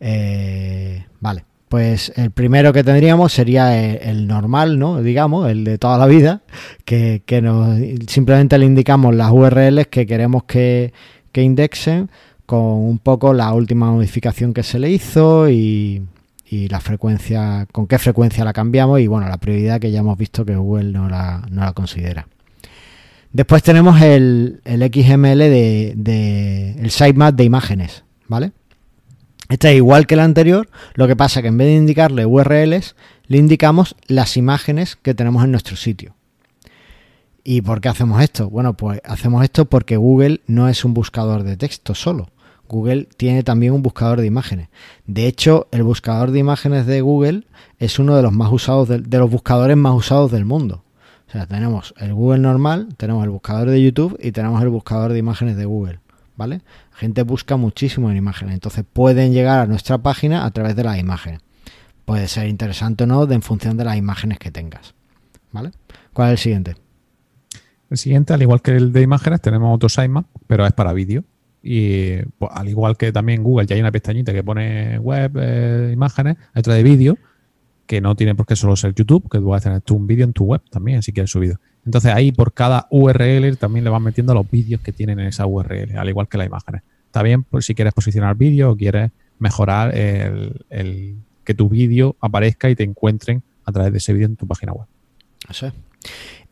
Eh, 0.00 1.06
vale, 1.20 1.44
pues 1.68 2.12
el 2.16 2.30
primero 2.30 2.72
que 2.72 2.82
tendríamos 2.82 3.32
sería 3.32 3.78
el, 3.78 4.26
normal, 4.26 4.78
¿no? 4.78 5.02
Digamos, 5.02 5.50
el 5.50 5.64
de 5.64 5.78
toda 5.78 5.98
la 5.98 6.06
vida, 6.06 6.42
que, 6.84 7.22
nos 7.42 7.78
simplemente 8.06 8.58
le 8.58 8.66
indicamos 8.66 9.14
las 9.14 9.30
URLs 9.30 9.86
que 9.88 10.06
queremos 10.06 10.44
que, 10.44 10.92
indexen 11.34 12.10
con 12.46 12.60
un 12.60 12.98
poco 12.98 13.32
la 13.32 13.52
última 13.52 13.92
modificación 13.92 14.52
que 14.52 14.64
se 14.64 14.80
le 14.80 14.90
hizo 14.90 15.48
y, 15.48 16.02
la 16.50 16.80
frecuencia, 16.80 17.68
con 17.70 17.86
qué 17.86 17.98
frecuencia 17.98 18.44
la 18.44 18.52
cambiamos 18.52 18.98
y 18.98 19.06
bueno, 19.06 19.28
la 19.28 19.36
prioridad 19.36 19.78
que 19.78 19.92
ya 19.92 20.00
hemos 20.00 20.18
visto 20.18 20.44
que 20.44 20.56
Google 20.56 20.90
no 20.90 21.08
la, 21.08 21.46
no 21.50 21.60
la 21.60 21.74
considera. 21.74 22.26
Después 23.32 23.62
tenemos 23.62 24.00
el, 24.00 24.60
el 24.64 24.80
XML 24.82 25.38
de, 25.38 25.92
de 25.94 26.72
el 26.80 26.90
sitemap 26.90 27.36
de 27.36 27.44
imágenes, 27.44 28.02
¿vale? 28.26 28.50
Este 29.48 29.70
es 29.70 29.76
igual 29.76 30.06
que 30.06 30.14
el 30.14 30.20
anterior, 30.20 30.68
lo 30.94 31.06
que 31.06 31.16
pasa 31.16 31.40
que 31.40 31.48
en 31.48 31.56
vez 31.56 31.68
de 31.68 31.76
indicarle 31.76 32.26
URLs, 32.26 32.96
le 33.26 33.38
indicamos 33.38 33.96
las 34.06 34.36
imágenes 34.36 34.96
que 34.96 35.14
tenemos 35.14 35.42
en 35.42 35.52
nuestro 35.52 35.76
sitio. 35.76 36.14
¿Y 37.44 37.62
por 37.62 37.80
qué 37.80 37.88
hacemos 37.88 38.22
esto? 38.22 38.50
Bueno, 38.50 38.74
pues 38.74 39.00
hacemos 39.04 39.42
esto 39.42 39.64
porque 39.64 39.96
Google 39.96 40.42
no 40.46 40.68
es 40.68 40.84
un 40.84 40.92
buscador 40.92 41.44
de 41.44 41.56
texto 41.56 41.94
solo. 41.94 42.28
Google 42.68 43.08
tiene 43.16 43.42
también 43.42 43.72
un 43.72 43.82
buscador 43.82 44.20
de 44.20 44.26
imágenes. 44.26 44.68
De 45.06 45.26
hecho, 45.26 45.66
el 45.70 45.82
buscador 45.82 46.30
de 46.30 46.40
imágenes 46.40 46.84
de 46.84 47.00
Google 47.00 47.46
es 47.78 47.98
uno 47.98 48.16
de 48.16 48.22
los 48.22 48.32
más 48.32 48.52
usados 48.52 48.86
de, 48.88 48.98
de 48.98 49.18
los 49.18 49.30
buscadores 49.30 49.78
más 49.78 49.94
usados 49.94 50.30
del 50.30 50.44
mundo. 50.44 50.84
O 51.26 51.30
sea, 51.30 51.46
tenemos 51.46 51.94
el 51.96 52.12
Google 52.12 52.40
normal, 52.40 52.88
tenemos 52.98 53.24
el 53.24 53.30
buscador 53.30 53.70
de 53.70 53.82
YouTube 53.82 54.18
y 54.22 54.32
tenemos 54.32 54.60
el 54.60 54.68
buscador 54.68 55.14
de 55.14 55.18
imágenes 55.18 55.56
de 55.56 55.64
Google. 55.64 56.00
¿Vale? 56.38 56.62
Gente 56.92 57.24
busca 57.24 57.56
muchísimo 57.56 58.10
en 58.10 58.16
imágenes, 58.16 58.54
entonces 58.54 58.84
pueden 58.90 59.32
llegar 59.32 59.58
a 59.58 59.66
nuestra 59.66 59.98
página 59.98 60.46
a 60.46 60.50
través 60.52 60.76
de 60.76 60.84
las 60.84 60.98
imágenes. 60.98 61.40
Puede 62.04 62.28
ser 62.28 62.46
interesante 62.46 63.04
o 63.04 63.06
no 63.06 63.30
en 63.30 63.42
función 63.42 63.76
de 63.76 63.84
las 63.84 63.96
imágenes 63.96 64.38
que 64.38 64.50
tengas, 64.50 64.94
¿vale? 65.50 65.72
¿Cuál 66.12 66.28
es 66.28 66.32
el 66.32 66.38
siguiente? 66.38 66.76
El 67.90 67.98
siguiente, 67.98 68.32
al 68.32 68.40
igual 68.40 68.62
que 68.62 68.70
el 68.70 68.92
de 68.92 69.02
imágenes, 69.02 69.40
tenemos 69.40 69.74
otro 69.74 69.88
sitemap, 69.88 70.26
pero 70.46 70.64
es 70.64 70.72
para 70.72 70.92
vídeo. 70.92 71.24
Y 71.60 72.22
pues, 72.38 72.52
al 72.54 72.68
igual 72.68 72.96
que 72.96 73.10
también 73.10 73.42
Google, 73.42 73.66
ya 73.66 73.74
hay 73.74 73.80
una 73.80 73.90
pestañita 73.90 74.32
que 74.32 74.44
pone 74.44 74.98
web, 75.00 75.32
eh, 75.40 75.90
imágenes, 75.92 76.36
hay 76.54 76.60
otra 76.60 76.74
de 76.74 76.84
vídeo, 76.84 77.18
que 77.86 78.00
no 78.00 78.14
tiene 78.14 78.36
por 78.36 78.46
qué 78.46 78.54
solo 78.54 78.76
ser 78.76 78.94
YouTube, 78.94 79.28
que 79.28 79.38
tú 79.38 79.46
vas 79.46 79.66
a 79.66 79.70
tener 79.70 79.82
un 79.90 80.06
vídeo 80.06 80.24
en 80.24 80.32
tu 80.32 80.44
web 80.44 80.62
también, 80.70 81.02
si 81.02 81.12
quieres 81.12 81.30
subido. 81.30 81.58
Entonces 81.88 82.12
ahí 82.12 82.32
por 82.32 82.52
cada 82.52 82.86
URL 82.90 83.56
también 83.56 83.82
le 83.82 83.88
vas 83.88 84.02
metiendo 84.02 84.34
los 84.34 84.50
vídeos 84.50 84.82
que 84.82 84.92
tienen 84.92 85.20
en 85.20 85.28
esa 85.28 85.46
URL, 85.46 85.96
al 85.96 86.06
igual 86.06 86.28
que 86.28 86.36
las 86.36 86.46
imágenes. 86.46 86.82
Está 87.06 87.22
bien 87.22 87.44
por 87.44 87.64
si 87.64 87.74
quieres 87.74 87.94
posicionar 87.94 88.36
vídeo 88.36 88.72
o 88.72 88.76
quieres 88.76 89.10
mejorar 89.38 89.96
el, 89.96 91.16
que 91.44 91.54
tu 91.54 91.70
vídeo 91.70 92.14
aparezca 92.20 92.68
y 92.68 92.76
te 92.76 92.82
encuentren 92.84 93.42
a 93.64 93.72
través 93.72 93.90
de 93.92 93.96
ese 93.96 94.12
vídeo 94.12 94.26
en 94.26 94.36
tu 94.36 94.46
página 94.46 94.74
web. 94.74 94.86
Eso 95.48 95.68
es. 95.68 95.72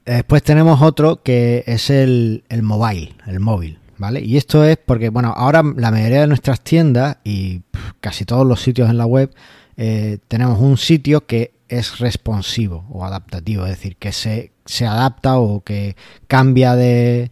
Después 0.06 0.42
tenemos 0.42 0.80
otro 0.80 1.22
que 1.22 1.64
es 1.66 1.90
el, 1.90 2.42
el 2.48 2.62
mobile, 2.62 3.14
el 3.26 3.38
móvil. 3.38 3.78
¿Vale? 3.98 4.20
Y 4.20 4.38
esto 4.38 4.64
es 4.64 4.78
porque, 4.78 5.10
bueno, 5.10 5.34
ahora 5.36 5.62
la 5.62 5.90
mayoría 5.90 6.22
de 6.22 6.26
nuestras 6.26 6.62
tiendas 6.62 7.18
y 7.24 7.60
casi 8.00 8.24
todos 8.24 8.46
los 8.46 8.62
sitios 8.62 8.88
en 8.88 8.96
la 8.96 9.04
web 9.04 9.34
eh, 9.76 10.16
tenemos 10.28 10.58
un 10.60 10.78
sitio 10.78 11.26
que 11.26 11.52
es 11.68 11.98
responsivo 11.98 12.86
o 12.90 13.04
adaptativo, 13.04 13.64
es 13.64 13.70
decir, 13.70 13.96
que 13.96 14.12
se, 14.12 14.52
se 14.66 14.86
adapta 14.86 15.38
o 15.38 15.62
que 15.62 15.96
cambia 16.28 16.76
de, 16.76 17.30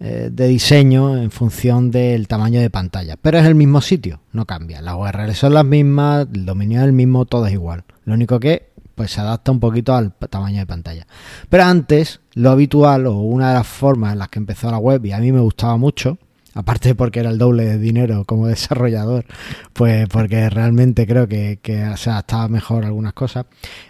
eh, 0.00 0.28
de, 0.30 0.48
diseño 0.48 1.16
en 1.16 1.30
función 1.30 1.90
del 1.90 2.28
tamaño 2.28 2.60
de 2.60 2.70
pantalla. 2.70 3.16
Pero 3.20 3.38
es 3.38 3.46
el 3.46 3.54
mismo 3.54 3.80
sitio, 3.80 4.20
no 4.32 4.46
cambia. 4.46 4.80
Las 4.82 4.94
URLs 4.94 5.38
son 5.38 5.54
las 5.54 5.64
mismas, 5.64 6.28
el 6.32 6.46
dominio 6.46 6.80
es 6.80 6.86
el 6.86 6.92
mismo, 6.92 7.24
todo 7.24 7.46
es 7.46 7.52
igual. 7.52 7.84
Lo 8.04 8.14
único 8.14 8.38
que 8.38 8.74
pues 8.94 9.10
se 9.10 9.20
adapta 9.20 9.50
un 9.50 9.60
poquito 9.60 9.94
al 9.94 10.12
tamaño 10.14 10.58
de 10.58 10.66
pantalla. 10.66 11.06
Pero 11.48 11.64
antes, 11.64 12.20
lo 12.34 12.50
habitual 12.50 13.06
o 13.06 13.14
una 13.14 13.48
de 13.48 13.54
las 13.54 13.66
formas 13.66 14.12
en 14.12 14.20
las 14.20 14.28
que 14.28 14.38
empezó 14.38 14.70
la 14.70 14.78
web 14.78 15.04
y 15.04 15.12
a 15.12 15.18
mí 15.18 15.32
me 15.32 15.40
gustaba 15.40 15.76
mucho, 15.76 16.18
aparte 16.54 16.94
porque 16.94 17.20
era 17.20 17.30
el 17.30 17.38
doble 17.38 17.64
de 17.64 17.78
dinero 17.78 18.24
como 18.24 18.46
desarrollador, 18.48 19.26
pues 19.72 20.08
porque 20.08 20.48
realmente 20.48 21.06
creo 21.06 21.28
que, 21.28 21.58
o 21.92 21.96
sea, 21.96 22.20
estaba 22.20 22.48
mejor 22.48 22.84
algunas 22.84 23.12
cosas, 23.12 23.46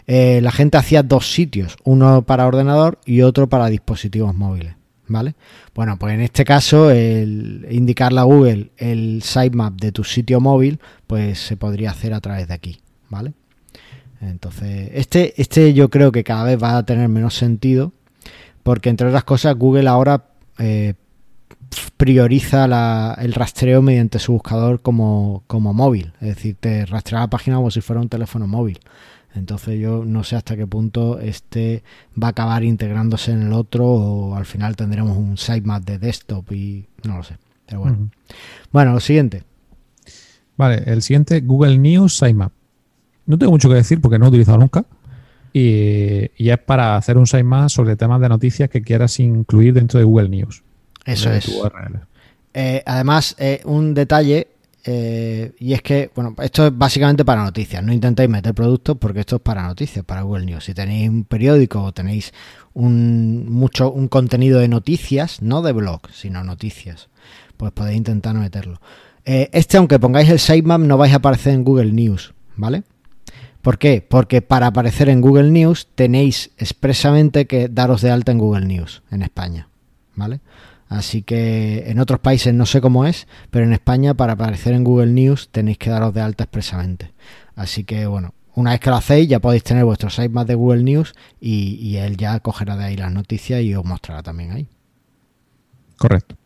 eh, 0.07 0.40
la 0.42 0.50
gente 0.50 0.79
hacía 0.79 1.03
dos 1.03 1.31
sitios, 1.31 1.77
uno 1.85 2.22
para 2.22 2.46
ordenador 2.46 2.98
y 3.05 3.22
otro 3.22 3.48
para 3.48 3.68
dispositivos 3.68 4.35
móviles. 4.35 4.74
¿Vale? 5.07 5.35
Bueno, 5.74 5.98
pues 5.98 6.14
en 6.14 6.22
este 6.22 6.46
caso, 6.46 6.90
indicarle 6.94 8.20
a 8.20 8.22
Google 8.22 8.70
el 8.79 9.22
sitemap 9.22 9.74
de 9.74 9.92
tu 9.92 10.03
sitio 10.03 10.40
móvil, 10.40 10.81
pues 11.07 11.38
se 11.40 11.59
podría 11.59 11.90
hacer 11.90 12.14
a 12.14 12.22
través 12.22 12.48
de 12.48 12.55
aquí, 12.55 12.81
¿vale? 13.11 13.35
Entonces, 14.22 14.92
este, 14.94 15.40
este 15.40 15.74
yo 15.74 15.90
creo 15.90 16.11
que 16.11 16.24
cada 16.24 16.44
vez 16.44 16.62
va 16.62 16.79
a 16.79 16.87
tener 16.87 17.11
menos 17.11 17.35
sentido, 17.35 17.92
porque 18.62 18.88
entre 18.88 19.09
otras 19.09 19.24
cosas, 19.24 19.55
Google 19.57 19.88
ahora 19.88 20.24
eh, 20.59 20.94
prioriza 21.96 23.14
el 23.14 23.33
rastreo 23.33 23.83
mediante 23.83 24.18
su 24.18 24.33
buscador 24.33 24.81
como, 24.81 25.44
móvil. 25.48 26.12
Es 26.20 26.37
decir, 26.37 26.57
te 26.59 26.87
rastrea 26.87 27.20
la 27.20 27.31
página 27.31 27.57
como 27.57 27.70
si 27.70 27.81
fuera 27.81 28.00
un 28.00 28.09
teléfono 28.09 28.46
móvil. 28.46 28.81
Entonces 29.35 29.81
yo 29.81 30.05
no 30.05 30.22
sé 30.22 30.37
hasta 30.37 30.57
qué 30.57 30.66
punto 30.66 31.18
este 31.18 31.83
va 32.20 32.29
a 32.29 32.31
acabar 32.31 32.62
integrándose 32.62 33.33
en 33.33 33.42
el 33.42 33.53
otro 33.53 33.87
o 33.87 34.37
al 34.37 34.44
final 34.44 34.77
tendremos 34.77 35.16
un 35.16 35.37
sitemap 35.37 35.83
de 35.85 35.98
desktop 35.98 36.53
y 36.53 36.87
no 37.05 37.16
lo 37.16 37.22
sé. 37.24 37.37
Pero 37.66 37.81
bueno. 37.81 38.11
Bueno, 38.70 38.92
lo 38.92 39.00
siguiente. 39.00 39.42
Vale, 40.57 40.83
el 40.87 41.03
siguiente 41.03 41.40
Google 41.40 41.79
News 41.79 42.16
Sitemap. 42.16 42.53
No 43.27 43.38
tengo 43.38 43.50
mucho 43.50 43.68
que 43.68 43.74
decir 43.77 44.00
porque 44.00 44.18
no 44.18 44.27
he 44.27 44.29
utilizado 44.29 44.59
nunca. 44.59 44.85
Y, 45.53 46.31
y 46.37 46.50
es 46.50 46.59
para 46.59 46.96
hacer 46.96 47.16
un 47.16 47.27
sitemap 47.27 47.70
sobre 47.70 47.96
temas 47.96 48.20
de 48.20 48.29
noticias 48.29 48.68
que 48.68 48.83
quieras 48.83 49.18
incluir 49.18 49.72
dentro 49.74 49.98
de 49.98 50.05
Google 50.05 50.29
News. 50.29 50.62
Eso 51.05 51.31
es. 51.33 51.51
Eh, 52.53 52.83
además, 52.87 53.35
eh, 53.38 53.61
un 53.64 53.95
detalle, 53.95 54.49
eh, 54.85 55.53
y 55.59 55.73
es 55.73 55.83
que, 55.83 56.11
bueno, 56.14 56.35
esto 56.40 56.67
es 56.69 56.79
básicamente 56.79 57.25
para 57.25 57.43
noticias. 57.43 57.83
No 57.83 57.93
intentéis 57.93 58.31
meter 58.31 58.55
productos 58.55 58.97
porque 58.99 59.21
esto 59.21 59.37
es 59.37 59.43
para 59.43 59.64
noticias, 59.64 60.05
para 60.05 60.23
Google 60.23 60.47
News. 60.47 60.64
Si 60.64 60.75
tenéis 60.75 61.09
un 61.09 61.25
periódico 61.25 61.83
o 61.83 61.93
tenéis 61.93 62.33
un, 62.75 63.51
mucho, 63.51 63.90
un 63.90 64.09
contenido 64.09 64.61
de 64.61 64.69
noticias, 64.69 65.43
no 65.43 65.62
de 65.62 65.73
blog, 65.73 66.03
sino 66.12 66.45
noticias, 66.45 67.09
pues 67.57 67.73
podéis 67.73 67.99
intentar 67.99 68.35
meterlo. 68.37 68.81
este, 69.25 69.77
aunque 69.79 69.99
pongáis 69.99 70.29
el 70.29 70.38
sitemap, 70.38 70.81
no 70.81 70.97
vais 70.97 71.12
a 71.12 71.17
aparecer 71.17 71.55
en 71.55 71.64
Google 71.64 71.93
News, 71.93 72.35
¿vale? 72.57 72.85
¿Por 73.62 73.79
qué? 73.79 74.05
Porque 74.07 74.43
para 74.43 74.67
aparecer 74.67 75.09
en 75.09 75.23
Google 75.23 75.51
News 75.51 75.88
tenéis 75.95 76.51
expresamente 76.59 77.47
que 77.47 77.69
daros 77.69 78.03
de 78.03 78.11
alta 78.11 78.31
en 78.31 78.38
Google 78.38 78.67
News 78.67 79.03
en 79.11 79.23
España, 79.23 79.69
¿vale? 80.14 80.40
Así 80.88 81.23
que 81.23 81.85
en 81.87 81.99
otros 81.99 82.20
países 82.20 82.55
no 82.55 82.66
sé 82.66 82.81
cómo 82.81 83.07
es, 83.07 83.27
pero 83.51 83.64
en 83.64 83.73
España 83.73 84.14
para 84.14 84.35
aparecer 84.35 84.75
en 84.75 84.85
Google 84.85 85.12
News 85.12 85.49
tenéis 85.51 85.79
que 85.79 85.90
daros 85.90 86.14
de 86.14 86.20
alta 86.20 86.44
expresamente. 86.44 87.12
Así 87.57 87.85
que 87.85 88.07
bueno, 88.07 88.35
una 88.55 88.73
vez 88.73 88.81
que 88.81 88.90
lo 88.90 88.97
hacéis 88.97 89.29
ya 89.29 89.40
podéis 89.40 89.64
tener 89.64 89.85
vuestro 89.85 90.09
más 90.31 90.47
de 90.47 90.55
Google 90.55 90.83
News 90.83 91.14
y, 91.40 91.97
él 91.97 92.16
ya 92.16 92.38
cogerá 92.40 92.77
de 92.77 92.85
ahí 92.85 92.97
las 92.97 93.12
noticias 93.12 93.62
y 93.62 93.75
os 93.75 93.85
mostrará 93.85 94.23
también 94.23 94.53
ahí. 94.53 94.68
Correcto. 95.97 96.37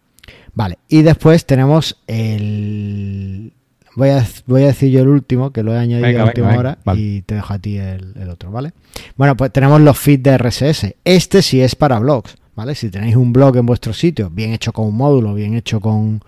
Vale, 0.54 0.78
y 0.88 1.02
después 1.02 1.46
tenemos 1.46 1.98
el... 2.06 3.52
Voy 3.94 4.10
a, 4.10 4.24
voy 4.46 4.62
a 4.62 4.66
decir 4.66 4.90
yo 4.90 5.00
el 5.00 5.08
último, 5.08 5.52
que 5.52 5.62
lo 5.62 5.74
he 5.74 5.78
añadido 5.78 6.22
a 6.22 6.26
última 6.26 6.56
hora 6.56 6.78
y 6.94 7.22
te 7.22 7.34
dejo 7.34 7.52
a 7.52 7.58
ti 7.58 7.78
el, 7.78 8.14
el 8.16 8.30
otro, 8.30 8.52
¿vale? 8.52 8.72
Bueno, 9.16 9.36
pues 9.36 9.52
tenemos 9.52 9.80
los 9.80 9.98
feeds 9.98 10.22
de 10.22 10.38
RSS. 10.38 10.94
Este 11.04 11.42
sí 11.42 11.60
es 11.60 11.74
para 11.74 11.98
blogs. 11.98 12.36
Si 12.74 12.90
tenéis 12.90 13.16
un 13.16 13.32
blog 13.32 13.56
en 13.56 13.66
vuestro 13.66 13.92
sitio, 13.92 14.30
bien 14.30 14.52
hecho 14.52 14.72
con 14.72 14.86
un 14.86 14.96
módulo, 14.96 15.34
bien 15.34 15.54
hecho 15.54 15.80
con, 15.80 16.20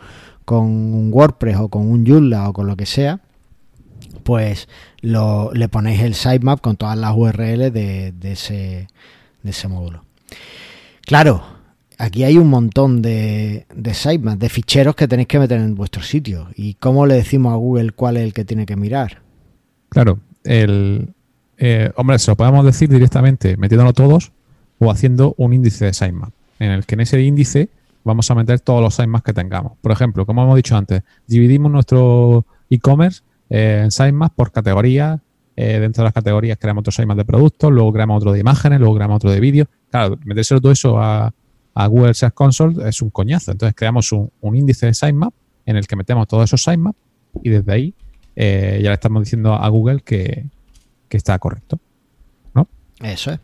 un 0.46 1.10
WordPress 1.12 1.56
o 1.56 1.68
con 1.68 1.90
un 1.90 2.06
Joomla 2.06 2.48
o 2.48 2.52
con 2.52 2.66
lo 2.66 2.76
que 2.76 2.86
sea, 2.86 3.20
pues 4.22 4.68
lo, 5.00 5.52
le 5.52 5.68
ponéis 5.68 6.00
el 6.00 6.14
sitemap 6.14 6.60
con 6.60 6.76
todas 6.76 6.96
las 6.96 7.14
URLs 7.16 7.72
de, 7.72 8.14
ese, 8.22 8.88
de 9.42 9.50
ese 9.50 9.68
módulo. 9.68 10.04
Claro, 11.02 11.42
aquí 11.98 12.22
hay 12.22 12.38
un 12.38 12.48
montón 12.48 13.02
de, 13.02 13.66
de 13.74 13.94
sitemaps, 13.94 14.38
de 14.38 14.48
ficheros 14.48 14.94
que 14.94 15.08
tenéis 15.08 15.26
que 15.26 15.38
meter 15.40 15.60
en 15.60 15.74
vuestro 15.74 16.02
sitio. 16.02 16.48
¿Y 16.54 16.74
cómo 16.74 17.06
le 17.06 17.14
decimos 17.16 17.52
a 17.52 17.56
Google 17.56 17.90
cuál 17.90 18.16
es 18.16 18.22
el 18.22 18.32
que 18.32 18.44
tiene 18.44 18.66
que 18.66 18.76
mirar? 18.76 19.20
Claro, 19.88 20.20
el, 20.44 21.12
eh, 21.58 21.90
hombre, 21.96 22.18
se 22.18 22.30
lo 22.30 22.36
podemos 22.36 22.64
decir 22.64 22.88
directamente 22.88 23.56
metiéndolo 23.56 23.92
todos 23.92 24.32
o 24.80 24.90
haciendo 24.90 25.34
un 25.36 25.52
índice 25.52 25.84
de 25.84 25.92
sitemap, 25.92 26.32
en 26.58 26.70
el 26.70 26.86
que 26.86 26.94
en 26.94 27.02
ese 27.02 27.20
índice 27.22 27.68
vamos 28.02 28.30
a 28.30 28.34
meter 28.34 28.60
todos 28.60 28.82
los 28.82 28.94
sitemaps 28.94 29.24
que 29.24 29.32
tengamos. 29.34 29.72
Por 29.80 29.92
ejemplo, 29.92 30.24
como 30.26 30.42
hemos 30.42 30.56
dicho 30.56 30.76
antes, 30.76 31.02
dividimos 31.26 31.70
nuestro 31.70 32.46
e-commerce 32.70 33.20
eh, 33.50 33.82
en 33.84 33.90
sitemaps 33.90 34.34
por 34.34 34.50
categorías. 34.50 35.20
Eh, 35.54 35.78
dentro 35.78 36.02
de 36.02 36.06
las 36.06 36.14
categorías 36.14 36.56
creamos 36.58 36.80
otro 36.80 36.92
sitemap 36.92 37.18
de 37.18 37.26
productos, 37.26 37.70
luego 37.70 37.92
creamos 37.92 38.16
otro 38.16 38.32
de 38.32 38.40
imágenes, 38.40 38.80
luego 38.80 38.94
creamos 38.94 39.16
otro 39.16 39.30
de 39.30 39.40
vídeos. 39.40 39.68
Claro, 39.90 40.18
metérselo 40.24 40.60
todo 40.60 40.72
eso 40.72 40.98
a, 40.98 41.32
Google 41.88 42.12
Search 42.12 42.34
Console 42.34 42.88
es 42.88 43.00
un 43.00 43.10
coñazo. 43.10 43.52
Entonces 43.52 43.74
creamos 43.74 44.12
un, 44.12 44.30
índice 44.56 44.86
de 44.86 44.94
sitemap 44.94 45.32
en 45.66 45.76
el 45.76 45.86
que 45.86 45.96
metemos 45.96 46.26
todos 46.26 46.44
esos 46.44 46.62
sitemaps 46.62 46.98
y 47.42 47.50
desde 47.50 47.72
ahí 47.72 47.94
ya 48.34 48.88
le 48.88 48.92
estamos 48.92 49.22
diciendo 49.22 49.54
a 49.54 49.68
Google 49.68 50.00
que, 50.00 50.46
que 51.08 51.16
está 51.16 51.38
correcto. 51.38 51.78
¿No? 52.54 52.66
Eso 53.02 53.32
es. 53.32 53.40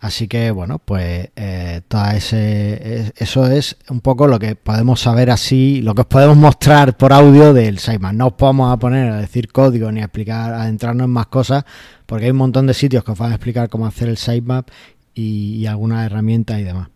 Así 0.00 0.28
que 0.28 0.52
bueno, 0.52 0.78
pues 0.78 1.30
eh, 1.34 1.80
ese, 2.14 3.12
eso 3.16 3.46
es 3.48 3.76
un 3.88 4.00
poco 4.00 4.28
lo 4.28 4.38
que 4.38 4.54
podemos 4.54 5.00
saber 5.00 5.30
así, 5.30 5.82
lo 5.82 5.94
que 5.94 6.02
os 6.02 6.06
podemos 6.06 6.36
mostrar 6.36 6.96
por 6.96 7.12
audio 7.12 7.52
del 7.52 7.78
sitemap. 7.78 8.14
No 8.14 8.28
os 8.28 8.32
podemos 8.34 8.72
a 8.72 8.78
poner 8.78 9.10
a 9.10 9.16
decir 9.16 9.50
código 9.50 9.90
ni 9.90 10.00
a 10.00 10.04
explicar, 10.04 10.54
a 10.54 10.62
adentrarnos 10.62 11.06
en 11.06 11.10
más 11.10 11.26
cosas, 11.26 11.64
porque 12.06 12.26
hay 12.26 12.30
un 12.30 12.36
montón 12.36 12.66
de 12.66 12.74
sitios 12.74 13.02
que 13.02 13.10
os 13.10 13.18
van 13.18 13.32
a 13.32 13.34
explicar 13.34 13.68
cómo 13.68 13.86
hacer 13.86 14.08
el 14.08 14.18
sitemap 14.18 14.68
y, 15.14 15.66
algunas 15.66 16.06
herramientas 16.06 16.60
y 16.60 16.62
demás. 16.62 16.88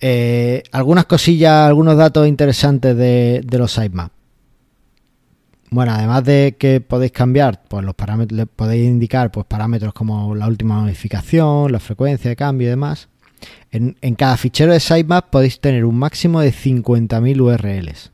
Eh, 0.00 0.64
algunas 0.72 1.06
cosillas, 1.06 1.68
algunos 1.68 1.96
datos 1.96 2.28
interesantes 2.28 2.94
de, 2.94 3.40
de 3.42 3.58
los 3.58 3.72
sitemaps. 3.72 4.21
Bueno, 5.72 5.92
además 5.92 6.22
de 6.24 6.54
que 6.58 6.82
podéis 6.82 7.12
cambiar, 7.12 7.62
pues 7.66 7.82
los 7.82 7.94
parámetros, 7.94 8.46
podéis 8.54 8.86
indicar 8.86 9.30
pues 9.30 9.46
parámetros 9.46 9.94
como 9.94 10.34
la 10.34 10.46
última 10.46 10.78
modificación, 10.78 11.72
la 11.72 11.80
frecuencia 11.80 12.28
de 12.28 12.36
cambio 12.36 12.66
y 12.66 12.70
demás. 12.70 13.08
En, 13.70 13.94
cada 14.16 14.36
fichero 14.36 14.74
de 14.74 14.80
sitemap 14.80 15.30
podéis 15.30 15.60
tener 15.60 15.86
un 15.86 15.98
máximo 15.98 16.40
de 16.40 16.52
50.000 16.52 17.40
URLs. 17.40 18.12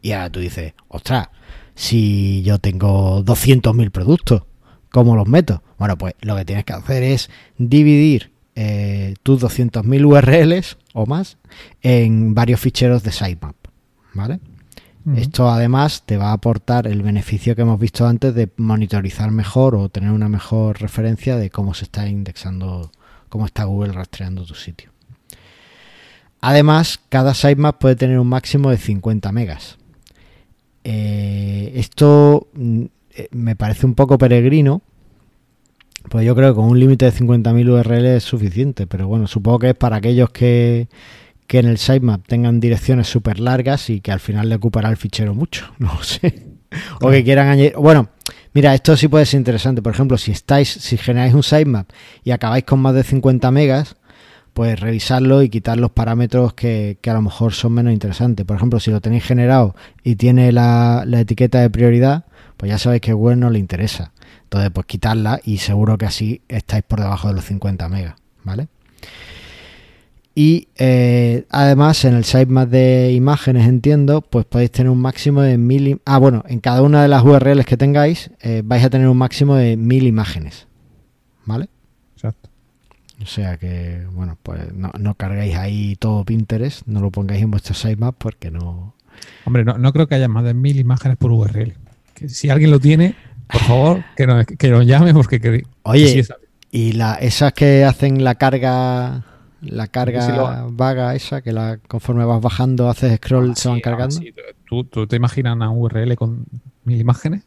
Y 0.00 0.12
ahora 0.12 0.30
tú 0.30 0.38
dices, 0.38 0.74
ostras, 0.86 1.28
si 1.74 2.44
yo 2.44 2.60
tengo 2.60 3.24
200.000 3.24 3.90
productos, 3.90 4.44
¿cómo 4.92 5.16
los 5.16 5.26
meto? 5.26 5.64
Bueno, 5.78 5.98
pues 5.98 6.14
lo 6.20 6.36
que 6.36 6.44
tienes 6.44 6.64
que 6.64 6.72
hacer 6.72 7.02
es 7.02 7.30
dividir 7.58 8.30
eh, 8.54 9.16
tus 9.24 9.42
200.000 9.42 10.04
URLs 10.06 10.78
o 10.94 11.04
más 11.04 11.36
en 11.82 12.32
varios 12.32 12.60
ficheros 12.60 13.02
de 13.02 13.10
sitemap, 13.10 13.56
¿vale? 14.14 14.38
Esto 15.14 15.48
además 15.48 16.02
te 16.04 16.16
va 16.16 16.30
a 16.30 16.32
aportar 16.32 16.88
el 16.88 17.02
beneficio 17.02 17.54
que 17.54 17.62
hemos 17.62 17.78
visto 17.78 18.08
antes 18.08 18.34
de 18.34 18.50
monitorizar 18.56 19.30
mejor 19.30 19.76
o 19.76 19.88
tener 19.88 20.10
una 20.10 20.28
mejor 20.28 20.80
referencia 20.80 21.36
de 21.36 21.48
cómo 21.48 21.74
se 21.74 21.84
está 21.84 22.08
indexando, 22.08 22.90
cómo 23.28 23.46
está 23.46 23.64
Google 23.64 23.92
rastreando 23.92 24.44
tu 24.44 24.56
sitio. 24.56 24.90
Además, 26.40 27.00
cada 27.08 27.34
sitemap 27.34 27.78
puede 27.78 27.94
tener 27.94 28.18
un 28.18 28.26
máximo 28.26 28.70
de 28.70 28.78
50 28.78 29.30
megas. 29.30 29.78
Eh, 30.82 31.72
esto 31.76 32.48
mm, 32.54 32.84
eh, 33.14 33.28
me 33.30 33.54
parece 33.54 33.86
un 33.86 33.94
poco 33.94 34.18
peregrino, 34.18 34.82
pues 36.08 36.26
yo 36.26 36.34
creo 36.34 36.50
que 36.50 36.56
con 36.56 36.66
un 36.66 36.80
límite 36.80 37.04
de 37.04 37.12
50.000 37.12 37.68
URL 37.68 38.06
es 38.06 38.24
suficiente, 38.24 38.86
pero 38.86 39.06
bueno, 39.06 39.26
supongo 39.26 39.60
que 39.60 39.70
es 39.70 39.74
para 39.74 39.96
aquellos 39.96 40.30
que, 40.30 40.88
que 41.46 41.58
en 41.58 41.66
el 41.66 41.78
sitemap 41.78 42.26
tengan 42.26 42.60
direcciones 42.60 43.08
súper 43.08 43.40
largas 43.40 43.90
y 43.90 44.00
que 44.00 44.12
al 44.12 44.20
final 44.20 44.48
le 44.48 44.56
ocupará 44.56 44.88
el 44.88 44.96
fichero 44.96 45.34
mucho, 45.34 45.72
no 45.78 46.02
sé. 46.02 46.56
O 47.00 47.10
que 47.10 47.24
quieran 47.24 47.48
añadir. 47.48 47.74
Bueno, 47.76 48.08
mira, 48.52 48.74
esto 48.74 48.96
sí 48.96 49.08
puede 49.08 49.24
ser 49.24 49.38
interesante. 49.38 49.82
Por 49.82 49.94
ejemplo, 49.94 50.18
si 50.18 50.32
estáis, 50.32 50.68
si 50.68 50.96
generáis 50.96 51.32
un 51.32 51.42
sitemap 51.42 51.88
y 52.24 52.32
acabáis 52.32 52.64
con 52.64 52.80
más 52.80 52.94
de 52.94 53.04
50 53.04 53.50
megas, 53.50 53.96
pues 54.52 54.80
revisarlo 54.80 55.42
y 55.42 55.48
quitar 55.48 55.78
los 55.78 55.90
parámetros 55.90 56.54
que, 56.54 56.98
a 57.06 57.12
lo 57.12 57.22
mejor 57.22 57.52
son 57.52 57.72
menos 57.72 57.92
interesantes. 57.92 58.44
Por 58.44 58.56
ejemplo, 58.56 58.80
si 58.80 58.90
lo 58.90 59.00
tenéis 59.00 59.24
generado 59.24 59.76
y 60.02 60.16
tiene 60.16 60.50
la, 60.50 61.04
la 61.06 61.20
etiqueta 61.20 61.60
de 61.60 61.70
prioridad, 61.70 62.24
pues 62.56 62.70
ya 62.70 62.78
sabéis 62.78 63.02
que 63.02 63.12
Google 63.12 63.36
no 63.36 63.50
le 63.50 63.58
interesa. 63.58 64.12
Entonces, 64.44 64.70
pues 64.72 64.86
quitarla 64.86 65.40
y 65.44 65.58
seguro 65.58 65.98
que 65.98 66.06
así 66.06 66.42
estáis 66.48 66.84
por 66.84 67.00
debajo 67.00 67.28
de 67.28 67.34
los 67.34 67.44
50 67.44 67.88
megas, 67.88 68.14
¿vale? 68.44 68.68
Y 70.38 70.68
eh, 70.76 71.46
además 71.48 72.04
en 72.04 72.12
el 72.12 72.24
sitemap 72.26 72.68
de 72.68 73.10
imágenes, 73.12 73.66
entiendo, 73.66 74.20
pues 74.20 74.44
podéis 74.44 74.70
tener 74.70 74.90
un 74.90 75.00
máximo 75.00 75.40
de 75.40 75.56
mil... 75.56 76.02
Ah, 76.04 76.18
bueno, 76.18 76.44
en 76.46 76.60
cada 76.60 76.82
una 76.82 77.00
de 77.00 77.08
las 77.08 77.24
URLs 77.24 77.64
que 77.64 77.78
tengáis 77.78 78.30
eh, 78.42 78.60
vais 78.62 78.84
a 78.84 78.90
tener 78.90 79.08
un 79.08 79.16
máximo 79.16 79.56
de 79.56 79.78
mil 79.78 80.06
imágenes. 80.06 80.66
¿Vale? 81.46 81.70
Exacto. 82.16 82.50
O 83.22 83.24
sea 83.24 83.56
que, 83.56 84.06
bueno, 84.12 84.36
pues 84.42 84.74
no, 84.74 84.92
no 84.98 85.14
cargáis 85.14 85.56
ahí 85.56 85.96
todo 85.96 86.22
Pinterest, 86.22 86.86
no 86.86 87.00
lo 87.00 87.10
pongáis 87.10 87.42
en 87.42 87.50
vuestro 87.50 87.72
sitemap 87.74 88.16
porque 88.18 88.50
no... 88.50 88.94
Hombre, 89.46 89.64
no, 89.64 89.78
no 89.78 89.90
creo 89.94 90.06
que 90.06 90.16
haya 90.16 90.28
más 90.28 90.44
de 90.44 90.52
mil 90.52 90.78
imágenes 90.78 91.16
por 91.16 91.32
URL. 91.32 91.72
Que 92.12 92.28
si 92.28 92.50
alguien 92.50 92.70
lo 92.72 92.78
tiene, 92.78 93.14
por 93.50 93.62
favor, 93.62 94.04
que 94.14 94.26
nos, 94.26 94.44
que 94.44 94.68
nos 94.68 94.84
llame 94.84 95.14
porque... 95.14 95.62
Oye, 95.84 96.26
y 96.70 96.92
la, 96.92 97.14
esas 97.14 97.54
que 97.54 97.84
hacen 97.84 98.22
la 98.22 98.34
carga 98.34 99.24
la 99.60 99.88
carga 99.88 100.66
vaga 100.68 101.14
esa, 101.14 101.40
que 101.42 101.52
la 101.52 101.78
conforme 101.78 102.24
vas 102.24 102.40
bajando, 102.40 102.88
haces 102.88 103.16
scroll, 103.16 103.50
ah, 103.52 103.56
se 103.56 103.68
van 103.68 103.80
cargando. 103.80 104.20
¿Tú, 104.68 105.06
te 105.06 105.16
imaginas 105.16 105.54
una 105.54 105.70
URL 105.70 106.16
con 106.16 106.46
mil 106.84 107.00
imágenes? 107.00 107.44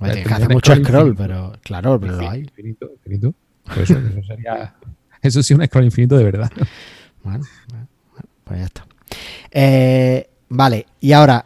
Oye, 0.00 0.22
que 0.22 0.32
hace 0.32 0.48
mucho 0.48 0.74
scroll, 0.76 1.14
pero 1.16 1.52
claro, 1.62 1.98
pero 2.00 2.16
lo 2.16 2.30
hay. 2.30 2.40
Infinito, 2.40 2.90
infinito. 2.92 3.34
Pues 3.64 3.90
eso, 3.90 3.98
eso, 3.98 4.22
sería. 4.26 4.74
Eso 5.22 5.42
sí, 5.42 5.52
un 5.52 5.62
scroll 5.66 5.84
infinito 5.84 6.16
de 6.16 6.24
verdad. 6.24 6.50
Bueno, 7.22 7.44
pues 8.44 8.58
ya 8.58 8.64
está. 8.64 8.86
Eh, 9.50 10.30
vale, 10.48 10.86
y 10.98 11.12
ahora, 11.12 11.44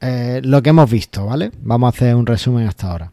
eh, 0.00 0.40
lo 0.44 0.62
que 0.62 0.70
hemos 0.70 0.88
visto, 0.88 1.26
¿vale? 1.26 1.50
Vamos 1.62 1.88
a 1.88 1.96
hacer 1.96 2.14
un 2.14 2.26
resumen 2.26 2.68
hasta 2.68 2.92
ahora. 2.92 3.12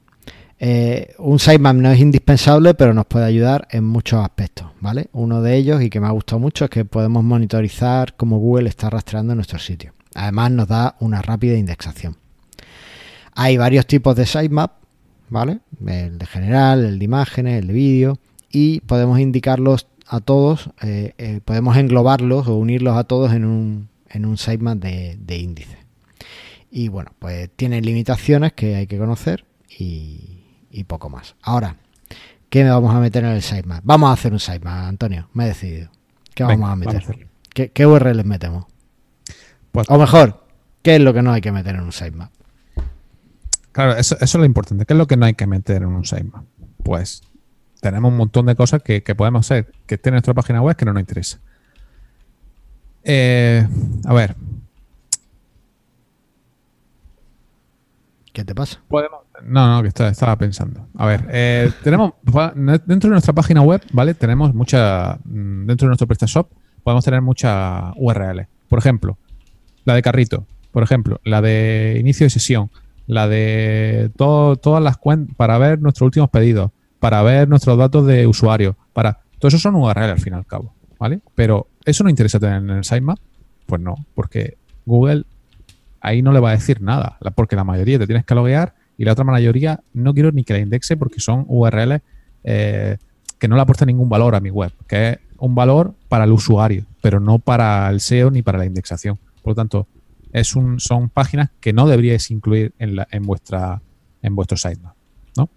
Eh, 0.58 1.14
un 1.18 1.38
sitemap 1.38 1.76
no 1.76 1.92
es 1.92 2.00
indispensable, 2.00 2.74
pero 2.76 2.94
nos 2.94 3.06
puede 3.06 3.26
ayudar 3.26 3.68
en 3.72 3.84
muchos 3.84 4.24
aspectos, 4.24 4.68
¿vale? 4.80 5.10
Uno 5.12 5.42
de 5.42 5.56
ellos, 5.56 5.82
y 5.82 5.90
que 5.90 6.00
me 6.00 6.08
ha 6.08 6.12
gustado 6.12 6.40
mucho, 6.40 6.66
es 6.66 6.72
que 6.72 6.86
podemos 6.86 7.24
monitorizar 7.24 8.16
cómo 8.16 8.38
Google 8.40 8.70
está 8.70 8.90
rastreando 8.90 9.36
nuestro 9.36 9.60
sitio. 9.60 9.94
Además, 10.14 10.52
nos 10.52 10.68
da 10.68 10.96
una 11.00 11.22
rápida 11.22 11.58
indexación. 11.58 12.16
Hay 13.34 13.58
varios 13.58 13.86
tipos 13.86 14.16
de 14.16 14.26
sitemap, 14.26 14.72
¿vale? 15.30 15.60
El 15.86 16.18
de 16.18 16.26
general, 16.26 16.86
el 16.86 17.00
de 17.00 17.06
imágenes, 17.06 17.60
el 17.60 17.68
de 17.68 17.74
vídeo, 17.74 18.20
y 18.50 18.80
podemos 18.82 19.20
indicarlos 19.20 19.88
a 20.08 20.22
todos, 20.22 20.70
eh, 20.82 21.14
eh, 21.18 21.42
podemos 21.44 21.76
englobarlos 21.76 22.48
o 22.48 22.56
unirlos 22.56 22.96
a 22.96 23.04
todos 23.04 23.34
en 23.34 23.44
un, 23.44 23.90
en 24.10 24.26
un 24.26 24.38
sitemap 24.38 24.78
de, 24.78 25.18
de 25.20 25.38
índice. 25.38 25.78
Y 26.72 26.88
bueno, 26.88 27.12
pues 27.20 27.50
tiene 27.56 27.82
limitaciones 27.82 28.54
que 28.54 28.76
hay 28.76 28.88
que 28.88 28.98
conocer 28.98 29.46
y, 29.78 30.35
y 30.76 30.84
poco 30.84 31.10
más. 31.10 31.36
Ahora, 31.42 31.78
¿qué 32.50 32.64
vamos 32.66 32.94
a 32.94 33.00
meter 33.00 33.24
en 33.24 33.32
el 33.32 33.42
sitemap? 33.42 33.82
Vamos 33.86 34.10
a 34.10 34.14
hacer 34.14 34.34
un 34.34 34.40
sitemap, 34.40 34.86
Antonio, 34.86 35.30
me 35.34 35.46
he 35.46 35.48
decidido. 35.48 35.90
¿Qué 36.34 36.44
vamos 36.44 36.70
a 36.70 36.76
meter? 36.76 37.30
¿Qué, 37.54 37.72
¿Qué, 37.72 37.86
URLs 37.86 38.26
metemos? 38.26 38.66
Pues, 39.72 39.90
o 39.90 39.98
mejor, 39.98 40.44
¿qué 40.82 40.96
es 40.96 41.02
lo 41.02 41.14
que 41.14 41.22
no 41.22 41.32
hay 41.32 41.40
que 41.40 41.54
meter 41.54 41.76
en 41.76 41.82
un 41.82 41.94
sitemap? 41.94 42.30
Claro, 43.72 43.94
eso, 43.96 44.18
es 44.20 44.36
lo 44.36 44.44
importante. 44.44 44.86
¿Qué 44.86 44.94
es 44.94 44.98
lo 44.98 45.08
que 45.08 45.16
no 45.16 45.26
hay 45.26 45.34
que 45.34 45.48
meter 45.48 45.84
en 45.84 45.88
un 45.88 46.04
sitemap? 46.04 46.44
Pues 46.84 47.22
tenemos 47.80 48.12
un 48.12 48.18
montón 48.18 48.46
de 48.48 48.56
cosas 48.56 48.84
que, 48.84 49.02
podemos 49.16 49.46
hacer 49.46 49.72
que 49.86 49.96
estén 49.96 50.12
en 50.12 50.16
nuestra 50.16 50.34
página 50.34 50.62
web 50.62 50.76
que 50.76 50.84
no 50.84 50.92
nos 50.92 51.00
interesa. 51.00 51.40
Eh, 53.06 53.66
a 54.04 54.14
ver. 54.14 54.36
¿Qué 58.34 58.44
te 58.44 58.54
pasa? 58.54 58.82
Podemos, 58.90 59.25
no, 59.44 59.68
no, 59.68 59.84
que 59.84 59.90
estaba 59.90 60.36
pensando. 60.38 60.88
A 60.98 61.06
ver, 61.06 61.28
eh, 61.32 61.72
tenemos 61.84 62.14
dentro 62.86 63.10
de 63.10 63.14
nuestra 63.14 63.34
página 63.34 63.62
web, 63.62 63.82
¿vale? 63.92 64.14
Tenemos 64.14 64.54
mucha. 64.54 65.20
Mm, 65.26 65.66
dentro 65.66 65.86
de 65.86 65.90
nuestro 65.90 66.08
PrestaShop 66.08 66.52
podemos 66.84 67.04
tener 67.04 67.22
muchas 67.22 67.94
URLs. 67.96 68.48
Por 68.70 68.80
ejemplo, 68.80 69.18
la 69.86 69.96
de 69.96 70.02
carrito, 70.02 70.46
por 70.72 70.84
ejemplo, 70.84 71.20
la 71.24 71.42
de 71.42 71.98
inicio 72.00 72.26
de 72.26 72.30
sesión, 72.30 72.70
la 73.08 73.28
de 73.28 74.12
todas 74.18 74.84
las 74.84 74.98
cuentas 74.98 75.36
para 75.36 75.58
ver 75.58 75.82
nuestros 75.82 76.06
últimos 76.06 76.30
pedidos, 76.30 76.72
para 77.00 77.22
ver 77.24 77.50
nuestros 77.50 77.78
datos 77.78 78.06
de 78.06 78.28
usuario, 78.28 78.78
para. 78.94 79.22
Todo 79.40 79.50
eso 79.50 79.60
son 79.60 79.76
URLs 79.76 80.12
al 80.12 80.20
fin 80.20 80.34
y 80.34 80.36
al 80.38 80.46
cabo, 80.46 80.74
¿vale? 80.98 81.20
Pero 81.36 81.68
¿eso 81.84 82.04
no 82.04 82.10
interesa 82.10 82.40
tener 82.40 82.58
en 82.58 82.70
el 82.70 82.84
sitemap? 82.84 83.20
Pues 83.66 83.82
no, 83.82 83.96
porque 84.16 84.58
Google 84.86 85.26
ahí 86.00 86.22
no 86.22 86.32
le 86.32 86.40
va 86.40 86.50
a 86.50 86.54
decir 86.54 86.82
nada, 86.82 87.18
porque 87.36 87.56
la 87.56 87.64
mayoría 87.64 88.00
te 88.00 88.06
tienes 88.06 88.26
que 88.26 88.36
loguear 88.36 88.76
y 88.98 89.06
la 89.06 89.12
otra 89.12 89.24
mayoría 89.24 89.82
no 89.94 90.14
quiero 90.14 90.32
ni 90.32 90.44
que 90.44 90.54
la 90.54 90.60
indexe 90.60 90.98
porque 90.98 91.20
son 91.20 91.46
URLs 91.48 92.02
eh, 92.44 92.98
que 93.40 93.48
no 93.48 93.56
le 93.56 93.62
aportan 93.62 93.88
ningún 93.88 94.10
valor 94.10 94.36
a 94.36 94.40
mi 94.40 94.50
web, 94.50 94.72
que 94.88 95.10
es 95.10 95.20
un 95.38 95.56
valor 95.56 95.94
para 96.08 96.24
el 96.24 96.32
usuario, 96.32 96.86
pero 97.02 97.20
no 97.20 97.40
para 97.40 97.90
el 97.90 98.00
SEO 98.00 98.32
ni 98.32 98.42
para 98.42 98.58
la 98.58 98.66
indexación. 98.66 99.20
Por 99.42 99.52
lo 99.52 99.56
tanto, 99.56 99.88
son 100.44 101.10
páginas 101.10 101.50
que 101.60 101.74
no 101.74 101.88
deberíais 101.88 102.32
incluir 102.32 102.74
en, 102.80 102.96
la, 102.96 103.08
en, 103.12 103.26
vuestro 103.26 104.58
sitemap. 104.58 104.96
¿no? 105.38 105.50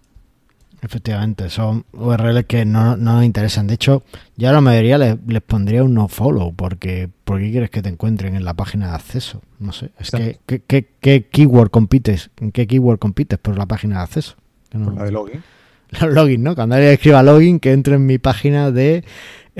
Efectivamente, 0.81 1.49
son 1.49 1.85
URLs 1.91 2.45
que 2.45 2.63
no, 2.65 2.95
no 2.95 3.15
nos 3.15 3.25
interesan. 3.25 3.67
De 3.67 3.73
hecho, 3.73 4.03
ya 4.37 4.51
a 4.51 4.53
la 4.53 4.61
mayoría 4.61 4.97
les, 4.97 5.17
les 5.27 5.41
pondría 5.41 5.83
un 5.83 5.93
no 5.93 6.07
follow, 6.07 6.53
porque 6.53 7.09
¿por 7.25 7.39
qué 7.39 7.51
quieres 7.51 7.69
que 7.69 7.81
te 7.81 7.89
encuentren 7.89 8.35
en 8.35 8.45
la 8.45 8.53
página 8.53 8.89
de 8.89 8.95
acceso? 8.95 9.41
No 9.59 9.73
sé, 9.73 9.91
es 9.99 10.11
que 10.11 10.39
¿qué, 10.45 10.61
qué, 10.61 10.87
qué 11.01 11.27
keyword 11.27 11.69
compites? 11.69 12.29
¿En 12.39 12.51
qué 12.51 12.65
keyword 12.65 12.99
compites 12.99 13.37
por 13.39 13.57
la 13.57 13.65
página 13.65 13.97
de 13.97 14.03
acceso? 14.03 14.35
No, 14.71 14.91
la 14.91 15.03
de 15.03 15.11
login. 15.11 15.43
Los 16.01 16.13
login, 16.13 16.43
¿no? 16.43 16.55
Cuando 16.55 16.75
alguien 16.75 16.93
escriba 16.93 17.23
login, 17.23 17.59
que 17.59 17.73
entre 17.73 17.95
en 17.95 18.05
mi 18.05 18.17
página 18.17 18.71
de 18.71 19.03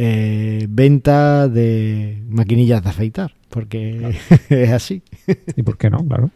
eh, 0.02 0.66
venta 0.70 1.50
de 1.50 2.24
maquinillas 2.30 2.82
de 2.82 2.90
afeitar, 2.90 3.34
porque 3.50 3.98
claro. 4.00 4.16
es 4.50 4.72
así. 4.72 5.04
¿Y 5.58 5.62
por 5.62 5.78
qué 5.78 5.90
no? 5.90 5.98
Claro. 6.08 6.32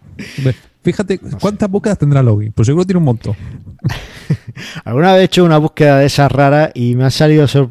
Fíjate, 0.82 1.18
¿cuántas 1.39 1.70
búsquedas 1.70 1.97
tendrá 1.97 2.22
login? 2.22 2.51
Pues 2.51 2.66
seguro 2.66 2.86
tiene 2.86 2.97
un 2.97 3.05
montón. 3.05 3.38
Alguna 4.84 5.14
vez 5.14 5.22
he 5.22 5.24
hecho 5.24 5.45
una 5.45 5.59
búsqueda 5.59 5.99
de 5.99 6.07
esas 6.07 6.30
raras 6.30 6.72
y 6.74 6.93
me 6.95 7.05
han 7.05 7.11
salido 7.11 7.47
sor 7.47 7.70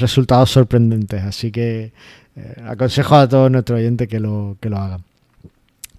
resultados 0.00 0.50
sorprendentes, 0.50 1.22
así 1.22 1.52
que 1.52 1.92
eh, 2.34 2.62
aconsejo 2.66 3.14
a 3.14 3.28
todos 3.28 3.48
nuestros 3.48 3.78
oyentes 3.78 4.08
que 4.08 4.18
lo, 4.18 4.56
que 4.60 4.68
lo 4.68 4.78
hagan. 4.78 5.04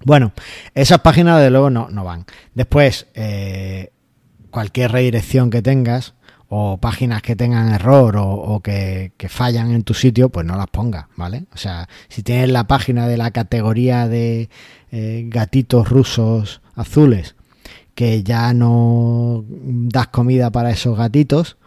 Bueno, 0.04 0.34
esas 0.76 1.00
páginas 1.00 1.42
de 1.42 1.50
luego 1.50 1.70
no, 1.70 1.88
no 1.90 2.04
van. 2.04 2.26
Después, 2.56 3.08
eh, 3.14 3.94
cualquier 4.50 4.92
redirección 4.92 5.50
que 5.50 5.62
tengas 5.62 6.14
o 6.50 6.78
páginas 6.78 7.22
que 7.22 7.36
tengan 7.36 7.70
error 7.70 8.16
o, 8.18 8.60
que, 8.62 9.14
fallan 9.30 9.72
en 9.72 9.84
tu 9.84 9.94
sitio, 9.94 10.30
pues 10.30 10.46
no 10.46 10.58
las 10.58 10.68
pongas, 10.68 11.06
¿vale? 11.16 11.46
O 11.54 11.58
sea, 11.58 11.88
si 12.10 12.24
tienes 12.24 12.50
la 12.50 12.66
página 12.66 13.08
de 13.08 13.18
la 13.18 13.30
categoría 13.32 14.08
de 14.08 14.50
eh, 14.92 15.26
gatitos 15.28 15.90
rusos 15.90 16.62
azules, 16.76 17.36
que 17.94 18.24
ya 18.24 18.54
no 18.54 19.46
das 19.48 20.08
comida 20.08 20.52
para 20.52 20.72
esos 20.72 20.98
gatitos 20.98 21.58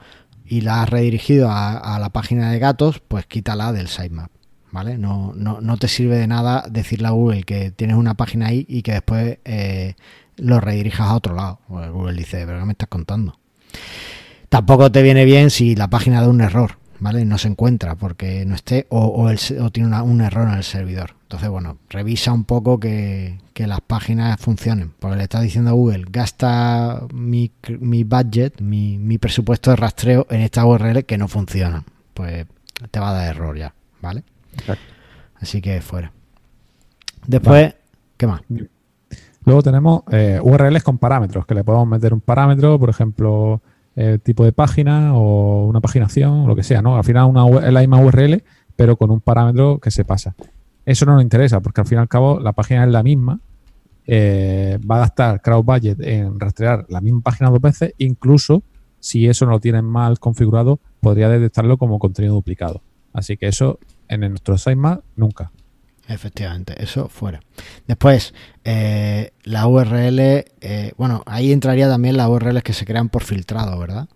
y 0.45 0.62
la 0.62 0.83
has 0.83 0.89
redirigido 0.89 1.49
a, 1.49 1.76
a 1.76 2.01
la 2.01 2.11
página 2.11 2.51
de 2.51 2.59
gatos, 2.59 3.01
pues 3.07 3.26
quítala 3.26 3.72
del 3.72 3.89
sitemap. 3.89 4.30
¿Vale? 4.72 4.97
No, 4.97 5.35
no, 5.37 5.61
no 5.61 5.76
te 5.76 5.87
sirve 5.87 6.16
de 6.16 6.26
nada 6.26 6.64
decirle 6.68 7.07
a 7.07 7.11
Google 7.11 7.43
que 7.43 7.70
tienes 7.70 7.97
una 7.97 8.14
página 8.14 8.47
ahí 8.47 8.64
y 8.66 8.80
que 8.80 8.93
después 8.93 9.39
eh, 9.45 9.97
lo 10.37 10.61
redirijas 10.61 11.09
a 11.09 11.14
otro 11.14 11.35
lado. 11.35 11.61
Pues 11.68 11.91
Google 11.91 12.14
dice, 12.14 12.45
pero 12.47 12.59
¿qué 12.59 12.64
me 12.64 12.72
estás 12.72 12.89
contando? 12.89 13.39
Tampoco 14.53 14.92
te 14.92 15.00
viene 15.00 15.24
bien 15.24 15.48
si 15.48 15.74
la 15.74 15.88
página 15.88 16.20
da 16.20 16.28
un 16.28 16.42
error, 16.42 16.72
¿vale? 17.00 17.24
No 17.24 17.38
se 17.38 17.48
encuentra 17.48 17.94
porque 17.94 18.44
no 18.44 18.55
esté 18.55 18.86
o, 18.90 19.00
o, 19.00 19.30
el, 19.30 19.38
o 19.59 19.70
tiene 19.70 19.88
una, 19.88 20.03
un 20.03 20.20
error 20.20 20.46
en 20.46 20.57
el 20.57 20.62
servidor. 20.62 21.14
Entonces, 21.22 21.48
bueno, 21.48 21.78
revisa 21.88 22.34
un 22.34 22.44
poco 22.44 22.78
que, 22.78 23.38
que, 23.55 23.66
las 23.66 23.80
páginas 23.80 24.38
funcionen. 24.38 24.92
Porque 24.98 25.16
le 25.16 25.22
estás 25.22 25.40
diciendo 25.40 25.70
a 25.70 25.72
Google, 25.72 26.05
gasta 26.11 27.00
mi, 27.14 27.50
mi 27.80 28.05
budget, 28.05 28.61
mi, 28.61 28.98
mi, 28.98 29.16
presupuesto 29.16 29.70
de 29.70 29.76
rastreo 29.76 30.26
en 30.28 30.42
esta 30.42 30.66
URL 30.66 31.07
que 31.07 31.16
no 31.16 31.28
funciona. 31.28 31.82
Pues 32.12 32.44
te 32.90 33.00
va 33.00 33.09
a 33.09 33.14
dar 33.14 33.34
error 33.34 33.57
ya, 33.57 33.72
¿vale? 34.03 34.22
Exacto. 34.53 34.84
Así 35.36 35.62
que 35.62 35.80
fuera. 35.80 36.12
Después, 37.26 37.62
vale. 37.62 37.76
¿qué 38.18 38.26
más? 38.26 38.42
Luego 39.46 39.62
tenemos 39.62 40.03
eh, 40.11 40.38
URLs 40.42 40.82
con 40.82 40.98
parámetros, 40.98 41.46
que 41.46 41.55
le 41.55 41.64
podemos 41.64 41.88
meter 41.88 42.12
un 42.12 42.20
parámetro, 42.20 42.78
por 42.78 42.90
ejemplo, 42.90 43.62
el 43.97 44.20
tipo 44.20 44.45
de 44.45 44.53
página 44.53 45.14
o 45.14 45.66
una 45.66 45.80
paginación, 45.80 46.40
o 46.40 46.47
lo 46.47 46.57
que 46.57 46.62
sea, 46.62 46.82
¿no? 46.82 46.97
Al 46.97 47.05
final 47.05 47.26
una, 47.26 47.66
es 47.66 47.72
la 47.72 47.80
misma 47.80 48.01
URL, 48.01 48.43
pero 48.76 48.97
con 48.97 49.11
un 49.11 49.20
parámetro 49.20 49.78
que 49.78 49.90
se 49.90 50.05
pasa. 50.05 50.34
Eso 50.84 51.07
no 51.07 51.14
nos 51.14 51.22
interesa, 51.22 51.61
porque 51.61 51.80
al 51.80 51.86
fin 51.86 51.99
y 51.99 52.01
al 52.01 52.09
cabo 52.09 52.40
la 52.40 52.53
página 52.53 52.84
es 52.84 52.90
la 52.90 53.03
misma. 53.03 53.40
Eh, 54.07 54.78
va 54.90 54.97
a 54.97 55.01
gastar 55.01 55.40
crowd 55.43 55.64
budget 55.64 56.01
en 56.01 56.40
rastrear 56.40 56.86
la 56.88 57.01
misma 57.01 57.20
página 57.20 57.51
dos 57.51 57.61
veces, 57.61 57.95
incluso 57.99 58.62
si 58.99 59.26
eso 59.26 59.47
no 59.47 59.53
lo 59.53 59.61
tienen 59.61 59.84
mal 59.84 60.18
configurado, 60.18 60.80
podría 61.01 61.28
detectarlo 61.28 61.76
como 61.76 61.99
contenido 61.99 62.34
duplicado. 62.34 62.82
Así 63.12 63.36
que 63.36 63.49
eso 63.49 63.78
en 64.09 64.20
nuestro 64.20 64.57
sitemap 64.59 65.03
nunca. 65.16 65.51
Efectivamente, 66.09 66.74
eso 66.82 67.09
fuera. 67.09 67.40
Después, 67.86 68.34
eh, 68.64 69.32
la 69.44 69.66
URL, 69.66 70.18
eh, 70.61 70.92
bueno, 70.96 71.22
ahí 71.26 71.53
entraría 71.53 71.88
también 71.88 72.16
las 72.16 72.28
URLs 72.28 72.62
que 72.62 72.72
se 72.72 72.84
crean 72.84 73.09
por 73.09 73.22
filtrado, 73.22 73.78
¿verdad? 73.78 74.09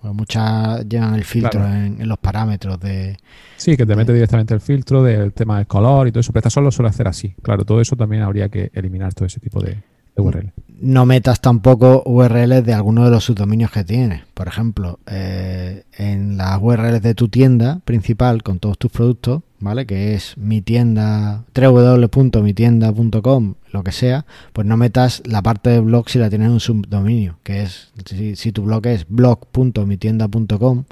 Bueno, 0.00 0.14
muchas 0.14 0.88
llevan 0.88 1.14
el 1.14 1.24
filtro 1.24 1.60
claro. 1.60 1.74
en, 1.74 2.00
en, 2.00 2.08
los 2.08 2.18
parámetros 2.18 2.80
de... 2.80 3.16
Sí, 3.56 3.76
que 3.76 3.86
te 3.86 3.94
mete 3.94 4.12
directamente 4.12 4.52
el 4.52 4.60
filtro 4.60 5.02
del 5.02 5.32
tema 5.32 5.58
del 5.58 5.66
color 5.68 6.08
y 6.08 6.12
todo 6.12 6.20
eso, 6.20 6.32
pero 6.32 6.40
esta 6.40 6.50
solo 6.50 6.72
suele 6.72 6.88
hacer 6.88 7.06
así. 7.06 7.34
Claro, 7.40 7.64
todo 7.64 7.80
eso 7.80 7.94
también 7.94 8.22
habría 8.22 8.48
que 8.48 8.70
eliminar 8.74 9.14
todo 9.14 9.26
ese 9.26 9.38
tipo 9.38 9.62
de, 9.62 9.74
de 10.16 10.22
URL. 10.22 10.52
No 10.80 11.06
metas 11.06 11.40
tampoco 11.40 12.02
URLs 12.04 12.64
de 12.64 12.74
alguno 12.74 13.04
de 13.04 13.10
los 13.10 13.24
subdominios 13.24 13.70
que 13.70 13.84
tienes. 13.84 14.22
Por 14.34 14.48
ejemplo, 14.48 14.98
eh, 15.06 15.84
en 15.96 16.36
las 16.36 16.58
URLs 16.60 17.00
de 17.00 17.14
tu 17.14 17.28
tienda 17.28 17.80
principal 17.84 18.42
con 18.42 18.58
todos 18.58 18.78
tus 18.78 18.90
productos, 18.90 19.42
¿vale? 19.62 19.86
Que 19.86 20.14
es 20.14 20.36
mi 20.36 20.60
tienda, 20.60 21.44
www.mitienda.com, 21.54 23.54
lo 23.70 23.84
que 23.84 23.92
sea, 23.92 24.26
pues 24.52 24.66
no 24.66 24.76
metas 24.76 25.22
la 25.24 25.40
parte 25.40 25.70
de 25.70 25.80
blog 25.80 26.10
si 26.10 26.18
la 26.18 26.28
tienes 26.28 26.48
en 26.48 26.54
un 26.54 26.60
subdominio, 26.60 27.38
que 27.44 27.62
es, 27.62 27.92
si, 28.34 28.50
tu 28.52 28.64
blog 28.64 28.86
es 28.88 29.06
blog.mitienda.com, 29.08 30.84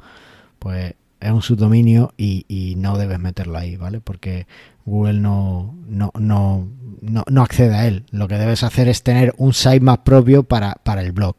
pues 0.58 0.94
es 1.20 1.30
un 1.30 1.42
subdominio 1.42 2.14
y, 2.16 2.46
y, 2.48 2.76
no 2.76 2.96
debes 2.96 3.18
meterlo 3.18 3.58
ahí, 3.58 3.76
¿vale? 3.76 4.00
Porque 4.00 4.46
Google 4.86 5.20
no, 5.20 5.74
no, 5.86 6.10
no, 6.18 6.66
no, 7.02 7.42
accede 7.42 7.74
a 7.74 7.86
él. 7.86 8.04
Lo 8.10 8.26
que 8.28 8.38
debes 8.38 8.62
hacer 8.62 8.88
es 8.88 9.02
tener 9.02 9.34
un 9.36 9.52
sitemap 9.52 10.02
propio 10.02 10.44
para, 10.44 10.76
para 10.82 11.02
el 11.02 11.12
blog. 11.12 11.36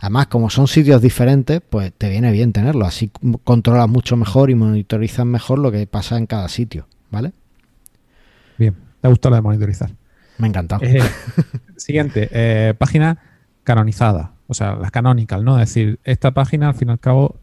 Además, 0.00 0.28
como 0.28 0.48
son 0.48 0.68
sitios 0.68 1.02
diferentes, 1.02 1.60
pues 1.68 1.92
te 1.96 2.08
viene 2.08 2.30
bien 2.30 2.52
tenerlo. 2.52 2.86
Así 2.86 3.10
controlas 3.42 3.88
mucho 3.88 4.16
mejor 4.16 4.50
y 4.50 4.54
monitorizas 4.54 5.26
mejor 5.26 5.58
lo 5.58 5.72
que 5.72 5.86
pasa 5.86 6.16
en 6.16 6.26
cada 6.26 6.48
sitio, 6.48 6.86
¿vale? 7.10 7.32
Bien, 8.58 8.74
te 9.00 9.08
ha 9.08 9.10
gustado 9.10 9.30
lo 9.30 9.36
de 9.36 9.42
monitorizar. 9.42 9.90
Me 10.38 10.46
ha 10.46 10.48
encantado. 10.50 10.84
Eh, 10.84 11.02
siguiente, 11.76 12.28
eh, 12.30 12.74
página 12.78 13.18
canonizada, 13.64 14.34
o 14.46 14.54
sea, 14.54 14.76
las 14.76 14.92
canonical, 14.92 15.44
¿no? 15.44 15.60
Es 15.60 15.68
decir, 15.68 15.98
esta 16.04 16.30
página 16.30 16.68
al 16.68 16.74
fin 16.74 16.88
y 16.88 16.92
al 16.92 17.00
cabo 17.00 17.36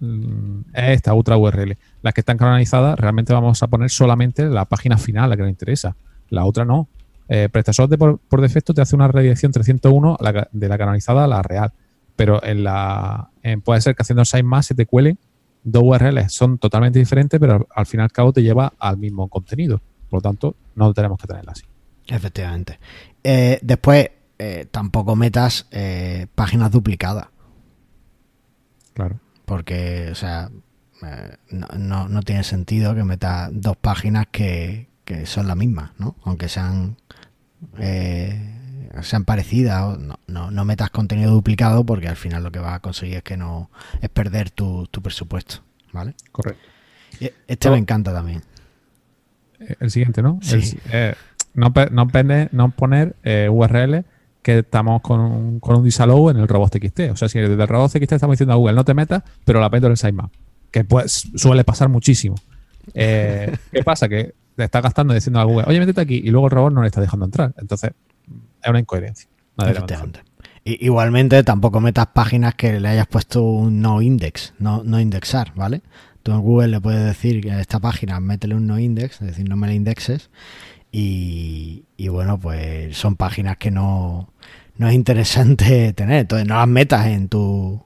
es 0.73 0.89
esta 0.91 1.13
otra 1.13 1.37
URL. 1.37 1.77
Las 2.01 2.13
que 2.13 2.21
están 2.21 2.37
canonizadas, 2.37 2.97
realmente 2.97 3.33
vamos 3.33 3.61
a 3.61 3.67
poner 3.67 3.89
solamente 3.89 4.45
la 4.45 4.63
página 4.65 4.97
final, 4.97 5.29
la 5.29 5.35
que 5.35 5.41
nos 5.41 5.51
interesa. 5.51 5.97
La 6.29 6.45
otra 6.45 6.63
no. 6.63 6.87
Eh, 7.27 7.49
de 7.51 7.97
por, 7.97 8.19
por, 8.19 8.39
defecto 8.39 8.73
te 8.73 8.81
hace 8.81 8.95
una 8.95 9.07
redirección 9.07 9.51
301 9.51 10.17
la, 10.19 10.47
de 10.51 10.67
la 10.69 10.77
canonizada 10.77 11.23
a 11.23 11.27
la 11.27 11.41
real 11.41 11.73
pero 12.15 12.43
en 12.43 12.63
la 12.63 13.29
en, 13.43 13.61
puede 13.61 13.81
ser 13.81 13.95
que 13.95 14.01
haciendo 14.01 14.23
el 14.31 14.43
más 14.43 14.65
se 14.65 14.75
te 14.75 14.85
cuelen 14.85 15.17
dos 15.65 15.83
URLs, 15.83 16.31
son 16.31 16.57
totalmente 16.59 16.99
diferentes, 16.99 17.39
pero 17.39 17.67
al, 17.75 17.85
fin 17.85 17.99
y 17.99 18.03
al 18.03 18.11
cabo 18.11 18.31
te 18.31 18.41
lleva 18.41 18.73
al 18.79 18.97
mismo 18.97 19.27
contenido. 19.27 19.81
Por 20.09 20.19
lo 20.19 20.21
tanto, 20.21 20.55
no 20.75 20.93
tenemos 20.93 21.19
que 21.19 21.27
tenerla 21.27 21.51
así. 21.51 21.63
Efectivamente. 22.07 22.79
Eh, 23.23 23.59
después, 23.63 24.09
eh, 24.37 24.67
tampoco 24.69 25.15
metas 25.15 25.67
eh, 25.71 26.27
páginas 26.35 26.71
duplicadas. 26.71 27.27
Claro. 28.93 29.19
Porque, 29.45 30.09
o 30.11 30.15
sea, 30.15 30.51
no, 31.49 31.67
no, 31.77 32.07
no, 32.07 32.21
tiene 32.21 32.43
sentido 32.43 32.95
que 32.95 33.03
metas 33.03 33.49
dos 33.51 33.75
páginas 33.75 34.27
que, 34.31 34.87
que 35.03 35.25
son 35.25 35.47
la 35.47 35.55
misma, 35.55 35.93
¿no? 35.97 36.15
Aunque 36.23 36.47
sean 36.47 36.97
sean 39.01 39.25
parecidas, 39.25 39.97
no, 39.99 40.19
no, 40.27 40.51
no, 40.51 40.65
metas 40.65 40.89
contenido 40.89 41.31
duplicado 41.31 41.85
porque 41.85 42.07
al 42.07 42.15
final 42.15 42.43
lo 42.43 42.51
que 42.51 42.59
vas 42.59 42.75
a 42.75 42.79
conseguir 42.79 43.17
es 43.17 43.23
que 43.23 43.37
no 43.37 43.69
es 44.01 44.09
perder 44.09 44.49
tu, 44.49 44.87
tu 44.87 45.01
presupuesto, 45.01 45.57
¿vale? 45.91 46.15
Correcto. 46.31 46.61
Este 47.47 47.67
no. 47.67 47.73
me 47.73 47.79
encanta 47.79 48.13
también. 48.13 48.41
El 49.79 49.91
siguiente, 49.91 50.21
¿no? 50.21 50.39
Sí. 50.41 50.55
El, 50.55 50.79
eh, 50.91 51.15
no, 51.53 51.73
no, 51.91 52.07
pende, 52.07 52.49
no, 52.51 52.71
poner 52.71 53.15
eh, 53.23 53.49
URL 53.49 54.05
que 54.41 54.59
estamos 54.59 55.01
con 55.01 55.19
un, 55.19 55.59
con 55.59 55.77
un 55.77 55.83
disallow 55.83 56.29
en 56.29 56.37
el 56.37 56.47
robot 56.47 56.71
TXT. 56.71 56.99
O 57.11 57.15
sea, 57.15 57.29
si 57.29 57.39
desde 57.39 57.53
el 57.61 57.67
robot 57.67 57.91
TXT 57.91 58.13
estamos 58.13 58.33
diciendo 58.33 58.53
a 58.53 58.57
Google 58.57 58.75
no 58.75 58.85
te 58.85 58.93
metas, 58.93 59.23
pero 59.43 59.59
la 59.59 59.69
meto 59.69 59.87
en 59.87 59.93
el 59.93 59.97
sitemap. 59.97 60.31
Que 60.69 60.83
pues 60.83 61.29
suele 61.35 61.63
pasar 61.63 61.89
muchísimo. 61.89 62.35
Eh, 62.93 63.55
¿Qué 63.71 63.83
pasa? 63.83 64.07
Que 64.07 64.35
te 64.55 64.63
está 64.63 64.81
gastando 64.81 65.13
diciendo 65.13 65.39
a 65.39 65.43
Google, 65.43 65.65
oye, 65.67 65.79
métete 65.79 66.01
aquí, 66.01 66.21
y 66.23 66.29
luego 66.29 66.47
el 66.47 66.51
robot 66.51 66.73
no 66.73 66.81
le 66.81 66.87
está 66.87 67.01
dejando 67.01 67.25
entrar. 67.25 67.53
Entonces, 67.57 67.91
es 68.65 68.69
una 68.69 68.79
incoherencia. 68.79 69.29
Igualmente 70.63 71.43
tampoco 71.43 71.79
metas 71.79 72.07
páginas 72.07 72.55
que 72.55 72.79
le 72.79 72.89
hayas 72.89 73.07
puesto 73.07 73.43
un 73.43 73.81
no 73.81 74.01
index, 74.01 74.53
no, 74.57 74.83
no 74.83 74.99
indexar, 74.99 75.53
¿vale? 75.55 75.81
Tú 76.23 76.31
en 76.31 76.41
Google 76.41 76.69
le 76.69 76.81
puedes 76.81 77.05
decir 77.05 77.41
que 77.41 77.59
esta 77.59 77.79
página 77.79 78.19
métele 78.19 78.55
un 78.55 78.65
no 78.65 78.79
index, 78.79 79.21
es 79.21 79.27
decir, 79.27 79.47
no 79.47 79.55
me 79.55 79.67
la 79.67 79.73
indexes. 79.73 80.31
Y, 80.91 81.83
y 81.97 82.07
bueno, 82.07 82.39
pues 82.39 82.97
son 82.97 83.15
páginas 83.15 83.57
que 83.57 83.69
no, 83.69 84.33
no 84.77 84.87
es 84.87 84.95
interesante 84.95 85.93
tener. 85.95 86.21
Entonces 86.21 86.47
no 86.47 86.55
las 86.55 86.67
metas 86.67 87.05
en 87.07 87.29
tu, 87.29 87.85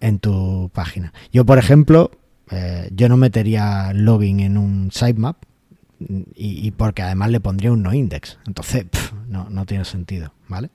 en 0.00 0.18
tu 0.18 0.70
página. 0.72 1.12
Yo, 1.30 1.44
por 1.44 1.58
ejemplo, 1.58 2.10
eh, 2.50 2.88
yo 2.92 3.10
no 3.10 3.18
metería 3.18 3.92
login 3.92 4.40
en 4.40 4.56
un 4.56 4.90
sitemap 4.90 5.36
y, 6.00 6.66
y 6.66 6.70
porque 6.70 7.02
además 7.02 7.30
le 7.30 7.40
pondría 7.40 7.72
un 7.72 7.82
no 7.82 7.92
index. 7.92 8.38
Entonces, 8.46 8.86
no, 9.28 9.48
no 9.50 9.66
tiene 9.66 9.84
sentido, 9.84 10.32
¿vale? 10.48 10.70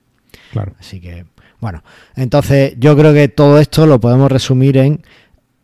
Claro. 0.52 0.74
Así 0.78 1.00
que, 1.00 1.26
bueno, 1.60 1.82
entonces 2.16 2.74
yo 2.78 2.96
creo 2.96 3.12
que 3.12 3.28
todo 3.28 3.58
esto 3.58 3.86
lo 3.86 4.00
podemos 4.00 4.30
resumir 4.30 4.76
en 4.76 5.02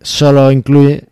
solo 0.00 0.50
incluye 0.50 1.08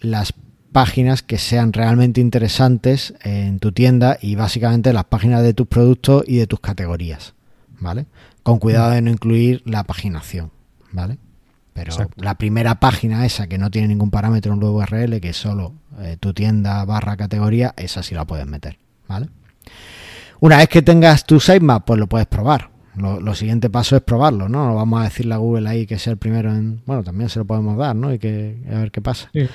las 0.00 0.34
páginas 0.72 1.22
que 1.22 1.38
sean 1.38 1.72
realmente 1.72 2.20
interesantes 2.20 3.14
en 3.22 3.58
tu 3.58 3.72
tienda 3.72 4.18
y 4.20 4.34
básicamente 4.34 4.92
las 4.92 5.04
páginas 5.04 5.42
de 5.42 5.54
tus 5.54 5.66
productos 5.66 6.24
y 6.26 6.38
de 6.38 6.46
tus 6.46 6.60
categorías, 6.60 7.34
¿vale? 7.78 8.06
Con 8.42 8.58
cuidado 8.58 8.90
de 8.92 9.02
no 9.02 9.10
incluir 9.10 9.62
la 9.66 9.84
paginación, 9.84 10.50
¿vale? 10.90 11.18
Pero 11.72 11.92
Exacto. 11.92 12.22
la 12.22 12.36
primera 12.36 12.78
página 12.80 13.24
esa 13.24 13.46
que 13.46 13.58
no 13.58 13.70
tiene 13.70 13.88
ningún 13.88 14.10
parámetro 14.10 14.52
en 14.52 14.62
un 14.62 14.64
URL, 14.64 15.20
que 15.20 15.30
es 15.30 15.36
solo 15.36 15.72
eh, 16.00 16.16
tu 16.20 16.34
tienda 16.34 16.84
barra 16.84 17.16
categoría, 17.16 17.72
esa 17.76 18.02
sí 18.02 18.14
la 18.14 18.26
puedes 18.26 18.46
meter, 18.46 18.78
¿vale? 19.08 19.28
Una 20.40 20.58
vez 20.58 20.68
que 20.68 20.82
tengas 20.82 21.24
tu 21.24 21.40
sitemap, 21.40 21.84
pues 21.84 21.98
lo 21.98 22.06
puedes 22.08 22.26
probar. 22.26 22.70
Lo, 22.96 23.20
lo 23.20 23.34
siguiente 23.34 23.70
paso 23.70 23.96
es 23.96 24.02
probarlo, 24.02 24.48
¿no? 24.48 24.66
No 24.66 24.74
vamos 24.74 25.00
a 25.00 25.04
decirle 25.04 25.34
a 25.34 25.38
Google 25.38 25.68
ahí 25.68 25.86
que 25.86 25.98
sea 25.98 26.12
el 26.12 26.18
primero 26.18 26.52
en... 26.52 26.82
Bueno, 26.84 27.02
también 27.02 27.30
se 27.30 27.38
lo 27.38 27.46
podemos 27.46 27.78
dar, 27.78 27.96
¿no? 27.96 28.12
Y 28.12 28.18
que 28.18 28.62
a 28.70 28.80
ver 28.80 28.90
qué 28.90 29.00
pasa. 29.00 29.30
Sí. 29.32 29.48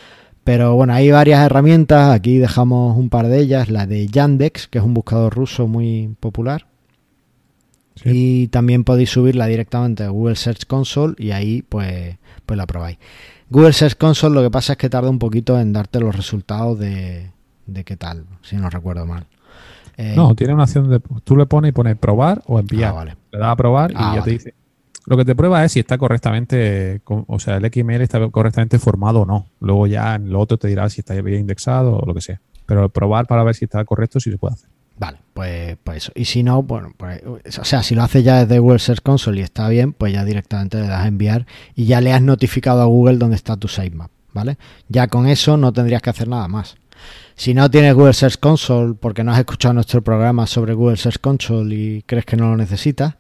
Pero 0.43 0.75
bueno, 0.75 0.93
hay 0.93 1.11
varias 1.11 1.45
herramientas. 1.45 2.09
Aquí 2.09 2.37
dejamos 2.37 2.97
un 2.97 3.09
par 3.09 3.27
de 3.27 3.37
ellas. 3.37 3.69
La 3.69 3.85
de 3.85 4.07
Yandex, 4.07 4.69
que 4.69 4.77
es 4.77 4.83
un 4.83 4.93
buscador 4.93 5.35
ruso 5.35 5.67
muy 5.67 6.15
popular. 6.21 6.67
Sí. 8.11 8.43
Y 8.43 8.47
también 8.47 8.83
podéis 8.83 9.09
subirla 9.09 9.45
directamente 9.47 10.03
a 10.03 10.09
Google 10.09 10.35
Search 10.35 10.65
Console 10.65 11.13
y 11.17 11.31
ahí 11.31 11.61
pues, 11.61 12.17
pues 12.45 12.57
la 12.57 12.65
probáis. 12.67 12.97
Google 13.49 13.73
Search 13.73 13.95
Console 13.97 14.35
lo 14.35 14.41
que 14.41 14.51
pasa 14.51 14.73
es 14.73 14.77
que 14.77 14.89
tarda 14.89 15.09
un 15.09 15.19
poquito 15.19 15.59
en 15.59 15.73
darte 15.73 15.99
los 15.99 16.15
resultados 16.15 16.77
de, 16.79 17.31
de 17.65 17.83
qué 17.83 17.95
tal, 17.97 18.25
si 18.41 18.55
no 18.57 18.69
recuerdo 18.69 19.05
mal. 19.05 19.25
Eh, 19.97 20.13
No, 20.15 20.35
tiene 20.35 20.53
una 20.53 20.63
opción 20.63 20.89
de. 20.89 21.01
Tú 21.23 21.35
le 21.35 21.45
pones 21.45 21.69
y 21.69 21.71
pones 21.71 21.97
probar 21.97 22.43
o 22.45 22.59
enviar. 22.59 22.91
Ah, 22.91 22.93
vale. 22.93 23.17
Le 23.31 23.39
das 23.39 23.49
a 23.49 23.55
probar 23.55 23.91
y 23.91 23.95
Ah, 23.97 23.99
ya 23.99 24.07
vale. 24.19 24.21
te 24.23 24.31
dice. 24.31 24.53
Lo 25.05 25.15
que 25.15 25.23
te 25.23 25.35
prueba 25.35 25.63
es 25.63 25.71
si 25.71 25.79
está 25.79 25.97
correctamente, 25.97 27.01
o 27.05 27.39
sea, 27.39 27.55
el 27.57 27.71
XML 27.71 28.01
está 28.01 28.27
correctamente 28.29 28.77
formado 28.77 29.21
o 29.21 29.25
no. 29.25 29.47
Luego 29.61 29.87
ya 29.87 30.15
en 30.15 30.29
lo 30.29 30.39
otro 30.41 30.57
te 30.57 30.67
dirá 30.67 30.89
si 30.89 30.99
está 30.99 31.13
bien 31.21 31.39
indexado 31.41 31.95
o 31.97 32.05
lo 32.05 32.13
que 32.13 32.19
sea. 32.21 32.41
Pero 32.65 32.89
probar 32.89 33.25
para 33.25 33.43
ver 33.43 33.55
si 33.55 33.63
está 33.65 33.83
correcto 33.85 34.19
sí 34.19 34.29
se 34.29 34.37
puede 34.37 34.55
hacer. 34.55 34.69
Vale, 34.99 35.19
pues, 35.33 35.77
pues 35.83 35.97
eso. 35.97 36.11
Y 36.15 36.25
si 36.25 36.43
no, 36.43 36.63
bueno, 36.63 36.93
pues, 36.97 37.21
o 37.25 37.65
sea, 37.65 37.83
si 37.83 37.93
lo 37.93 38.03
haces 38.03 38.23
ya 38.23 38.45
desde 38.45 38.59
Google 38.59 38.79
Search 38.79 39.01
Console 39.01 39.39
y 39.39 39.43
está 39.43 39.69
bien, 39.69 39.93
pues 39.93 40.13
ya 40.13 40.25
directamente 40.25 40.79
le 40.79 40.87
das 40.87 41.03
a 41.03 41.07
enviar 41.07 41.45
y 41.75 41.85
ya 41.85 42.01
le 42.01 42.13
has 42.13 42.21
notificado 42.21 42.81
a 42.81 42.85
Google 42.85 43.17
dónde 43.17 43.35
está 43.35 43.57
tu 43.57 43.67
sitemap, 43.67 44.09
¿vale? 44.33 44.57
Ya 44.89 45.07
con 45.07 45.27
eso 45.27 45.55
no 45.57 45.71
tendrías 45.71 46.01
que 46.01 46.09
hacer 46.09 46.27
nada 46.27 46.47
más. 46.47 46.77
Si 47.35 47.53
no 47.53 47.69
tienes 47.69 47.93
Google 47.93 48.13
Search 48.13 48.39
Console 48.39 48.95
porque 48.95 49.23
no 49.23 49.31
has 49.31 49.39
escuchado 49.39 49.75
nuestro 49.75 50.01
programa 50.01 50.47
sobre 50.47 50.73
Google 50.73 50.97
Search 50.97 51.19
Console 51.19 51.75
y 51.75 52.01
crees 52.01 52.25
que 52.25 52.35
no 52.35 52.49
lo 52.49 52.57
necesitas, 52.57 53.13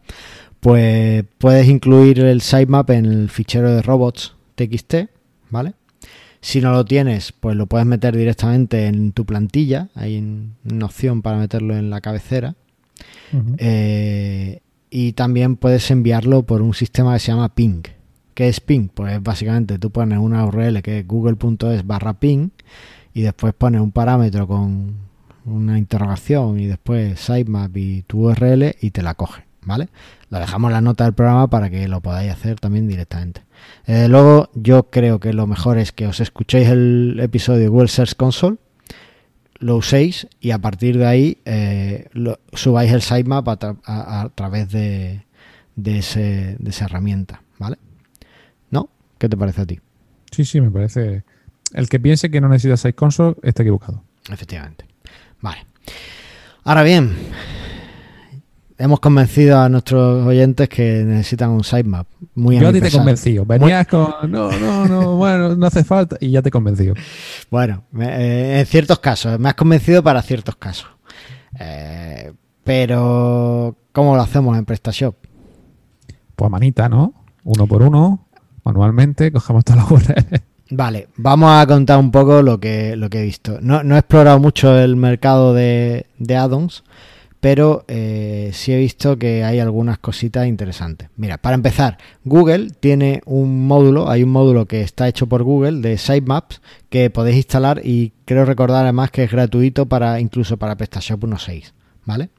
pues 0.59 1.23
puedes 1.37 1.67
incluir 1.67 2.19
el 2.21 2.41
sitemap 2.41 2.89
en 2.89 3.05
el 3.05 3.29
fichero 3.29 3.69
de 3.69 3.83
robots 3.83 4.35
txt, 4.55 5.09
¿vale? 5.51 5.75
Si 6.41 6.61
no 6.61 6.71
lo 6.71 6.85
tienes, 6.85 7.31
pues 7.31 7.55
lo 7.55 7.65
puedes 7.67 7.85
meter 7.87 8.15
directamente 8.15 8.85
en 8.87 9.11
tu 9.11 9.25
plantilla. 9.25 9.89
Hay 9.95 10.17
un- 10.17 10.53
una 10.71 10.85
opción 10.85 11.21
para 11.21 11.37
meterlo 11.37 11.75
en 11.75 11.89
la 11.89 12.01
cabecera. 12.01 12.55
Eh, 13.57 14.61
y 14.89 15.13
también 15.13 15.55
puedes 15.57 15.89
enviarlo 15.91 16.43
por 16.43 16.61
un 16.61 16.73
sistema 16.73 17.13
que 17.13 17.19
se 17.19 17.31
llama 17.31 17.53
ping. 17.53 17.81
¿Qué 18.33 18.47
es 18.47 18.59
ping? 18.61 18.87
Pues 18.93 19.21
básicamente 19.21 19.79
tú 19.79 19.91
pones 19.91 20.19
una 20.19 20.45
URL 20.45 20.81
que 20.81 20.99
es 20.99 21.07
google.es 21.07 21.85
barra 21.85 22.13
ping 22.19 22.49
y 23.13 23.21
después 23.21 23.53
pones 23.53 23.81
un 23.81 23.91
parámetro 23.91 24.47
con 24.47 24.95
una 25.45 25.77
interrogación 25.77 26.59
y 26.59 26.67
después 26.67 27.19
sitemap 27.19 27.75
y 27.75 28.03
tu 28.03 28.27
URL 28.27 28.75
y 28.79 28.91
te 28.91 29.01
la 29.01 29.15
coge, 29.15 29.43
¿vale? 29.67 29.89
Lo 30.31 30.39
dejamos 30.39 30.69
en 30.69 30.73
la 30.73 30.81
nota 30.81 31.03
del 31.03 31.13
programa 31.13 31.47
para 31.49 31.69
que 31.69 31.87
lo 31.87 32.01
podáis 32.01 32.31
hacer 32.31 32.59
también 32.59 32.87
directamente. 32.87 33.41
Eh, 33.85 34.07
luego 34.07 34.49
yo 34.55 34.89
creo 34.89 35.19
que 35.19 35.33
lo 35.33 35.45
mejor 35.45 35.77
es 35.77 35.91
que 35.91 36.07
os 36.07 36.19
escuchéis 36.19 36.67
el 36.69 37.19
episodio 37.21 37.59
de 37.59 37.67
Google 37.67 37.87
Search 37.89 38.15
Console 38.15 38.57
lo 39.59 39.75
uséis 39.77 40.27
y 40.39 40.51
a 40.51 40.59
partir 40.59 40.97
de 40.97 41.05
ahí 41.07 41.37
eh, 41.45 42.07
lo- 42.13 42.39
subáis 42.53 42.91
el 42.91 43.01
sitemap 43.01 43.47
a, 43.49 43.57
tra- 43.59 43.77
a- 43.85 44.21
a 44.21 44.29
través 44.29 44.69
de, 44.71 45.23
de, 45.75 45.97
ese- 45.99 46.55
de 46.59 46.69
esa 46.69 46.85
herramienta, 46.85 47.41
¿vale? 47.57 47.77
¿No? 48.69 48.89
¿Qué 49.17 49.27
te 49.29 49.35
parece 49.35 49.61
a 49.61 49.65
ti? 49.65 49.79
Sí, 50.31 50.45
sí, 50.45 50.61
me 50.61 50.69
parece. 50.69 51.23
El 51.73 51.89
que 51.89 51.99
piense 51.99 52.29
que 52.29 52.39
no 52.39 52.49
necesita 52.49 52.77
Site 52.77 52.93
Console 52.93 53.35
está 53.41 53.63
equivocado. 53.63 54.03
Efectivamente. 54.31 54.85
Vale. 55.41 55.65
Ahora 56.63 56.83
bien, 56.83 57.15
hemos 58.77 58.99
convencido 58.99 59.59
a 59.59 59.69
nuestros 59.69 60.25
oyentes 60.25 60.69
que 60.69 61.03
necesitan 61.03 61.49
un 61.49 61.63
sitemap. 61.63 62.07
Muy 62.35 62.59
Yo 62.59 62.69
a 62.69 62.73
ti 62.73 62.81
te 62.81 62.87
he 62.87 62.91
convencido. 62.91 63.45
Venías 63.45 63.87
con. 63.87 64.13
No, 64.29 64.51
no, 64.51 64.87
no, 64.87 65.15
bueno, 65.17 65.55
no 65.55 65.65
hace 65.67 65.83
falta. 65.83 66.17
Y 66.19 66.31
ya 66.31 66.41
te 66.41 66.49
he 66.49 66.51
convencido. 66.51 66.93
Bueno, 67.49 67.83
eh, 67.99 68.57
en 68.59 68.65
ciertos 68.65 68.99
casos, 68.99 69.39
me 69.39 69.49
has 69.49 69.55
convencido 69.55 70.03
para 70.03 70.21
ciertos 70.21 70.55
casos. 70.55 70.87
Eh, 71.59 72.33
pero, 72.63 73.77
¿cómo 73.91 74.15
lo 74.15 74.21
hacemos 74.21 74.57
en 74.57 74.65
PrestaShop? 74.65 75.15
Pues 76.35 76.45
a 76.45 76.49
manita, 76.49 76.89
¿no? 76.89 77.13
Uno 77.43 77.65
por 77.65 77.81
uno, 77.81 78.27
manualmente, 78.63 79.31
cogemos 79.31 79.63
todas 79.63 79.83
las 79.83 79.91
URLs. 79.91 80.41
Vale, 80.69 81.07
vamos 81.15 81.49
a 81.49 81.65
contar 81.65 81.97
un 81.97 82.11
poco 82.11 82.41
lo 82.41 82.59
que, 82.59 82.97
lo 82.97 83.09
que 83.09 83.21
he 83.21 83.23
visto. 83.23 83.59
No, 83.61 83.83
no 83.83 83.95
he 83.95 83.99
explorado 83.99 84.37
mucho 84.39 84.77
el 84.77 84.97
mercado 84.97 85.53
de, 85.53 86.07
de 86.19 86.35
add-ons, 86.35 86.83
pero 87.39 87.85
eh, 87.87 88.51
sí 88.53 88.73
he 88.73 88.77
visto 88.77 89.17
que 89.17 89.43
hay 89.43 89.59
algunas 89.59 89.99
cositas 89.99 90.47
interesantes. 90.47 91.09
Mira, 91.15 91.37
para 91.37 91.55
empezar, 91.55 91.97
Google 92.23 92.71
tiene 92.79 93.21
un 93.25 93.67
módulo, 93.67 94.09
hay 94.09 94.23
un 94.23 94.29
módulo 94.29 94.65
que 94.65 94.81
está 94.81 95.07
hecho 95.07 95.27
por 95.27 95.43
Google 95.43 95.81
de 95.81 95.97
sitemaps 95.97 96.61
que 96.89 97.09
podéis 97.09 97.37
instalar 97.37 97.81
y 97.83 98.13
creo 98.25 98.45
recordar 98.45 98.83
además 98.83 99.11
que 99.11 99.23
es 99.23 99.31
gratuito 99.31 99.85
para 99.85 100.19
incluso 100.19 100.57
para 100.57 100.75
PrestaShop 100.75 101.23
1.6, 101.23 101.73
¿vale? 102.05 102.29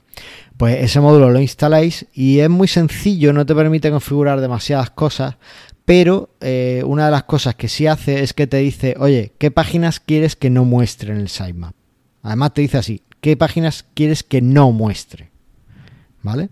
Pues 0.57 0.83
ese 0.83 1.01
módulo 1.01 1.31
lo 1.31 1.41
instaláis 1.41 2.07
y 2.13 2.41
es 2.41 2.51
muy 2.51 2.67
sencillo, 2.67 3.33
no 3.33 3.47
te 3.47 3.55
permite 3.55 3.91
configurar 3.91 4.41
demasiadas 4.41 4.91
cosas, 4.91 5.37
pero 5.85 6.31
eh, 6.41 6.83
una 6.85 7.07
de 7.07 7.13
las 7.13 7.23
cosas 7.23 7.55
que 7.55 7.69
sí 7.69 7.87
hace 7.87 8.23
es 8.23 8.35
que 8.35 8.49
te 8.49 8.57
dice, 8.59 8.97
oye, 8.99 9.33
¿qué 9.39 9.51
páginas 9.53 10.01
quieres 10.01 10.35
que 10.35 10.51
no 10.51 10.65
muestre 10.65 11.13
en 11.13 11.21
el 11.21 11.29
sitemap? 11.29 11.75
Además 12.23 12.53
te 12.53 12.63
dice 12.63 12.79
así, 12.79 13.03
¿qué 13.21 13.37
páginas 13.37 13.85
quieres 13.95 14.23
que 14.23 14.41
no 14.41 14.73
muestre? 14.73 15.31
¿Vale? 16.23 16.51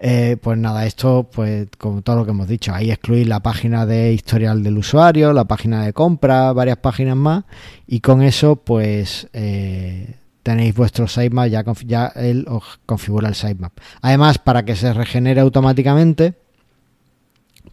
Eh, 0.00 0.36
pues 0.40 0.58
nada, 0.58 0.86
esto, 0.86 1.28
pues 1.32 1.68
como 1.78 2.02
todo 2.02 2.16
lo 2.16 2.24
que 2.24 2.30
hemos 2.30 2.48
dicho, 2.48 2.72
ahí 2.72 2.90
excluir 2.90 3.26
la 3.26 3.40
página 3.40 3.86
de 3.86 4.12
historial 4.12 4.62
del 4.62 4.78
usuario, 4.78 5.32
la 5.32 5.46
página 5.46 5.84
de 5.84 5.92
compra, 5.92 6.52
varias 6.52 6.78
páginas 6.78 7.16
más, 7.16 7.44
y 7.86 8.00
con 8.00 8.22
eso, 8.22 8.56
pues 8.56 9.28
eh, 9.32 10.16
tenéis 10.42 10.74
vuestro 10.74 11.08
sitemap, 11.08 11.48
ya, 11.48 11.64
ya 11.84 12.06
él 12.16 12.46
os 12.48 12.80
configura 12.86 13.28
el 13.28 13.34
sitemap. 13.34 13.72
Además, 14.00 14.38
para 14.38 14.64
que 14.64 14.76
se 14.76 14.92
regenere 14.92 15.40
automáticamente, 15.40 16.34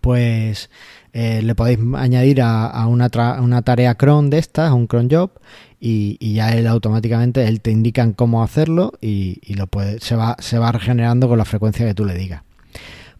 pues 0.01 0.69
eh, 1.18 1.41
le 1.41 1.55
podéis 1.55 1.80
añadir 1.95 2.41
a, 2.41 2.68
a 2.68 2.88
una, 2.88 3.09
tra- 3.09 3.41
una 3.41 3.61
tarea 3.61 3.95
cron 3.95 4.30
de 4.30 4.38
estas, 4.38 4.70
a 4.70 4.74
un 4.74 4.86
cron 4.86 5.07
job, 5.09 5.32
y, 5.80 6.18
y 6.20 6.34
ya 6.34 6.53
él 6.53 6.68
automáticamente 6.68 7.47
él 7.47 7.61
te 7.61 7.72
indican 7.72 8.11
cómo 8.11 8.43
hacerlo 8.43 8.93
y, 9.01 9.39
y 9.41 9.53
lo 9.53 9.68
puede, 9.68 9.99
se 10.01 10.16
va, 10.16 10.36
se 10.39 10.57
va 10.57 10.72
regenerando 10.72 11.30
con 11.30 11.38
la 11.38 11.45
frecuencia 11.45 11.86
que 11.86 11.93
tú 11.93 12.03
le 12.03 12.16
digas. 12.16 12.43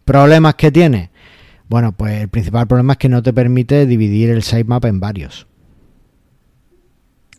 ¿Problemas 0.04 0.56
que 0.56 0.70
tiene? 0.70 1.10
Bueno, 1.68 1.92
pues 1.92 2.20
el 2.20 2.28
principal 2.28 2.66
problema 2.66 2.92
es 2.92 2.98
que 2.98 3.08
no 3.08 3.22
te 3.22 3.32
permite 3.32 3.86
dividir 3.86 4.30
el 4.30 4.42
sitemap 4.42 4.84
en 4.84 5.00
varios. 5.00 5.46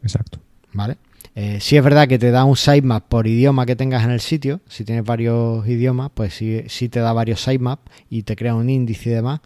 Exacto. 0.02 0.40
¿Vale? 0.74 0.98
Eh, 1.36 1.60
sí 1.62 1.78
es 1.78 1.84
verdad 1.84 2.08
que 2.08 2.18
te 2.18 2.32
da 2.32 2.44
un 2.46 2.58
sitemap 2.58 3.06
por 3.08 3.28
idioma 3.28 3.66
que 3.66 3.76
tengas 3.76 4.04
en 4.04 4.12
el 4.12 4.22
sitio. 4.22 4.60
Si 4.68 4.84
tienes 4.84 5.06
varios 5.06 5.68
idiomas, 5.68 6.10
pues 6.14 6.34
sí, 6.34 6.64
sí 6.68 6.90
te 6.90 7.00
da 7.00 7.14
varios 7.14 7.42
sitemaps 7.42 7.84
y 8.10 8.24
te 8.24 8.36
crea 8.36 8.56
un 8.56 8.70
índice 8.70 9.12
y 9.12 9.14
demás, 9.14 9.42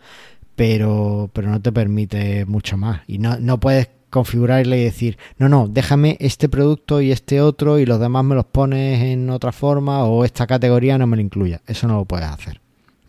pero, 0.56 1.30
pero 1.34 1.50
no 1.50 1.62
te 1.62 1.72
permite 1.72 2.46
mucho 2.46 2.78
más. 2.78 3.02
Y 3.08 3.18
no, 3.18 3.40
no 3.40 3.60
puedes 3.60 3.90
configurarle 4.10 4.80
y 4.80 4.84
decir, 4.84 5.18
no, 5.38 5.48
no, 5.48 5.68
déjame 5.70 6.18
este 6.20 6.50
producto 6.50 7.02
y 7.02 7.12
este 7.12 7.40
otro 7.42 7.80
y 7.80 7.86
los 7.86 8.00
demás 8.00 8.26
me 8.26 8.36
los 8.36 8.46
pones 8.46 9.02
en 9.02 9.30
otra 9.30 9.52
forma 9.54 10.04
o 10.04 10.26
esta 10.26 10.46
categoría 10.48 10.98
no 10.98 11.08
me 11.08 11.16
lo 11.16 11.22
incluya. 11.22 11.62
Eso 11.66 11.88
no 11.88 11.96
lo 11.96 12.06
puedes 12.06 12.28
hacer. 12.28 12.60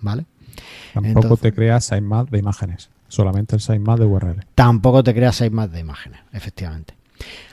¿Vale? 0.00 0.24
Tampoco 0.94 1.20
Entonces- 1.20 1.40
te 1.40 1.52
creas 1.52 1.84
sitemap 1.84 2.30
de 2.30 2.38
imágenes. 2.38 2.90
Solamente 3.08 3.56
el 3.56 3.60
sitemap 3.60 3.98
de 3.98 4.06
URL. 4.06 4.44
tampoco 4.54 5.02
te 5.04 5.12
creas 5.14 5.36
sitemaps 5.36 5.72
de 5.72 5.80
imágenes, 5.80 6.20
efectivamente. 6.32 6.94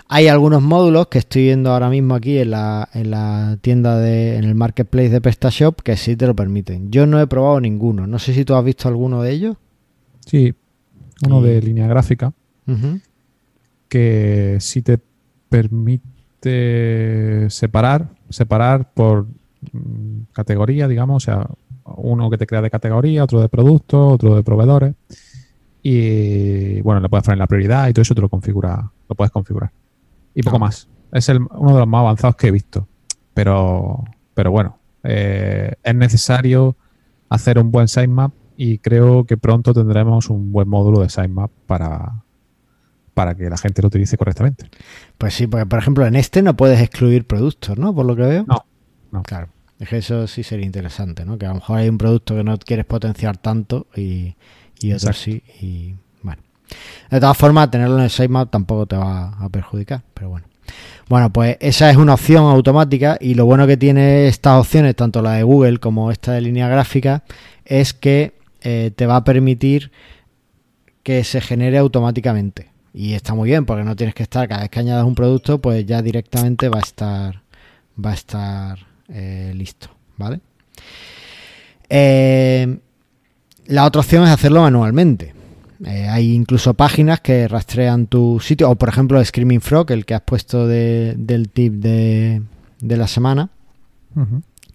Hay 0.08 0.28
algunos 0.28 0.62
módulos 0.62 1.08
que 1.08 1.20
estoy 1.20 1.44
viendo 1.44 1.72
ahora 1.72 1.90
mismo 1.90 2.16
aquí 2.16 2.38
en 2.40 2.52
la, 2.52 2.88
en 2.94 3.12
la 3.12 3.58
tienda 3.62 3.98
de, 4.00 4.38
en 4.38 4.44
el 4.46 4.56
marketplace 4.56 5.10
de 5.10 5.22
PrestaShop 5.22 5.82
que 5.82 5.98
sí 5.98 6.16
te 6.16 6.26
lo 6.28 6.36
permiten. 6.36 6.90
Yo 6.92 7.06
no 7.06 7.20
he 7.22 7.28
probado 7.28 7.60
ninguno. 7.62 8.08
No 8.08 8.18
sé 8.20 8.34
si 8.34 8.46
tú 8.46 8.56
has 8.56 8.64
visto 8.64 8.88
alguno 8.88 9.22
de 9.22 9.32
ellos. 9.32 9.58
Sí, 10.30 10.54
uno 11.26 11.40
Y- 11.42 11.50
de 11.50 11.62
línea 11.62 11.88
gráfica. 11.88 12.32
Que 13.88 14.58
sí 14.60 14.82
te 14.84 15.00
permite 15.50 17.50
separar, 17.50 18.10
separar 18.30 18.94
por 18.94 19.26
mm, 19.74 20.22
categoría, 20.32 20.88
digamos, 20.88 21.24
o 21.24 21.26
sea, 21.26 21.48
uno 21.98 22.30
que 22.30 22.38
te 22.38 22.46
crea 22.48 22.62
de 22.62 22.70
categoría, 22.70 23.24
otro 23.24 23.42
de 23.42 23.50
productos, 23.50 24.14
otro 24.14 24.36
de 24.36 24.44
proveedores. 24.44 24.94
Y 25.84 26.80
bueno, 26.82 27.02
le 27.02 27.10
puedes 27.10 27.26
poner 27.26 27.40
la 27.40 27.48
prioridad 27.48 27.88
y 27.90 27.94
todo 27.94 28.04
eso 28.04 28.14
te 28.16 28.22
lo 28.22 28.30
configura, 28.30 28.90
lo 29.10 29.16
puedes 29.16 29.32
configurar. 29.32 29.72
Y 30.36 30.44
poco 30.44 30.58
Ah. 30.58 30.60
más. 30.60 30.88
Es 31.12 31.28
el- 31.30 31.40
uno 31.42 31.74
de 31.74 31.80
los 31.80 31.88
más 31.88 32.02
avanzados 32.02 32.36
que 32.36 32.48
he 32.48 32.52
visto. 32.52 32.88
Pero, 33.34 34.04
pero 34.36 34.52
bueno, 34.52 34.78
eh, 35.04 35.74
es 35.84 35.96
necesario 35.96 36.76
hacer 37.30 37.58
un 37.60 37.72
buen 37.72 37.88
sitemap 37.88 38.32
y 38.62 38.80
creo 38.80 39.24
que 39.24 39.38
pronto 39.38 39.74
tendremos 39.74 40.30
un 40.30 40.52
buen 40.52 40.68
módulo 40.68 41.00
de 41.00 41.08
sitemap 41.08 41.50
para, 41.66 42.26
para 43.14 43.34
que 43.34 43.50
la 43.50 43.58
gente 43.58 43.82
lo 43.82 43.88
utilice 43.88 44.18
correctamente. 44.18 44.70
Pues 45.18 45.34
sí, 45.34 45.48
porque 45.48 45.66
por 45.66 45.80
ejemplo 45.80 46.06
en 46.06 46.18
este 46.18 46.42
no 46.42 46.58
puedes 46.58 46.82
excluir 46.82 47.26
productos, 47.26 47.78
¿no? 47.78 47.96
Por 47.96 48.06
lo 48.06 48.18
que 48.18 48.24
veo. 48.24 48.46
No, 48.46 48.66
no. 49.14 49.24
Claro. 49.24 49.48
Es 49.80 49.88
que 49.88 50.00
eso 50.00 50.28
sí 50.28 50.44
sería 50.44 50.66
interesante, 50.66 51.24
¿no? 51.24 51.38
Que 51.38 51.46
a 51.46 51.50
lo 51.50 51.56
mejor 51.56 51.78
hay 51.78 51.88
un 51.88 51.98
producto 51.98 52.36
que 52.36 52.44
no 52.44 52.58
quieres 52.58 52.86
potenciar 52.86 53.38
tanto 53.38 53.88
y, 53.96 54.36
y 54.82 54.92
otro 54.92 55.12
Exacto. 55.12 55.22
sí. 55.22 55.44
Y 55.62 55.96
bueno. 56.22 56.42
De 57.10 57.22
todas 57.22 57.38
formas, 57.38 57.72
tenerlo 57.72 57.98
en 57.98 58.04
el 58.04 58.10
sitemap 58.10 58.50
tampoco 58.50 58.88
te 58.88 58.98
va 58.98 59.38
a 59.40 59.48
perjudicar, 59.48 60.04
pero 60.14 60.32
bueno. 60.32 60.48
Bueno, 61.08 61.32
pues 61.32 61.56
esa 61.62 61.90
es 61.90 61.96
una 61.96 62.16
opción 62.16 62.44
automática 62.44 63.18
y 63.22 63.36
lo 63.36 63.46
bueno 63.46 63.66
que 63.68 63.78
tiene 63.78 64.28
estas 64.28 64.60
opciones, 64.60 64.98
tanto 64.98 65.22
la 65.22 65.36
de 65.36 65.44
Google 65.44 65.78
como 65.78 66.12
esta 66.12 66.34
de 66.34 66.42
línea 66.42 66.68
gráfica, 66.68 67.24
es 67.64 67.94
que 67.94 68.39
eh, 68.62 68.92
te 68.96 69.06
va 69.06 69.18
a 69.18 69.24
permitir 69.24 69.92
que 71.04 71.24
se 71.24 71.42
genere 71.42 71.78
automáticamente. 71.78 72.70
Y 72.94 73.14
está 73.14 73.34
muy 73.36 73.50
bien, 73.50 73.66
porque 73.66 73.84
no 73.84 73.96
tienes 73.96 74.16
que 74.16 74.24
estar, 74.24 74.48
cada 74.48 74.62
vez 74.62 74.70
que 74.70 74.80
añadas 74.80 75.06
un 75.06 75.16
producto, 75.16 75.60
pues 75.60 75.86
ya 75.86 76.02
directamente 76.02 76.70
va 76.70 76.80
a 76.80 76.82
estar, 76.82 77.42
va 78.04 78.12
a 78.12 78.14
estar 78.16 78.80
eh, 79.10 79.54
listo, 79.56 79.90
¿vale? 80.18 80.40
Eh, 81.90 82.78
la 83.68 83.86
otra 83.86 84.02
opción 84.02 84.24
es 84.24 84.30
hacerlo 84.30 84.62
manualmente. 84.62 85.34
Eh, 85.86 86.08
hay 86.10 86.34
incluso 86.34 86.74
páginas 86.74 87.22
que 87.22 87.48
rastrean 87.48 88.08
tu 88.08 88.40
sitio, 88.42 88.70
o 88.70 88.76
por 88.76 88.90
ejemplo 88.90 89.24
Screaming 89.24 89.62
Frog, 89.62 89.92
el 89.92 90.06
que 90.06 90.14
has 90.16 90.22
puesto 90.22 90.68
de- 90.68 91.16
del 91.18 91.50
tip 91.50 91.74
de, 91.74 92.42
de 92.82 92.98
la 92.98 93.08
semana, 93.08 93.50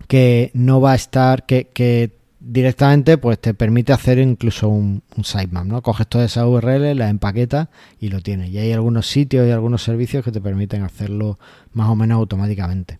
que 0.09 0.51
no 0.55 0.81
va 0.81 0.93
a 0.93 0.95
estar, 0.95 1.45
que, 1.45 1.69
que 1.75 2.11
directamente 2.45 3.19
pues 3.19 3.39
te 3.39 3.55
permite 3.55 3.93
hacer 3.93 4.19
incluso 4.19 4.69
un, 4.69 5.03
sitemap, 5.23 5.65
¿no? 5.65 5.83
Coges 5.83 6.07
todas 6.07 6.31
esas 6.31 6.45
URL, 6.47 6.97
las 6.97 7.11
empaquetas 7.11 7.69
y 8.01 8.09
lo 8.09 8.21
tienes. 8.21 8.51
Y 8.51 8.59
hay 8.59 8.73
algunos 8.73 9.07
sitios 9.07 9.47
y 9.47 9.51
algunos 9.51 9.83
servicios 9.83 10.25
que 10.25 10.33
te 10.33 10.41
permiten 10.41 10.83
hacerlo 10.83 11.39
más 11.73 11.89
o 11.89 11.97
menos 11.97 12.17
automáticamente. 12.17 12.99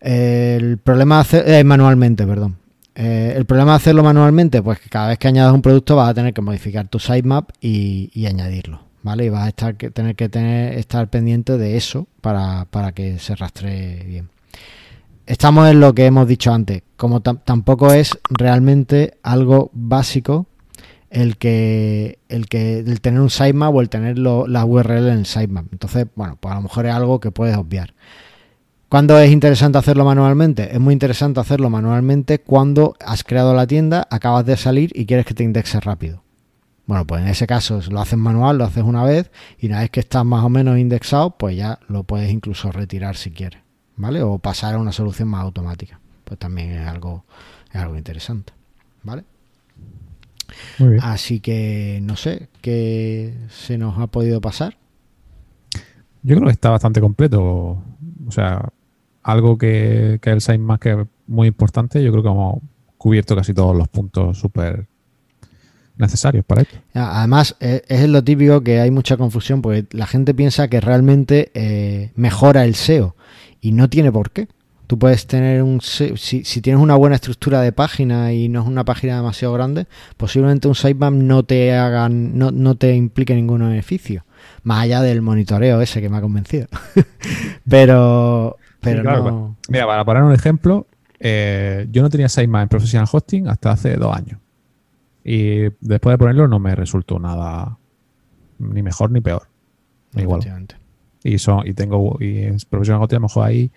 El 0.00 0.78
problema 0.78 1.16
de 1.16 1.20
hacer, 1.20 1.48
eh, 1.48 1.64
manualmente, 1.64 2.26
perdón. 2.26 2.56
Eh, 2.94 3.34
el 3.36 3.44
problema 3.46 3.72
de 3.72 3.76
hacerlo 3.76 4.04
manualmente, 4.04 4.62
pues 4.62 4.78
que 4.78 4.88
cada 4.88 5.08
vez 5.08 5.18
que 5.18 5.28
añadas 5.28 5.52
un 5.52 5.62
producto 5.62 5.96
vas 5.96 6.10
a 6.10 6.14
tener 6.14 6.34
que 6.34 6.42
modificar 6.42 6.86
tu 6.88 6.98
sitemap 6.98 7.50
y, 7.60 8.10
y 8.12 8.26
añadirlo, 8.26 8.82
¿vale? 9.02 9.24
Y 9.24 9.28
vas 9.30 9.44
a 9.44 9.48
estar 9.48 9.76
que 9.76 9.90
tener 9.90 10.14
que 10.14 10.28
tener 10.28 10.74
estar 10.78 11.08
pendiente 11.08 11.58
de 11.58 11.76
eso 11.76 12.06
para, 12.20 12.66
para 12.66 12.92
que 12.92 13.18
se 13.18 13.34
rastree 13.34 14.04
bien. 14.04 14.33
Estamos 15.26 15.70
en 15.70 15.80
lo 15.80 15.94
que 15.94 16.06
hemos 16.06 16.28
dicho 16.28 16.52
antes, 16.52 16.82
como 16.96 17.22
tam- 17.22 17.40
tampoco 17.44 17.92
es 17.92 18.18
realmente 18.28 19.16
algo 19.22 19.70
básico 19.72 20.46
el 21.10 21.36
que 21.38 22.18
el 22.28 22.46
que 22.48 22.80
el 22.80 23.00
tener 23.00 23.20
un 23.20 23.30
sitemap 23.30 23.74
o 23.74 23.80
el 23.80 23.88
tener 23.88 24.18
lo- 24.18 24.46
la 24.46 24.64
URL 24.64 25.08
en 25.12 25.18
el 25.20 25.26
sitemap. 25.26 25.66
Entonces, 25.72 26.06
bueno, 26.14 26.36
pues 26.40 26.52
a 26.52 26.56
lo 26.56 26.62
mejor 26.62 26.86
es 26.86 26.92
algo 26.92 27.20
que 27.20 27.30
puedes 27.30 27.56
obviar. 27.56 27.94
¿Cuándo 28.90 29.18
es 29.18 29.30
interesante 29.32 29.78
hacerlo 29.78 30.04
manualmente? 30.04 30.72
Es 30.72 30.78
muy 30.80 30.92
interesante 30.92 31.40
hacerlo 31.40 31.70
manualmente 31.70 32.40
cuando 32.40 32.94
has 33.04 33.24
creado 33.24 33.54
la 33.54 33.66
tienda, 33.66 34.06
acabas 34.10 34.44
de 34.44 34.56
salir 34.56 34.90
y 34.94 35.06
quieres 35.06 35.24
que 35.26 35.34
te 35.34 35.42
indexe 35.42 35.80
rápido. 35.80 36.22
Bueno, 36.86 37.06
pues 37.06 37.22
en 37.22 37.28
ese 37.28 37.46
caso 37.46 37.80
lo 37.90 38.00
haces 38.00 38.18
manual, 38.18 38.58
lo 38.58 38.64
haces 38.64 38.84
una 38.84 39.04
vez 39.04 39.30
y 39.58 39.66
una 39.68 39.80
vez 39.80 39.90
que 39.90 40.00
estás 40.00 40.24
más 40.24 40.44
o 40.44 40.50
menos 40.50 40.78
indexado, 40.78 41.30
pues 41.38 41.56
ya 41.56 41.78
lo 41.88 42.04
puedes 42.04 42.30
incluso 42.30 42.70
retirar 42.70 43.16
si 43.16 43.30
quieres, 43.30 43.62
¿vale? 43.96 44.22
O 44.22 44.38
pasar 44.38 44.74
a 44.74 44.78
una 44.78 44.92
solución 44.92 45.28
más 45.28 45.42
automática. 45.42 46.00
Pues 46.24 46.38
también 46.38 46.72
es 46.72 46.86
algo, 46.86 47.24
es 47.70 47.76
algo 47.76 47.96
interesante, 47.96 48.52
¿vale? 49.02 49.24
Muy 50.78 50.90
bien. 50.90 51.02
Así 51.02 51.40
que 51.40 52.00
no 52.02 52.16
sé 52.16 52.48
qué 52.60 53.34
se 53.48 53.78
nos 53.78 53.98
ha 53.98 54.06
podido 54.06 54.40
pasar. 54.40 54.76
Yo 56.22 56.36
creo 56.36 56.46
que 56.46 56.52
está 56.52 56.70
bastante 56.70 57.00
completo. 57.00 57.82
O 58.26 58.30
sea, 58.30 58.70
algo 59.22 59.58
que, 59.58 60.18
que 60.22 60.30
el 60.30 60.40
sitemap 60.40 60.80
que 60.80 61.06
muy 61.26 61.48
importante, 61.48 62.02
yo 62.02 62.10
creo 62.12 62.22
que 62.22 62.30
hemos 62.30 62.58
cubierto 62.96 63.36
casi 63.36 63.52
todos 63.52 63.76
los 63.76 63.88
puntos 63.88 64.38
súper 64.38 64.86
necesarios 65.96 66.44
para 66.44 66.62
esto. 66.62 66.76
Además, 66.94 67.56
eh, 67.60 67.82
es 67.88 68.08
lo 68.08 68.24
típico 68.24 68.62
que 68.62 68.80
hay 68.80 68.90
mucha 68.90 69.16
confusión 69.16 69.62
porque 69.62 69.86
la 69.90 70.06
gente 70.06 70.34
piensa 70.34 70.68
que 70.68 70.80
realmente 70.80 71.50
eh, 71.54 72.12
mejora 72.16 72.64
el 72.64 72.74
SEO 72.74 73.14
y 73.64 73.72
no 73.72 73.88
tiene 73.88 74.12
por 74.12 74.30
qué. 74.30 74.46
Tú 74.86 74.98
puedes 74.98 75.26
tener 75.26 75.62
un 75.62 75.80
si, 75.80 76.14
si 76.18 76.60
tienes 76.60 76.82
una 76.82 76.96
buena 76.96 77.16
estructura 77.16 77.62
de 77.62 77.72
página 77.72 78.34
y 78.34 78.50
no 78.50 78.60
es 78.60 78.66
una 78.66 78.84
página 78.84 79.16
demasiado 79.16 79.54
grande, 79.54 79.86
posiblemente 80.18 80.68
un 80.68 80.74
sitemap 80.74 81.14
no 81.14 81.44
te 81.44 81.74
hagan, 81.74 82.36
no, 82.36 82.50
no 82.50 82.74
te 82.74 82.94
implique 82.94 83.34
ningún 83.34 83.60
beneficio, 83.60 84.26
más 84.64 84.82
allá 84.82 85.00
del 85.00 85.22
monitoreo 85.22 85.80
ese 85.80 86.02
que 86.02 86.10
me 86.10 86.18
ha 86.18 86.20
convencido. 86.20 86.66
pero, 87.68 88.58
pero 88.82 88.98
Sí, 88.98 89.02
claro, 89.02 89.24
no. 89.24 89.56
Mira, 89.70 89.86
para 89.86 90.04
poner 90.04 90.22
un 90.24 90.34
ejemplo, 90.34 90.86
eh, 91.18 91.88
yo 91.90 92.02
no 92.02 92.10
tenía 92.10 92.28
sitemap 92.28 92.64
en 92.64 92.68
Professional 92.68 93.08
Hosting 93.10 93.48
hasta 93.48 93.70
hace 93.70 93.96
dos 93.96 94.14
años. 94.14 94.40
Y 95.24 95.70
después 95.80 96.12
de 96.12 96.18
ponerlo 96.18 96.48
no 96.48 96.58
me 96.58 96.74
resultó 96.74 97.18
nada 97.18 97.78
ni 98.58 98.82
mejor 98.82 99.10
ni 99.10 99.22
peor. 99.22 99.48
Igual. 100.14 100.42
Y, 101.24 101.38
son, 101.38 101.66
y 101.66 101.72
tengo 101.72 102.18
y 102.20 102.42
en 102.42 102.58
Professional 102.68 103.02
Hosting 103.02 103.16
a 103.16 103.20
lo 103.20 103.26
mejor 103.26 103.46
hay 103.46 103.72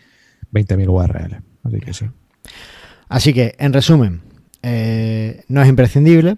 20.000 0.51 0.87
URL. 0.89 1.41
Así 1.63 1.79
que 1.79 1.93
sí. 1.93 2.05
Así 3.09 3.33
que, 3.33 3.55
en 3.57 3.73
resumen, 3.73 4.21
eh, 4.61 5.43
no 5.47 5.61
es 5.61 5.69
imprescindible. 5.69 6.37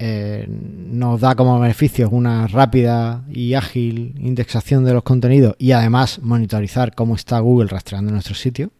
eh, 0.00 0.46
nos 0.48 1.20
da 1.20 1.34
como 1.34 1.58
beneficios 1.58 2.10
una 2.12 2.46
rápida 2.46 3.24
y 3.28 3.54
ágil 3.54 4.14
indexación 4.20 4.84
de 4.84 4.94
los 4.94 5.02
contenidos 5.02 5.56
y 5.58 5.72
además 5.72 6.20
monitorizar 6.22 6.94
cómo 6.94 7.16
está 7.16 7.40
Google 7.40 7.68
rastreando 7.68 8.12
nuestro 8.12 8.34
sitio. 8.36 8.70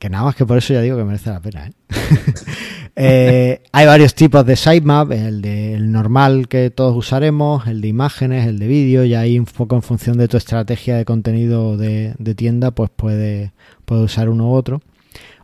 Que 0.00 0.10
nada 0.10 0.24
más 0.24 0.34
que 0.34 0.46
por 0.46 0.58
eso 0.58 0.72
ya 0.72 0.80
digo 0.80 0.96
que 0.96 1.04
merece 1.04 1.30
la 1.30 1.40
pena. 1.40 1.66
¿eh? 1.68 1.72
Eh, 3.02 3.62
hay 3.72 3.86
varios 3.86 4.14
tipos 4.14 4.44
de 4.44 4.56
sitemap, 4.56 5.10
el 5.12 5.40
de 5.40 5.74
el 5.74 5.90
normal 5.90 6.48
que 6.48 6.68
todos 6.68 6.94
usaremos, 6.94 7.66
el 7.66 7.80
de 7.80 7.88
imágenes, 7.88 8.46
el 8.46 8.58
de 8.58 8.66
vídeo, 8.66 9.04
y 9.04 9.14
ahí 9.14 9.38
un 9.38 9.46
poco 9.46 9.74
en 9.74 9.82
función 9.82 10.18
de 10.18 10.28
tu 10.28 10.36
estrategia 10.36 10.96
de 10.96 11.06
contenido 11.06 11.78
de, 11.78 12.14
tienda, 12.36 12.72
pues 12.72 12.90
puedes 12.94 13.52
puede 13.86 14.02
usar 14.02 14.28
uno 14.28 14.50
u 14.50 14.52
otro, 14.52 14.82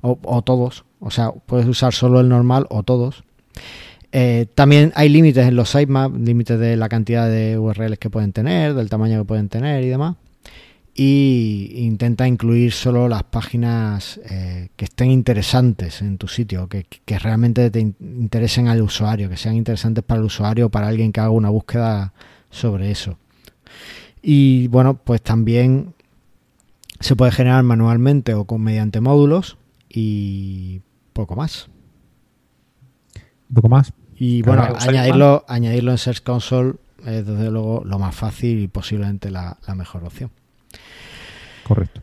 o, 0.02 0.18
o 0.22 0.42
todos, 0.42 0.84
o 1.00 1.10
sea, 1.10 1.32
puedes 1.32 1.66
usar 1.66 1.94
solo 1.94 2.20
el 2.20 2.28
normal 2.28 2.66
o 2.68 2.82
todos. 2.82 3.24
Eh, 4.12 4.46
también 4.54 4.92
hay 4.94 5.08
límites 5.08 5.46
en 5.46 5.56
los 5.56 5.70
sitemaps, 5.70 6.18
límites 6.18 6.58
de 6.58 6.76
la 6.76 6.88
cantidad 6.88 7.28
de 7.28 7.58
URLs 7.58 7.98
que 7.98 8.10
pueden 8.10 8.32
tener, 8.32 8.74
del 8.74 8.88
tamaño 8.88 9.20
que 9.20 9.24
pueden 9.24 9.48
tener 9.48 9.82
y 9.84 9.88
demás. 9.88 10.16
Y 10.98 11.72
intenta 11.74 12.26
incluir 12.26 12.72
solo 12.72 13.06
las 13.06 13.22
páginas 13.24 14.18
eh, 14.30 14.70
que 14.76 14.86
estén 14.86 15.10
interesantes 15.10 16.00
en 16.00 16.16
tu 16.16 16.26
sitio, 16.26 16.68
que, 16.68 16.86
que 17.04 17.18
realmente 17.18 17.70
te 17.70 17.80
in- 17.80 17.96
interesen 18.00 18.68
al 18.68 18.80
usuario, 18.80 19.28
que 19.28 19.36
sean 19.36 19.56
interesantes 19.56 20.02
para 20.02 20.20
el 20.20 20.26
usuario 20.26 20.66
o 20.66 20.70
para 20.70 20.88
alguien 20.88 21.12
que 21.12 21.20
haga 21.20 21.28
una 21.30 21.50
búsqueda 21.50 22.14
sobre 22.50 22.90
eso. 22.90 23.18
Y 24.22 24.68
bueno, 24.68 24.94
pues 24.96 25.20
también 25.20 25.92
se 27.00 27.14
puede 27.14 27.30
generar 27.30 27.62
manualmente 27.62 28.32
o 28.32 28.46
con 28.46 28.62
mediante 28.62 29.02
módulos 29.02 29.58
y 29.90 30.80
poco 31.12 31.36
más. 31.36 31.68
Un 33.50 33.54
poco 33.56 33.68
más. 33.68 33.92
Y 34.18 34.40
Claro, 34.40 34.62
bueno, 34.62 34.78
añadirlo, 34.88 35.44
añadirlo 35.46 35.92
en 35.92 35.98
Search 35.98 36.22
Console 36.22 36.76
es 37.04 37.26
desde 37.26 37.50
luego 37.50 37.82
lo 37.84 37.98
más 37.98 38.14
fácil 38.14 38.60
y 38.60 38.68
posiblemente 38.68 39.30
la, 39.30 39.58
la 39.66 39.74
mejor 39.74 40.02
opción. 40.04 40.30
Correcto. 41.66 42.02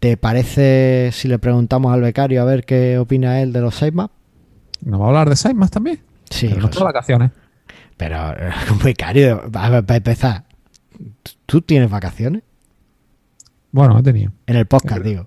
¿Te 0.00 0.16
parece 0.16 1.10
si 1.12 1.28
le 1.28 1.38
preguntamos 1.38 1.92
al 1.92 2.02
becario 2.02 2.42
a 2.42 2.44
ver 2.44 2.64
qué 2.64 2.98
opina 2.98 3.40
él 3.40 3.52
de 3.52 3.60
los 3.60 3.74
sitemaps? 3.74 4.12
¿Nos 4.82 5.00
va 5.00 5.06
a 5.06 5.08
hablar 5.08 5.30
de 5.30 5.36
sitemaps 5.36 5.70
también? 5.70 6.00
Sí, 6.30 6.48
Pero 6.48 6.68
no 6.68 6.84
vacaciones. 6.84 7.30
pero 7.96 8.16
eh, 8.36 8.50
un 8.70 8.78
becario, 8.84 9.50
para 9.50 9.78
empezar, 9.78 10.44
¿tú 11.46 11.62
tienes 11.62 11.90
vacaciones? 11.90 12.42
Bueno, 13.72 13.98
he 13.98 14.02
tenido. 14.02 14.32
En 14.46 14.56
el 14.56 14.66
podcast, 14.66 15.02
digo. 15.02 15.26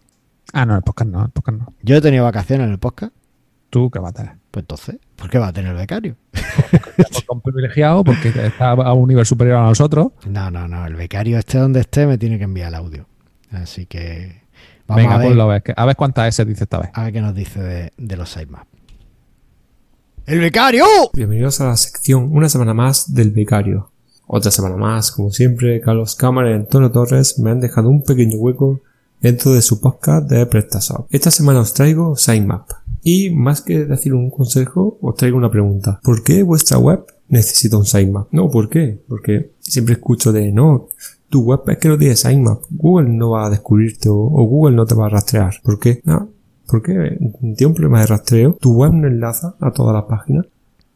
Ah, 0.54 0.66
no, 0.66 0.76
el 0.76 0.82
podcast 0.84 1.10
no, 1.10 1.26
el 1.26 1.32
podcast 1.32 1.58
no. 1.60 1.74
Yo 1.82 1.96
he 1.98 2.02
tenido 2.02 2.24
vacaciones 2.24 2.66
en 2.66 2.72
el 2.72 2.80
podcast. 2.80 3.14
Tú, 3.70 3.90
¿qué 3.92 4.00
va 4.00 4.10
a 4.10 4.14
tener? 4.14 4.36
Pues 4.58 4.64
entonces, 4.64 4.96
¿por 5.16 5.30
qué 5.30 5.38
va 5.38 5.50
a 5.50 5.54
tener 5.54 5.76
becario? 5.76 6.16
Con 7.28 7.42
privilegiado 7.42 8.04
porque 8.04 8.30
está 8.30 8.72
a 8.72 8.94
un 8.94 9.08
nivel 9.08 9.24
superior 9.24 9.58
a 9.58 9.64
nosotros. 9.66 10.08
No, 10.28 10.50
no, 10.50 10.68
no. 10.68 10.88
El 10.88 10.96
becario 10.96 11.38
esté 11.38 11.60
donde 11.60 11.82
esté 11.82 12.08
me 12.08 12.18
tiene 12.18 12.40
que 12.40 12.46
enviar 12.46 12.70
el 12.70 12.76
audio. 12.76 13.06
Así 13.52 13.86
que 13.86 14.42
vamos 14.88 15.04
Venga, 15.04 15.16
a 15.16 15.18
ver, 15.20 15.28
ponlo 15.28 15.44
a 15.44 15.48
ver. 15.48 15.62
que- 15.62 15.74
A 15.78 15.86
ver 15.86 15.96
cuántas 15.96 16.30
S 16.30 16.44
dice 16.44 16.64
esta 16.64 16.80
vez. 16.80 16.90
a 16.92 17.04
ver 17.04 17.14
qué 17.14 17.22
nos 17.22 17.36
dice 17.36 17.62
de, 17.62 17.94
de 17.98 18.18
los 18.18 18.30
sitemaps. 18.32 18.66
¡El 20.26 20.40
becario! 20.40 20.86
Bienvenidos 21.14 21.62
a 21.62 21.68
la 21.68 21.78
sección 21.78 22.30
una 22.32 22.50
semana 22.50 22.74
más 22.74 23.14
del 23.14 23.30
becario. 23.30 23.92
Otra 24.26 24.50
semana 24.50 24.76
más, 24.76 25.12
como 25.12 25.30
siempre, 25.30 25.80
Carlos 25.82 26.16
Cámara 26.16 26.50
y 26.50 26.54
Antonio 26.56 26.92
Torres 26.92 27.38
me 27.38 27.52
han 27.52 27.60
dejado 27.62 27.90
un 27.90 28.02
pequeño 28.04 28.38
hueco 28.38 28.82
dentro 29.22 29.54
de 29.54 29.62
su 29.62 29.82
podcast 29.82 30.30
de 30.30 30.46
PrestaShop. 30.46 31.08
Esta 31.10 31.32
semana 31.32 31.62
os 31.62 31.74
traigo 31.74 32.16
Sitemap. 32.16 32.70
Y 33.04 33.30
más 33.30 33.62
que 33.62 33.86
decir 33.86 34.14
un 34.14 34.30
consejo, 34.30 34.98
os 35.02 35.16
traigo 35.16 35.38
una 35.38 35.50
pregunta. 35.50 36.00
¿Por 36.04 36.24
qué 36.24 36.44
vuestra 36.44 36.78
web 36.78 37.06
necesita 37.30 37.78
un 37.78 37.86
sitemap? 37.86 38.28
No, 38.32 38.50
¿por 38.50 38.70
qué? 38.70 39.02
Porque 39.08 39.52
siempre 39.60 39.94
escucho 39.94 40.32
de 40.32 40.52
no, 40.52 40.88
tu 41.30 41.44
web 41.44 41.62
es 41.68 41.78
que 41.78 41.88
no 41.88 41.98
tiene 41.98 42.16
sitemap. 42.16 42.64
Google 42.70 43.10
no 43.10 43.32
va 43.32 43.48
a 43.48 43.50
descubrirte 43.50 44.10
o, 44.10 44.28
Google 44.28 44.76
no 44.76 44.86
te 44.86 44.96
va 44.96 45.06
a 45.06 45.10
rastrear. 45.10 45.54
¿Por 45.64 45.80
qué? 45.80 46.02
No, 46.04 46.30
porque 46.68 47.18
tiene 47.56 47.68
un 47.68 47.74
problema 47.74 48.02
de 48.02 48.08
rastreo. 48.08 48.58
Tu 48.60 48.74
web 48.74 48.92
no 48.94 49.08
enlaza 49.08 49.56
a 49.60 49.72
todas 49.72 49.94
las 49.94 50.04
páginas. 50.04 50.46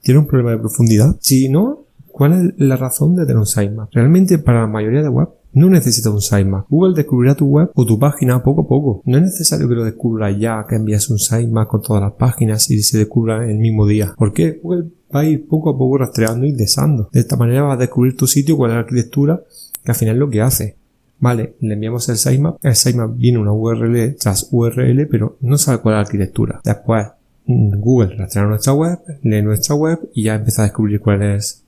Tiene 0.01 0.19
un 0.19 0.27
problema 0.27 0.51
de 0.51 0.57
profundidad. 0.57 1.15
Si 1.21 1.47
no, 1.47 1.85
¿cuál 2.11 2.33
es 2.33 2.53
la 2.57 2.75
razón 2.75 3.15
de 3.15 3.23
tener 3.23 3.37
un 3.37 3.45
sitemap? 3.45 3.89
Realmente 3.93 4.37
para 4.37 4.61
la 4.61 4.67
mayoría 4.67 5.01
de 5.01 5.09
web 5.09 5.29
no 5.53 5.69
necesita 5.69 6.09
un 6.09 6.21
sitemap. 6.21 6.65
Google 6.69 6.93
descubrirá 6.95 7.35
tu 7.35 7.45
web 7.45 7.71
o 7.75 7.85
tu 7.85 7.99
página 7.99 8.43
poco 8.43 8.61
a 8.61 8.67
poco. 8.67 9.01
No 9.05 9.17
es 9.17 9.23
necesario 9.23 9.67
que 9.67 9.75
lo 9.75 9.83
descubra 9.83 10.31
ya, 10.31 10.65
que 10.67 10.75
envíes 10.75 11.09
un 11.09 11.19
sitemap 11.19 11.67
con 11.67 11.81
todas 11.81 12.01
las 12.01 12.13
páginas 12.13 12.69
y 12.69 12.81
se 12.81 12.97
descubra 12.97 13.49
el 13.49 13.57
mismo 13.57 13.85
día. 13.85 14.13
¿Por 14.17 14.33
qué? 14.33 14.59
Google 14.61 14.91
va 15.13 15.21
a 15.21 15.25
ir 15.25 15.47
poco 15.47 15.69
a 15.69 15.77
poco 15.77 15.97
rastreando 15.97 16.45
y 16.45 16.49
indexando. 16.49 17.09
De 17.11 17.19
esta 17.19 17.35
manera 17.35 17.63
va 17.63 17.73
a 17.73 17.77
descubrir 17.77 18.15
tu 18.15 18.27
sitio, 18.27 18.57
cuál 18.57 18.71
es 18.71 18.75
la 18.75 18.81
arquitectura, 18.81 19.41
que 19.83 19.91
al 19.91 19.95
final 19.95 20.15
es 20.15 20.19
lo 20.19 20.29
que 20.29 20.41
hace. 20.41 20.75
Vale, 21.19 21.53
le 21.59 21.75
enviamos 21.75 22.09
el 22.09 22.17
sitemap, 22.17 22.57
el 22.65 22.75
sitemap 22.75 23.15
viene 23.15 23.37
una 23.37 23.53
URL 23.53 24.15
tras 24.15 24.47
URL, 24.51 25.07
pero 25.07 25.37
no 25.41 25.57
sabe 25.57 25.77
cuál 25.79 25.93
es 25.93 25.97
la 25.97 26.01
arquitectura. 26.01 26.61
Después, 26.63 27.07
mm, 27.45 27.79
Google 27.79 28.15
rastrea 28.15 28.45
nuestra 28.45 28.73
web, 28.73 28.99
lee 29.21 29.43
nuestra 29.43 29.75
web 29.75 29.99
y 30.13 30.23
ya 30.23 30.35
empieza 30.35 30.63
a 30.63 30.65
descubrir 30.65 30.99
cuáles 30.99 31.63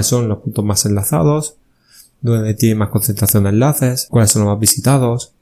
son 0.00 0.28
los 0.28 0.38
puntos 0.38 0.64
más 0.64 0.84
enlazados, 0.84 1.57
donde 2.20 2.54
tiene 2.54 2.74
más 2.74 2.88
concentración 2.88 3.44
de 3.44 3.50
enlaces, 3.50 4.06
cuáles 4.10 4.30
son 4.30 4.42
los 4.42 4.52
más 4.52 4.60
visitados, 4.60 5.34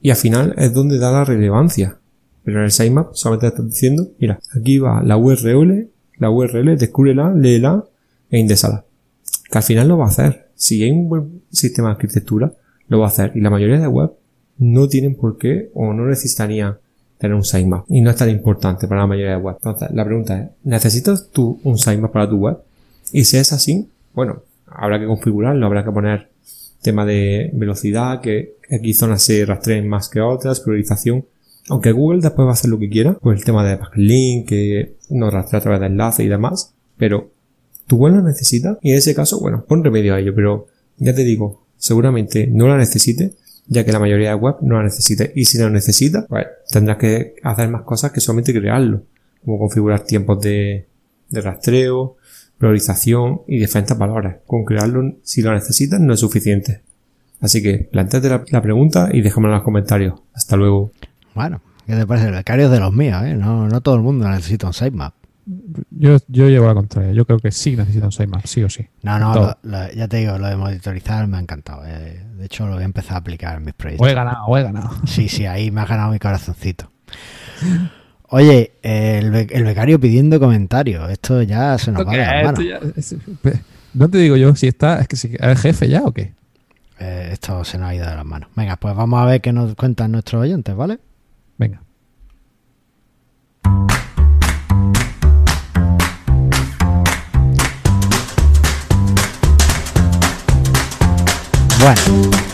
y 0.00 0.10
al 0.10 0.16
final 0.16 0.54
es 0.58 0.72
donde 0.72 0.98
da 0.98 1.10
la 1.10 1.24
relevancia. 1.24 1.98
Pero 2.44 2.58
en 2.58 2.64
el 2.64 2.70
sitemap 2.70 3.14
solamente 3.14 3.50
te 3.50 3.54
está 3.54 3.62
diciendo, 3.62 4.08
mira, 4.18 4.38
aquí 4.54 4.78
va 4.78 5.02
la 5.02 5.16
URL, 5.16 5.88
la 6.18 6.30
URL, 6.30 6.76
descúbrela, 6.76 7.32
léela 7.34 7.84
e 8.30 8.38
indexala. 8.38 8.84
Que 9.50 9.58
al 9.58 9.64
final 9.64 9.88
lo 9.88 9.98
va 9.98 10.04
a 10.04 10.08
hacer. 10.08 10.50
Si 10.54 10.82
hay 10.82 10.90
un 10.90 11.08
buen 11.08 11.42
sistema 11.50 11.88
de 11.88 11.94
arquitectura, 11.94 12.52
lo 12.88 12.98
va 12.98 13.06
a 13.06 13.08
hacer. 13.08 13.32
Y 13.34 13.40
la 13.40 13.50
mayoría 13.50 13.78
de 13.78 13.86
web 13.86 14.12
no 14.58 14.88
tienen 14.88 15.14
por 15.14 15.38
qué 15.38 15.70
o 15.74 15.92
no 15.94 16.06
necesitaría 16.06 16.78
tener 17.18 17.34
un 17.34 17.44
sitemap. 17.44 17.86
Y 17.88 18.02
no 18.02 18.10
es 18.10 18.16
tan 18.16 18.28
importante 18.28 18.86
para 18.86 19.02
la 19.02 19.06
mayoría 19.06 19.36
de 19.36 19.42
web. 19.42 19.56
Entonces, 19.56 19.88
la 19.92 20.04
pregunta 20.04 20.38
es, 20.38 20.50
¿necesitas 20.64 21.30
tú 21.30 21.60
un 21.64 21.78
sitemap 21.78 22.12
para 22.12 22.28
tu 22.28 22.36
web? 22.36 22.58
Y 23.10 23.24
si 23.24 23.38
es 23.38 23.52
así, 23.52 23.88
bueno, 24.12 24.42
habrá 24.74 24.98
que 24.98 25.06
configurarlo, 25.06 25.66
habrá 25.66 25.84
que 25.84 25.92
poner 25.92 26.30
tema 26.82 27.06
de 27.06 27.50
velocidad, 27.54 28.20
que 28.20 28.56
aquí 28.70 28.94
zonas 28.94 29.22
se 29.22 29.44
rastreen 29.44 29.88
más 29.88 30.08
que 30.08 30.20
otras, 30.20 30.60
priorización. 30.60 31.24
Aunque 31.70 31.92
Google 31.92 32.20
después 32.20 32.46
va 32.46 32.50
a 32.50 32.52
hacer 32.52 32.70
lo 32.70 32.78
que 32.78 32.90
quiera, 32.90 33.14
pues 33.14 33.38
el 33.38 33.44
tema 33.44 33.66
de 33.66 33.76
backlink, 33.76 34.46
que 34.46 34.96
nos 35.08 35.32
rastrea 35.32 35.60
a 35.60 35.62
través 35.62 35.80
de 35.80 35.86
enlaces 35.86 36.26
y 36.26 36.28
demás, 36.28 36.74
pero 36.98 37.30
tu 37.86 37.96
web 37.96 38.14
lo 38.14 38.22
necesita 38.22 38.78
y 38.82 38.92
en 38.92 38.98
ese 38.98 39.14
caso, 39.14 39.40
bueno, 39.40 39.64
pon 39.66 39.82
remedio 39.82 40.14
a 40.14 40.20
ello, 40.20 40.34
pero 40.34 40.66
ya 40.98 41.14
te 41.14 41.24
digo, 41.24 41.64
seguramente 41.76 42.46
no 42.46 42.68
la 42.68 42.76
necesite, 42.76 43.32
ya 43.66 43.84
que 43.84 43.92
la 43.92 43.98
mayoría 43.98 44.28
de 44.28 44.34
web 44.34 44.56
no 44.60 44.76
la 44.76 44.84
necesita 44.84 45.24
y 45.34 45.46
si 45.46 45.56
la 45.56 45.70
necesita, 45.70 46.26
pues 46.28 46.46
tendrás 46.70 46.98
que 46.98 47.36
hacer 47.42 47.70
más 47.70 47.82
cosas 47.82 48.12
que 48.12 48.20
solamente 48.20 48.52
crearlo, 48.52 49.02
como 49.42 49.58
configurar 49.58 50.00
tiempos 50.00 50.40
de 50.42 50.86
rastreo, 51.30 52.16
priorización 52.58 53.42
y 53.48 53.58
diferentes 53.58 53.96
valores. 53.98 54.36
Con 54.46 54.64
crearlo, 54.64 55.14
si 55.22 55.42
lo 55.42 55.52
necesitas, 55.52 56.00
no 56.00 56.14
es 56.14 56.20
suficiente. 56.20 56.82
Así 57.40 57.62
que 57.62 57.78
planteate 57.90 58.28
la, 58.28 58.44
la 58.48 58.62
pregunta 58.62 59.08
y 59.12 59.20
déjamela 59.20 59.54
en 59.54 59.58
los 59.58 59.64
comentarios. 59.64 60.14
Hasta 60.32 60.56
luego. 60.56 60.92
Bueno, 61.34 61.60
¿qué 61.86 61.94
te 61.94 62.06
parece? 62.06 62.28
El 62.28 62.34
becario 62.34 62.66
es 62.66 62.70
de 62.70 62.80
los 62.80 62.92
míos, 62.92 63.22
¿eh? 63.24 63.34
No, 63.34 63.68
no 63.68 63.80
todo 63.80 63.96
el 63.96 64.02
mundo 64.02 64.28
necesita 64.28 64.66
un 64.68 64.72
sitemap. 64.72 65.14
Yo, 65.90 66.16
yo 66.28 66.48
llevo 66.48 66.66
la 66.66 66.72
contraria. 66.74 67.12
Yo 67.12 67.26
creo 67.26 67.38
que 67.38 67.50
sí 67.50 67.76
necesita 67.76 68.06
un 68.06 68.12
sitemap, 68.12 68.46
sí 68.46 68.62
o 68.62 68.70
sí. 68.70 68.86
No, 69.02 69.18
no, 69.18 69.32
Todo. 69.34 69.58
lo- 69.62 69.70
lo- 69.78 69.92
ya 69.92 70.08
te 70.08 70.16
digo, 70.18 70.38
lo 70.38 70.46
de 70.46 70.56
monitorizar 70.56 71.26
me 71.26 71.36
ha 71.36 71.40
encantado. 71.40 71.82
eh. 71.84 72.24
De 72.38 72.46
hecho, 72.46 72.66
lo 72.66 72.74
voy 72.74 72.82
a 72.82 72.86
empezar 72.86 73.14
a 73.14 73.18
aplicar 73.18 73.56
en 73.58 73.64
mis 73.64 73.74
O 73.74 73.76
proyectos. 73.76 74.08
he 74.08 74.14
ganado, 74.14 74.46
o 74.46 74.56
he 74.56 74.62
ganado. 74.62 74.90
Sí, 75.06 75.28
sí, 75.28 75.44
ahí 75.44 75.70
me 75.70 75.82
ha 75.82 75.86
ganado 75.86 76.12
mi 76.12 76.18
corazoncito. 76.18 76.90
Oye, 78.36 78.72
el, 78.82 79.30
be- 79.30 79.46
el 79.48 79.62
becario 79.62 80.00
pidiendo 80.00 80.40
comentarios. 80.40 81.08
Esto 81.08 81.40
ya 81.42 81.78
se 81.78 81.92
nos 81.92 82.04
va 82.04 82.10
de 82.10 82.18
las 82.18 83.14
no 83.94 84.10
te 84.10 84.18
digo 84.18 84.36
yo 84.36 84.56
si 84.56 84.66
está, 84.66 84.98
es 84.98 85.06
que 85.06 85.14
si 85.14 85.36
es 85.38 85.60
jefe 85.60 85.88
ya 85.88 86.02
o 86.02 86.10
qué. 86.10 86.32
Eh, 86.98 87.28
esto 87.30 87.62
se 87.62 87.78
nos 87.78 87.90
ha 87.90 87.94
ido 87.94 88.08
de 88.10 88.16
las 88.16 88.24
manos. 88.24 88.48
Venga, 88.56 88.74
pues 88.74 88.96
vamos 88.96 89.22
a 89.22 89.26
ver 89.26 89.40
qué 89.40 89.52
nos 89.52 89.76
cuentan 89.76 90.10
nuestros 90.10 90.42
oyentes, 90.42 90.74
¿vale? 90.74 90.98
Venga. 91.58 91.80
Bueno, 101.80 102.53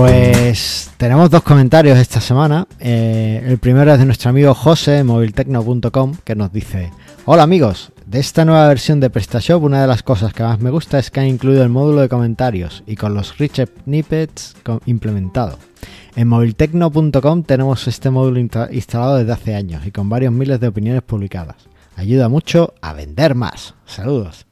pues 0.00 0.90
tenemos 0.96 1.28
dos 1.28 1.42
comentarios 1.42 1.98
esta 1.98 2.22
semana. 2.22 2.66
Eh, 2.78 3.44
el 3.46 3.58
primero 3.58 3.92
es 3.92 3.98
de 3.98 4.06
nuestro 4.06 4.30
amigo 4.30 4.54
José, 4.54 5.04
moviltecno.com, 5.04 6.14
que 6.24 6.34
nos 6.34 6.50
dice: 6.50 6.90
Hola 7.26 7.42
amigos, 7.42 7.92
de 8.06 8.18
esta 8.18 8.46
nueva 8.46 8.66
versión 8.68 8.98
de 9.00 9.10
PrestaShop, 9.10 9.62
una 9.62 9.82
de 9.82 9.86
las 9.86 10.02
cosas 10.02 10.32
que 10.32 10.42
más 10.42 10.58
me 10.58 10.70
gusta 10.70 10.98
es 10.98 11.10
que 11.10 11.20
ha 11.20 11.26
incluido 11.26 11.62
el 11.62 11.68
módulo 11.68 12.00
de 12.00 12.08
comentarios 12.08 12.82
y 12.86 12.96
con 12.96 13.12
los 13.12 13.36
rich 13.36 13.62
snippets 13.84 14.56
implementado. 14.86 15.58
En 16.16 16.28
moviltecno.com 16.28 17.42
tenemos 17.42 17.86
este 17.86 18.08
módulo 18.08 18.40
insta- 18.40 18.68
instalado 18.72 19.16
desde 19.18 19.32
hace 19.32 19.54
años 19.54 19.84
y 19.86 19.90
con 19.90 20.08
varios 20.08 20.32
miles 20.32 20.60
de 20.60 20.68
opiniones 20.68 21.02
publicadas. 21.02 21.56
Ayuda 21.96 22.30
mucho 22.30 22.72
a 22.80 22.94
vender 22.94 23.34
más. 23.34 23.74
Saludos. 23.84 24.46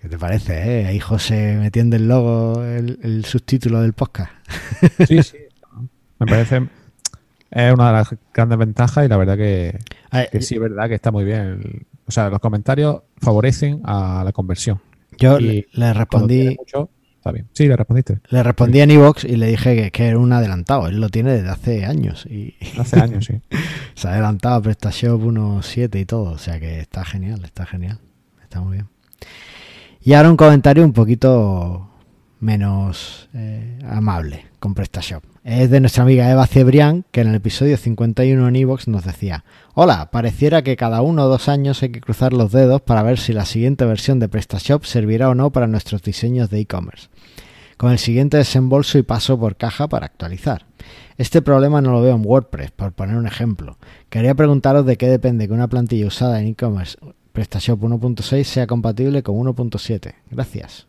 ¿Qué 0.00 0.08
te 0.08 0.18
parece, 0.18 0.80
eh? 0.80 0.86
Ahí 0.86 1.00
José 1.00 1.56
metiendo 1.56 1.96
el 1.96 2.06
logo, 2.06 2.64
el, 2.64 2.98
el 3.02 3.24
subtítulo 3.24 3.82
del 3.82 3.92
podcast. 3.92 4.30
Sí, 5.06 5.22
sí. 5.22 5.38
Me 6.18 6.26
parece. 6.26 6.68
Es 7.50 7.72
una 7.72 7.86
de 7.88 7.92
las 7.92 8.14
grandes 8.34 8.58
ventajas 8.58 9.06
y 9.06 9.08
la 9.08 9.16
verdad 9.16 9.36
que, 9.36 9.78
ver, 10.12 10.30
que 10.30 10.42
sí 10.42 10.56
es 10.56 10.60
verdad 10.60 10.88
que 10.88 10.94
está 10.94 11.10
muy 11.10 11.24
bien. 11.24 11.86
O 12.06 12.10
sea, 12.10 12.28
los 12.28 12.40
comentarios 12.40 13.02
favorecen 13.18 13.80
a 13.84 14.22
la 14.24 14.32
conversión. 14.32 14.80
Yo 15.18 15.38
y 15.40 15.66
le, 15.72 15.92
respondí, 15.94 16.56
mucho, 16.58 16.90
está 17.16 17.32
bien. 17.32 17.48
Sí, 17.52 17.66
le 17.66 17.76
respondiste. 17.76 18.20
le 18.28 18.42
respondí 18.42 18.80
en 18.80 18.90
iVoox 18.90 19.24
y 19.24 19.36
le 19.36 19.46
dije 19.46 19.74
que, 19.74 19.90
que 19.90 20.08
era 20.08 20.18
un 20.18 20.32
adelantado. 20.32 20.88
Él 20.88 21.00
lo 21.00 21.08
tiene 21.08 21.32
desde 21.32 21.48
hace 21.48 21.84
años 21.86 22.26
y 22.26 22.54
Hace 22.78 23.00
años, 23.00 23.24
sí. 23.24 23.40
se 23.94 24.08
ha 24.08 24.12
adelantado 24.12 24.56
a 24.56 24.62
PrestaShop 24.62 25.20
1.7 25.22 26.00
y 26.00 26.04
todo. 26.04 26.32
O 26.32 26.38
sea 26.38 26.60
que 26.60 26.80
está 26.80 27.04
genial, 27.04 27.44
está 27.44 27.64
genial. 27.66 27.98
Está 28.42 28.60
muy 28.60 28.76
bien. 28.76 28.88
Y 30.08 30.14
ahora 30.14 30.30
un 30.30 30.38
comentario 30.38 30.86
un 30.86 30.94
poquito 30.94 31.86
menos 32.40 33.28
eh, 33.34 33.78
amable 33.86 34.46
con 34.58 34.72
PrestaShop. 34.72 35.22
Es 35.44 35.68
de 35.68 35.80
nuestra 35.80 36.02
amiga 36.02 36.30
Eva 36.30 36.46
Cebrián, 36.46 37.04
que 37.10 37.20
en 37.20 37.28
el 37.28 37.34
episodio 37.34 37.76
51 37.76 38.48
en 38.48 38.56
iVoox 38.56 38.88
nos 38.88 39.04
decía 39.04 39.44
Hola, 39.74 40.10
pareciera 40.10 40.62
que 40.62 40.78
cada 40.78 41.02
uno 41.02 41.24
o 41.24 41.28
dos 41.28 41.50
años 41.50 41.82
hay 41.82 41.90
que 41.90 42.00
cruzar 42.00 42.32
los 42.32 42.52
dedos 42.52 42.80
para 42.80 43.02
ver 43.02 43.18
si 43.18 43.34
la 43.34 43.44
siguiente 43.44 43.84
versión 43.84 44.18
de 44.18 44.30
PrestaShop 44.30 44.84
servirá 44.84 45.28
o 45.28 45.34
no 45.34 45.50
para 45.50 45.66
nuestros 45.66 46.00
diseños 46.00 46.48
de 46.48 46.60
e-commerce. 46.60 47.08
Con 47.76 47.92
el 47.92 47.98
siguiente 47.98 48.38
desembolso 48.38 48.96
y 48.96 49.02
paso 49.02 49.38
por 49.38 49.56
caja 49.56 49.88
para 49.88 50.06
actualizar. 50.06 50.64
Este 51.18 51.42
problema 51.42 51.82
no 51.82 51.92
lo 51.92 52.00
veo 52.00 52.14
en 52.14 52.24
WordPress, 52.24 52.70
por 52.70 52.92
poner 52.92 53.16
un 53.16 53.26
ejemplo. 53.26 53.76
Quería 54.08 54.34
preguntaros 54.34 54.86
de 54.86 54.96
qué 54.96 55.06
depende 55.06 55.48
que 55.48 55.52
una 55.52 55.68
plantilla 55.68 56.06
usada 56.06 56.40
en 56.40 56.46
e-commerce 56.46 56.96
PrestaShop 57.38 57.80
1.6 57.80 58.42
sea 58.42 58.66
compatible 58.66 59.22
con 59.22 59.36
1.7. 59.36 60.12
Gracias. 60.28 60.88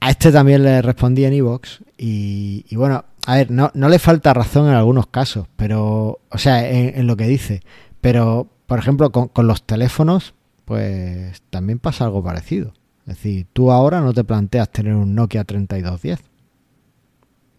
A 0.00 0.10
este 0.10 0.32
también 0.32 0.64
le 0.64 0.82
respondí 0.82 1.24
en 1.24 1.32
iVoox 1.32 1.78
y, 1.96 2.74
bueno, 2.74 3.04
a 3.24 3.36
ver, 3.36 3.52
no, 3.52 3.70
le 3.72 3.98
falta 4.00 4.34
razón 4.34 4.66
en 4.66 4.74
algunos 4.74 5.06
casos, 5.06 5.46
pero, 5.54 6.18
o 6.28 6.38
sea, 6.38 6.68
en, 6.68 7.06
lo 7.06 7.16
que 7.16 7.28
dice, 7.28 7.62
pero, 8.00 8.48
por 8.66 8.80
ejemplo, 8.80 9.12
con, 9.12 9.46
los 9.46 9.62
teléfonos, 9.62 10.34
pues 10.64 11.40
también 11.50 11.78
pasa 11.78 12.06
algo 12.06 12.24
parecido. 12.24 12.72
Es 13.06 13.14
decir, 13.18 13.46
tú 13.52 13.70
ahora 13.70 14.00
no 14.00 14.12
te 14.12 14.24
planteas 14.24 14.70
tener 14.70 14.94
un 14.94 15.14
Nokia 15.14 15.44
3210. 15.44 16.18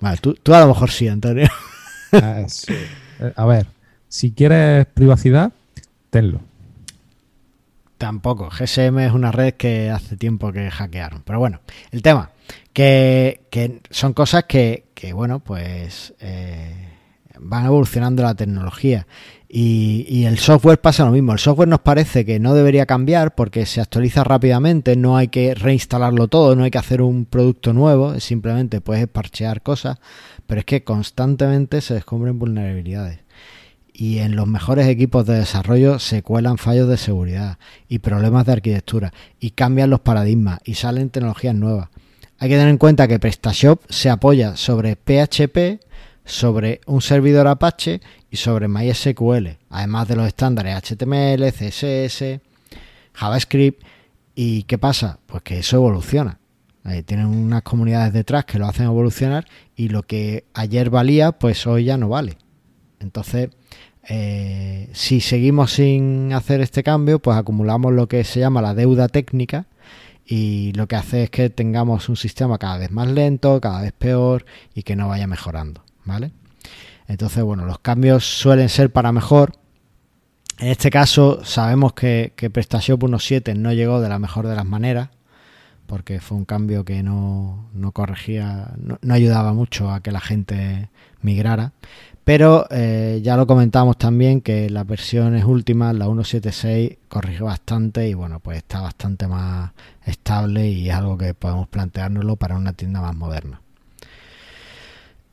Vale, 0.01 0.17
tú, 0.17 0.33
tú 0.33 0.53
a 0.53 0.59
lo 0.59 0.67
mejor 0.67 0.91
sí, 0.91 1.07
Antonio. 1.07 1.47
Ah. 2.11 2.45
Eh, 3.19 3.33
A 3.37 3.45
ver, 3.45 3.67
si 4.09 4.33
quieres 4.33 4.85
privacidad, 4.87 5.53
tenlo. 6.09 6.41
Tampoco. 7.97 8.49
GSM 8.49 8.99
es 8.99 9.13
una 9.13 9.31
red 9.31 9.53
que 9.53 9.89
hace 9.89 10.17
tiempo 10.17 10.51
que 10.51 10.69
hackearon. 10.69 11.23
Pero 11.25 11.39
bueno, 11.39 11.61
el 11.91 12.01
tema, 12.01 12.31
que, 12.73 13.41
son 13.89 14.13
cosas 14.13 14.43
que, 14.45 14.87
que 14.93 15.13
bueno, 15.13 15.39
pues 15.39 16.13
eh, 16.19 16.89
van 17.39 17.65
evolucionando 17.65 18.23
la 18.23 18.35
tecnología. 18.35 19.07
Y, 19.47 20.05
y, 20.09 20.25
el 20.25 20.37
software 20.37 20.81
pasa 20.81 21.05
lo 21.05 21.11
mismo. 21.11 21.31
El 21.31 21.39
software 21.39 21.69
nos 21.69 21.79
parece 21.79 22.25
que 22.25 22.39
no 22.39 22.53
debería 22.53 22.85
cambiar 22.85 23.35
porque 23.35 23.65
se 23.65 23.79
actualiza 23.79 24.25
rápidamente, 24.25 24.97
no 24.97 25.15
hay 25.15 25.29
que 25.29 25.55
reinstalarlo 25.55 26.27
todo, 26.27 26.55
no 26.57 26.65
hay 26.65 26.71
que 26.71 26.77
hacer 26.77 27.01
un 27.01 27.25
producto 27.25 27.71
nuevo, 27.71 28.19
simplemente 28.19 28.81
puedes 28.81 29.07
parchear 29.07 29.61
cosas, 29.61 29.99
pero 30.45 30.59
es 30.59 30.65
que 30.65 30.83
constantemente 30.83 31.79
se 31.79 31.93
descubren 31.93 32.37
vulnerabilidades. 32.37 33.24
Y 33.97 34.17
en 34.17 34.35
los 34.35 34.45
mejores 34.45 34.87
equipos 34.87 35.25
de 35.25 35.35
desarrollo 35.35 35.99
se 35.99 36.21
cuelan 36.21 36.57
fallos 36.57 36.89
de 36.89 36.97
seguridad 36.97 37.59
y 37.87 37.99
problemas 37.99 38.45
de 38.45 38.51
arquitectura 38.51 39.13
y 39.39 39.51
cambian 39.51 39.89
los 39.89 40.01
paradigmas 40.01 40.59
y 40.65 40.73
salen 40.73 41.09
tecnologías 41.09 41.55
nuevas. 41.55 41.87
Hay 42.37 42.49
que 42.49 42.55
tener 42.55 42.67
en 42.67 42.77
cuenta 42.77 43.07
que 43.07 43.19
PrestaShop 43.19 43.83
se 43.87 44.09
apoya 44.09 44.57
sobre 44.57 44.97
PHP, 44.97 45.81
sobre 46.25 46.81
un 46.87 47.01
servidor 47.01 47.47
Apache 47.47 48.01
y 48.29 48.35
sobre 48.35 48.67
MySQL, 48.67 49.59
además 49.69 50.09
de 50.09 50.17
los 50.17 50.27
estándares 50.27 50.75
HTML, 50.75 51.53
CSS, 51.53 52.41
JavaScript. 53.13 53.81
¿Y 54.35 54.63
qué 54.63 54.77
pasa? 54.77 55.19
Pues 55.25 55.41
que 55.41 55.59
eso 55.59 55.77
evoluciona. 55.77 56.39
Eh, 56.83 57.01
tienen 57.03 57.27
unas 57.27 57.61
comunidades 57.61 58.11
detrás 58.11 58.43
que 58.43 58.59
lo 58.59 58.67
hacen 58.67 58.87
evolucionar 58.87 59.45
y 59.73 59.87
lo 59.87 60.03
que 60.03 60.43
ayer 60.53 60.89
valía, 60.89 61.31
pues 61.31 61.65
hoy 61.65 61.85
ya 61.85 61.97
no 61.97 62.09
vale. 62.09 62.37
Entonces, 62.99 63.51
eh, 64.07 64.89
si 64.93 65.19
seguimos 65.21 65.73
sin 65.73 66.33
hacer 66.33 66.61
este 66.61 66.83
cambio, 66.83 67.19
pues 67.19 67.37
acumulamos 67.37 67.93
lo 67.93 68.07
que 68.07 68.23
se 68.23 68.39
llama 68.39 68.61
la 68.61 68.73
deuda 68.73 69.07
técnica 69.07 69.67
y 70.25 70.73
lo 70.73 70.87
que 70.87 70.95
hace 70.95 71.23
es 71.23 71.29
que 71.29 71.49
tengamos 71.49 72.09
un 72.09 72.15
sistema 72.15 72.57
cada 72.57 72.77
vez 72.77 72.91
más 72.91 73.07
lento, 73.07 73.59
cada 73.61 73.81
vez 73.81 73.93
peor 73.93 74.45
y 74.73 74.83
que 74.83 74.95
no 74.95 75.07
vaya 75.07 75.27
mejorando, 75.27 75.83
¿vale? 76.03 76.31
Entonces, 77.07 77.43
bueno, 77.43 77.65
los 77.65 77.79
cambios 77.79 78.25
suelen 78.25 78.69
ser 78.69 78.91
para 78.91 79.11
mejor. 79.11 79.53
En 80.57 80.69
este 80.69 80.89
caso, 80.89 81.43
sabemos 81.43 81.93
que, 81.93 82.33
que 82.35 82.49
PrestaShop 82.49 83.03
1.7 83.03 83.55
no 83.55 83.73
llegó 83.73 84.01
de 84.01 84.09
la 84.09 84.19
mejor 84.19 84.47
de 84.47 84.55
las 84.55 84.65
maneras, 84.65 85.09
porque 85.85 86.19
fue 86.19 86.37
un 86.37 86.45
cambio 86.45 86.85
que 86.85 87.03
no, 87.03 87.69
no 87.73 87.91
corregía, 87.91 88.73
no, 88.77 88.97
no, 89.01 89.13
ayudaba 89.13 89.53
mucho 89.53 89.91
a 89.91 90.01
que 90.01 90.11
la 90.11 90.21
gente 90.21 90.89
migrara. 91.21 91.73
Pero 92.25 92.67
eh, 92.71 93.21
ya 93.23 93.37
lo 93.37 93.45
comentamos 93.45 93.99
también 93.99 94.41
que 94.41 94.67
las 94.71 94.87
versiones 94.87 95.45
últimas, 95.45 95.93
la 95.93 96.07
1.7.6, 96.07 96.97
corrige 97.07 97.43
bastante 97.43 98.09
y 98.09 98.15
bueno, 98.15 98.39
pues 98.39 98.57
está 98.57 98.81
bastante 98.81 99.27
más 99.27 99.71
estable 100.03 100.67
y 100.67 100.89
es 100.89 100.95
algo 100.95 101.19
que 101.19 101.35
podemos 101.35 101.67
planteárnoslo 101.67 102.35
para 102.35 102.57
una 102.57 102.73
tienda 102.73 102.99
más 102.99 103.15
moderna. 103.15 103.61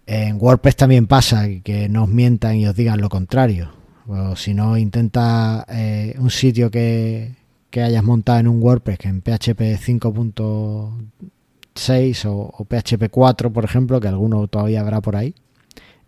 En 0.07 0.37
WordPress 0.39 0.77
también 0.77 1.07
pasa 1.07 1.49
que 1.65 1.89
nos 1.89 2.11
mientan 2.11 2.57
y 2.57 2.67
os 2.67 2.77
digan 2.77 3.01
lo 3.01 3.09
contrario. 3.09 3.71
O 4.07 4.37
si 4.37 4.53
no, 4.53 4.77
intenta 4.77 5.65
eh, 5.71 6.15
un 6.19 6.29
sitio 6.29 6.71
que, 6.71 7.37
que, 7.71 7.83
hayas 7.83 8.05
montado 8.05 8.41
en 8.41 8.49
un 8.49 8.63
WordPress 8.63 8.99
que 8.99 9.09
en 9.09 9.23
PHP 9.23 9.81
5.6 9.81 12.27
o, 12.27 12.53
o, 12.55 12.65
PHP 12.67 13.09
4, 13.11 13.51
por 13.51 13.65
ejemplo, 13.65 13.99
que 13.99 14.09
alguno 14.09 14.47
todavía 14.49 14.83
habrá 14.83 15.01
por 15.01 15.17
ahí. 15.17 15.35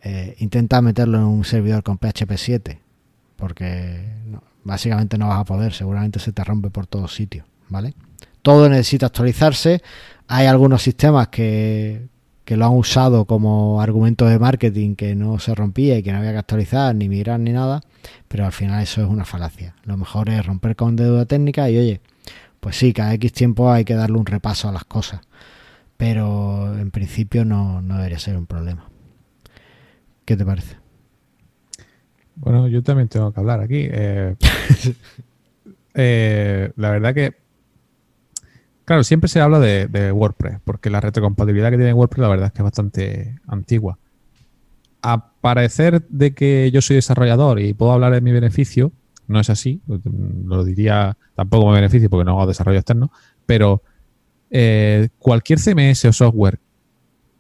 Eh, 0.07 0.37
intenta 0.41 0.83
meterlo 0.83 1.17
en 1.17 1.25
un 1.25 1.45
servidor 1.45 1.83
con 1.83 1.97
PHP 1.97 2.37
7, 2.37 2.79
porque 3.37 4.05
básicamente 4.63 5.17
no 5.17 5.29
vas 5.29 5.41
a 5.41 5.45
poder, 5.45 5.73
seguramente 5.73 6.19
se 6.19 6.31
te 6.31 6.45
rompe 6.45 6.69
por 6.69 6.87
todos 6.87 7.15
sitios, 7.15 7.47
¿vale? 7.71 7.95
Todo 8.43 8.69
necesita 8.69 9.07
actualizarse. 9.07 9.81
Hay 10.29 10.45
algunos 10.45 10.83
sistemas 10.83 11.29
que, 11.29 12.07
que 12.45 12.59
lo 12.59 12.67
han 12.67 12.75
usado 12.75 13.25
como 13.25 13.81
argumento 13.81 14.27
de 14.27 14.39
marketing 14.39 14.95
que 14.95 15.15
no 15.15 15.39
se 15.39 15.55
rompía 15.55 15.97
y 15.97 16.03
que 16.03 16.13
no 16.13 16.19
había 16.19 16.33
que 16.33 16.39
actualizar, 16.39 16.95
ni 16.95 17.09
migrar, 17.09 17.41
ni 17.41 17.53
nada, 17.53 17.81
pero 18.29 18.45
al 18.45 18.53
final 18.53 18.83
eso 18.83 19.03
es 19.03 19.09
una 19.09 19.25
falacia. 19.25 19.75
Lo 19.85 19.97
mejor 19.97 20.29
es 20.29 20.45
romper 20.45 20.77
con 20.77 20.97
deuda 20.97 21.25
técnica 21.25 21.71
y 21.71 21.79
oye, 21.79 22.03
pues 22.61 22.77
sí, 22.77 22.93
cada 22.93 23.15
X 23.15 23.33
tiempo 23.33 23.73
hay 23.73 23.87
que 23.87 23.95
darle 23.95 24.19
un 24.19 24.27
repaso 24.27 24.69
a 24.69 24.73
las 24.73 24.85
cosas, 24.85 25.23
pero 25.97 26.79
en 26.79 26.91
principio 26.91 27.47
no, 27.47 27.81
no 27.81 27.97
debería 27.97 28.19
ser 28.19 28.37
un 28.37 28.45
problema. 28.45 28.85
¿Qué 30.25 30.37
te 30.37 30.45
parece? 30.45 30.77
Bueno, 32.37 32.68
yo 32.68 32.83
también 32.83 33.09
tengo 33.09 33.33
que 33.33 33.41
hablar 33.41 33.61
aquí. 33.61 33.87
Eh, 33.91 34.37
eh, 35.95 36.72
la 36.77 36.91
verdad 36.91 37.14
que, 37.14 37.35
claro, 38.85 39.05
siempre 39.05 39.29
se 39.29 39.41
habla 39.41 39.61
de, 39.61 39.87
de, 39.87 40.12
WordPress, 40.12 40.61
porque 40.64 40.91
la 40.91 41.01
retrocompatibilidad 41.01 41.70
que 41.70 41.77
tiene 41.77 41.93
WordPress 41.93 42.22
la 42.22 42.29
verdad 42.29 42.47
es 42.47 42.53
que 42.53 42.59
es 42.59 42.64
bastante 42.64 43.39
antigua. 43.47 43.99
A 45.03 45.33
parecer 45.41 46.07
de 46.09 46.35
que 46.35 46.70
yo 46.72 46.81
soy 46.81 46.97
desarrollador 46.97 47.61
y 47.61 47.75
puedo 47.75 47.93
hablar 47.93 48.12
de 48.12 48.20
mi 48.22 48.33
beneficio, 48.33 48.93
no 49.27 49.41
es 49.41 49.51
así, 49.51 49.81
lo 49.87 50.64
diría 50.64 51.16
tampoco 51.35 51.62
como 51.62 51.75
beneficio 51.75 52.11
porque 52.11 52.25
no 52.25 52.33
hago 52.33 52.47
desarrollo 52.47 52.79
externo, 52.79 53.11
pero 53.47 53.83
eh, 54.51 55.09
cualquier 55.18 55.59
CMS 55.59 56.07
o 56.07 56.12
software 56.12 56.59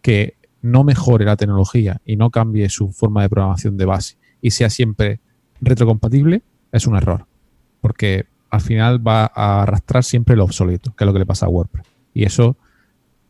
que 0.02 0.36
no 0.64 0.82
mejore 0.82 1.26
la 1.26 1.36
tecnología 1.36 2.00
y 2.06 2.16
no 2.16 2.30
cambie 2.30 2.70
su 2.70 2.90
forma 2.90 3.20
de 3.20 3.28
programación 3.28 3.76
de 3.76 3.84
base 3.84 4.16
y 4.40 4.50
sea 4.50 4.70
siempre 4.70 5.20
retrocompatible, 5.60 6.42
es 6.72 6.86
un 6.86 6.96
error. 6.96 7.26
Porque 7.82 8.24
al 8.48 8.62
final 8.62 9.06
va 9.06 9.30
a 9.34 9.62
arrastrar 9.62 10.04
siempre 10.04 10.36
lo 10.36 10.44
obsoleto, 10.44 10.94
que 10.96 11.04
es 11.04 11.06
lo 11.06 11.12
que 11.12 11.18
le 11.18 11.26
pasa 11.26 11.44
a 11.44 11.50
WordPress. 11.50 11.86
Y 12.14 12.24
eso 12.24 12.56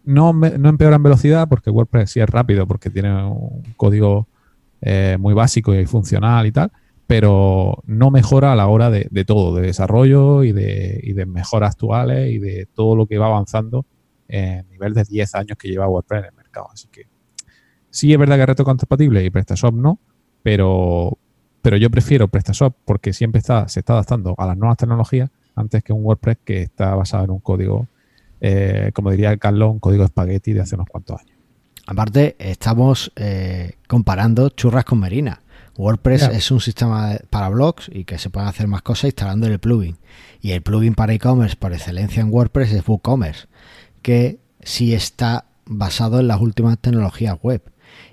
no, 0.05 0.33
no 0.33 0.69
empeora 0.69 0.95
en 0.95 1.03
velocidad 1.03 1.49
porque 1.49 1.71
WordPress 1.71 2.13
sí 2.13 2.21
es 2.21 2.31
rápido, 2.31 2.69
porque 2.69 2.89
tiene 2.89 3.13
un 3.25 3.65
código 3.77 4.29
eh, 4.81 5.17
muy 5.19 5.35
básico 5.35 5.75
y 5.75 5.87
funcional 5.87 6.47
y 6.47 6.53
tal, 6.53 6.71
pero 7.09 7.83
no 7.85 8.13
mejora 8.13 8.53
a 8.53 8.57
la 8.57 8.69
hora 8.69 8.91
de, 8.91 9.09
de 9.11 9.25
todo, 9.25 9.57
de 9.57 9.63
desarrollo 9.63 10.45
y 10.45 10.53
de, 10.53 11.01
y 11.03 11.15
de 11.15 11.27
mejoras 11.27 11.73
actuales 11.73 12.31
y 12.31 12.39
de 12.39 12.69
todo 12.73 12.95
lo 12.95 13.07
que 13.07 13.19
va 13.19 13.27
avanzando 13.27 13.87
en 14.29 14.69
nivel 14.69 14.95
de 14.95 15.03
10 15.03 15.35
años 15.35 15.59
que 15.59 15.67
lleva 15.67 15.89
WordPress 15.89 16.21
en 16.21 16.29
el 16.29 16.37
mercado. 16.37 16.69
Así 16.73 16.87
que 16.93 17.14
Sí 17.95 18.13
es 18.13 18.19
verdad 18.19 18.35
que 18.35 18.43
es 18.43 18.49
retrocompatible 18.49 19.25
y 19.25 19.31
PrestaShop 19.31 19.73
no, 19.73 20.01
pero, 20.43 21.17
pero 21.63 21.77
yo 21.77 21.91
prefiero 21.91 22.27
PrestaShop 22.27 22.75
porque 22.85 23.13
siempre 23.13 23.39
está, 23.39 23.69
se 23.69 23.79
está 23.79 23.93
adaptando 23.93 24.35
a 24.37 24.47
las 24.47 24.57
nuevas 24.57 24.79
tecnologías 24.79 25.31
antes 25.55 25.85
que 25.85 25.93
un 25.93 26.05
WordPress 26.05 26.39
que 26.45 26.63
está 26.63 26.97
basado 26.97 27.23
en 27.23 27.31
un 27.31 27.39
código, 27.39 27.87
eh, 28.41 28.91
como 28.95 29.13
diría 29.13 29.37
Carlos, 29.37 29.71
un 29.71 29.79
código 29.79 30.03
espagueti 30.03 30.53
de 30.53 30.63
hace 30.63 30.75
unos 30.75 30.89
cuantos 30.89 31.21
años. 31.21 31.39
Aparte, 31.87 32.35
estamos 32.41 33.13
eh, 33.15 33.75
comparando 33.87 34.49
churras 34.49 34.85
con 34.85 34.99
merinas. 34.99 35.39
WordPress 35.77 36.23
yeah. 36.23 36.37
es 36.37 36.51
un 36.51 36.61
sistema 36.61 37.17
para 37.31 37.49
blogs 37.49 37.89
y 37.93 38.05
que 38.05 38.19
se 38.19 38.29
pueden 38.29 38.49
hacer 38.49 38.67
más 38.67 38.83
cosas 38.83 39.05
instalando 39.05 39.47
el 39.47 39.61
plugin. 39.61 39.99
Y 40.41 40.51
el 40.51 40.63
plugin 40.63 40.97
para 40.97 41.13
e-commerce 41.13 41.55
por 41.55 41.73
excelencia 41.73 42.23
en 42.23 42.33
WordPress 42.33 42.73
es 42.73 42.89
WooCommerce, 42.89 43.47
que 44.03 44.41
sí 44.65 44.95
está 44.95 45.45
basado 45.65 46.19
en 46.19 46.27
las 46.27 46.41
últimas 46.41 46.77
tecnologías 46.81 47.39
web. 47.41 47.63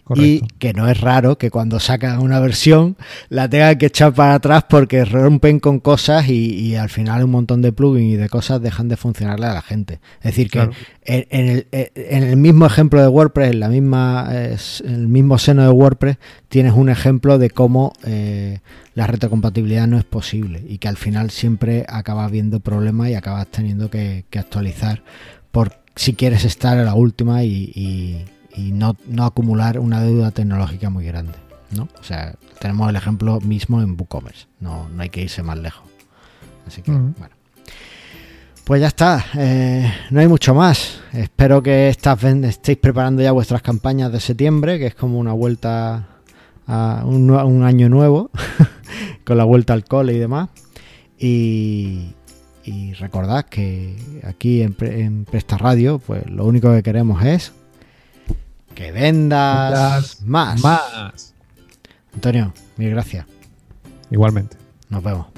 Correcto. 0.03 0.45
Y 0.45 0.57
que 0.57 0.73
no 0.73 0.89
es 0.89 0.99
raro 0.99 1.38
que 1.38 1.51
cuando 1.51 1.79
sacan 1.79 2.19
una 2.19 2.39
versión 2.39 2.97
la 3.29 3.49
tengan 3.49 3.77
que 3.77 3.86
echar 3.88 4.13
para 4.13 4.36
atrás 4.36 4.65
porque 4.69 5.05
rompen 5.05 5.59
con 5.59 5.79
cosas 5.79 6.27
y, 6.27 6.53
y 6.55 6.75
al 6.75 6.89
final 6.89 7.23
un 7.23 7.32
montón 7.32 7.61
de 7.61 7.71
plugins 7.71 8.13
y 8.13 8.17
de 8.17 8.27
cosas 8.27 8.61
dejan 8.61 8.88
de 8.88 8.97
funcionarle 8.97 9.45
a 9.45 9.53
la 9.53 9.61
gente. 9.61 9.99
Es 10.17 10.36
decir, 10.36 10.49
que 10.49 10.59
claro. 10.59 10.71
en, 11.03 11.27
en, 11.29 11.49
el, 11.49 11.67
en, 11.71 12.23
el, 12.23 12.38
mismo 12.38 12.65
ejemplo 12.65 13.01
de 13.01 13.07
WordPress, 13.07 13.51
en 13.51 13.59
la 13.59 13.69
misma, 13.69 14.29
en 14.32 14.57
el 14.84 15.07
mismo 15.07 15.38
seno 15.38 15.63
de 15.63 15.69
WordPress, 15.69 16.17
tienes 16.49 16.73
un 16.73 16.89
ejemplo 16.89 17.38
de 17.38 17.49
cómo 17.49 17.93
eh, 18.03 18.59
la 18.95 19.07
retrocompatibilidad 19.07 19.88
no 19.88 19.97
es 19.97 20.03
posible 20.03 20.63
y 20.67 20.79
que 20.79 20.88
al 20.88 20.97
final 20.97 21.32
siempre 21.32 21.86
acabas 21.88 22.32
viendo 22.32 22.59
problemas 22.59 23.09
y 23.09 23.15
acabas 23.15 23.47
teniendo 23.47 23.89
que, 23.89 24.25
que 24.29 24.39
actualizar 24.39 25.03
por 25.51 25.82
si 25.95 26.13
quieres 26.13 26.45
estar 26.45 26.77
a 26.77 26.84
la 26.84 26.95
última 26.95 27.43
y, 27.43 27.71
y 27.75 28.25
y 28.55 28.71
no, 28.71 28.95
no, 29.07 29.25
acumular 29.25 29.79
una 29.79 30.01
deuda 30.01 30.31
tecnológica 30.31 30.89
muy 30.89 31.05
grande. 31.05 31.33
¿no? 31.75 31.87
O 31.99 32.03
sea, 32.03 32.35
tenemos 32.59 32.89
el 32.89 32.95
ejemplo 32.95 33.39
mismo 33.41 33.81
en 33.81 33.91
WooCommerce, 33.91 34.47
no, 34.59 34.89
no 34.89 35.01
hay 35.01 35.09
que 35.09 35.21
irse 35.21 35.43
más 35.43 35.57
lejos. 35.57 35.83
Así 36.67 36.81
que, 36.81 36.91
uh 36.91 36.95
-huh. 36.95 37.13
bueno. 37.17 37.35
Pues 38.63 38.79
ya 38.79 38.87
está, 38.87 39.25
eh, 39.37 39.91
no 40.11 40.19
hay 40.19 40.27
mucho 40.27 40.53
más. 40.53 41.01
Espero 41.13 41.63
que 41.63 41.89
estás, 41.89 42.23
estéis 42.23 42.77
preparando 42.77 43.21
ya 43.21 43.31
vuestras 43.31 43.61
campañas 43.61 44.11
de 44.11 44.19
septiembre, 44.19 44.77
que 44.79 44.87
es 44.87 44.95
como 44.95 45.17
una 45.17 45.33
vuelta 45.33 46.07
a 46.67 47.01
un, 47.03 47.31
un 47.31 47.63
año 47.63 47.89
nuevo, 47.89 48.29
con 49.25 49.37
la 49.37 49.45
vuelta 49.45 49.73
al 49.73 49.83
cole 49.83 50.13
y 50.13 50.19
demás. 50.19 50.49
Y, 51.17 52.13
y 52.63 52.93
recordad 52.93 53.45
que 53.45 53.95
aquí 54.23 54.61
en, 54.61 54.75
en 54.79 55.25
Presta 55.25 55.57
Radio, 55.57 55.99
pues 55.99 56.29
lo 56.29 56.45
único 56.45 56.71
que 56.71 56.83
queremos 56.83 57.25
es 57.25 57.51
que 58.76 58.91
vendas 58.91 60.22
más. 60.22 60.61
Más. 60.61 61.34
Antonio, 62.13 62.53
mil 62.78 62.89
gracias. 62.89 63.26
Igualmente. 64.09 64.57
Nos 64.89 65.03
vemos. 65.03 65.30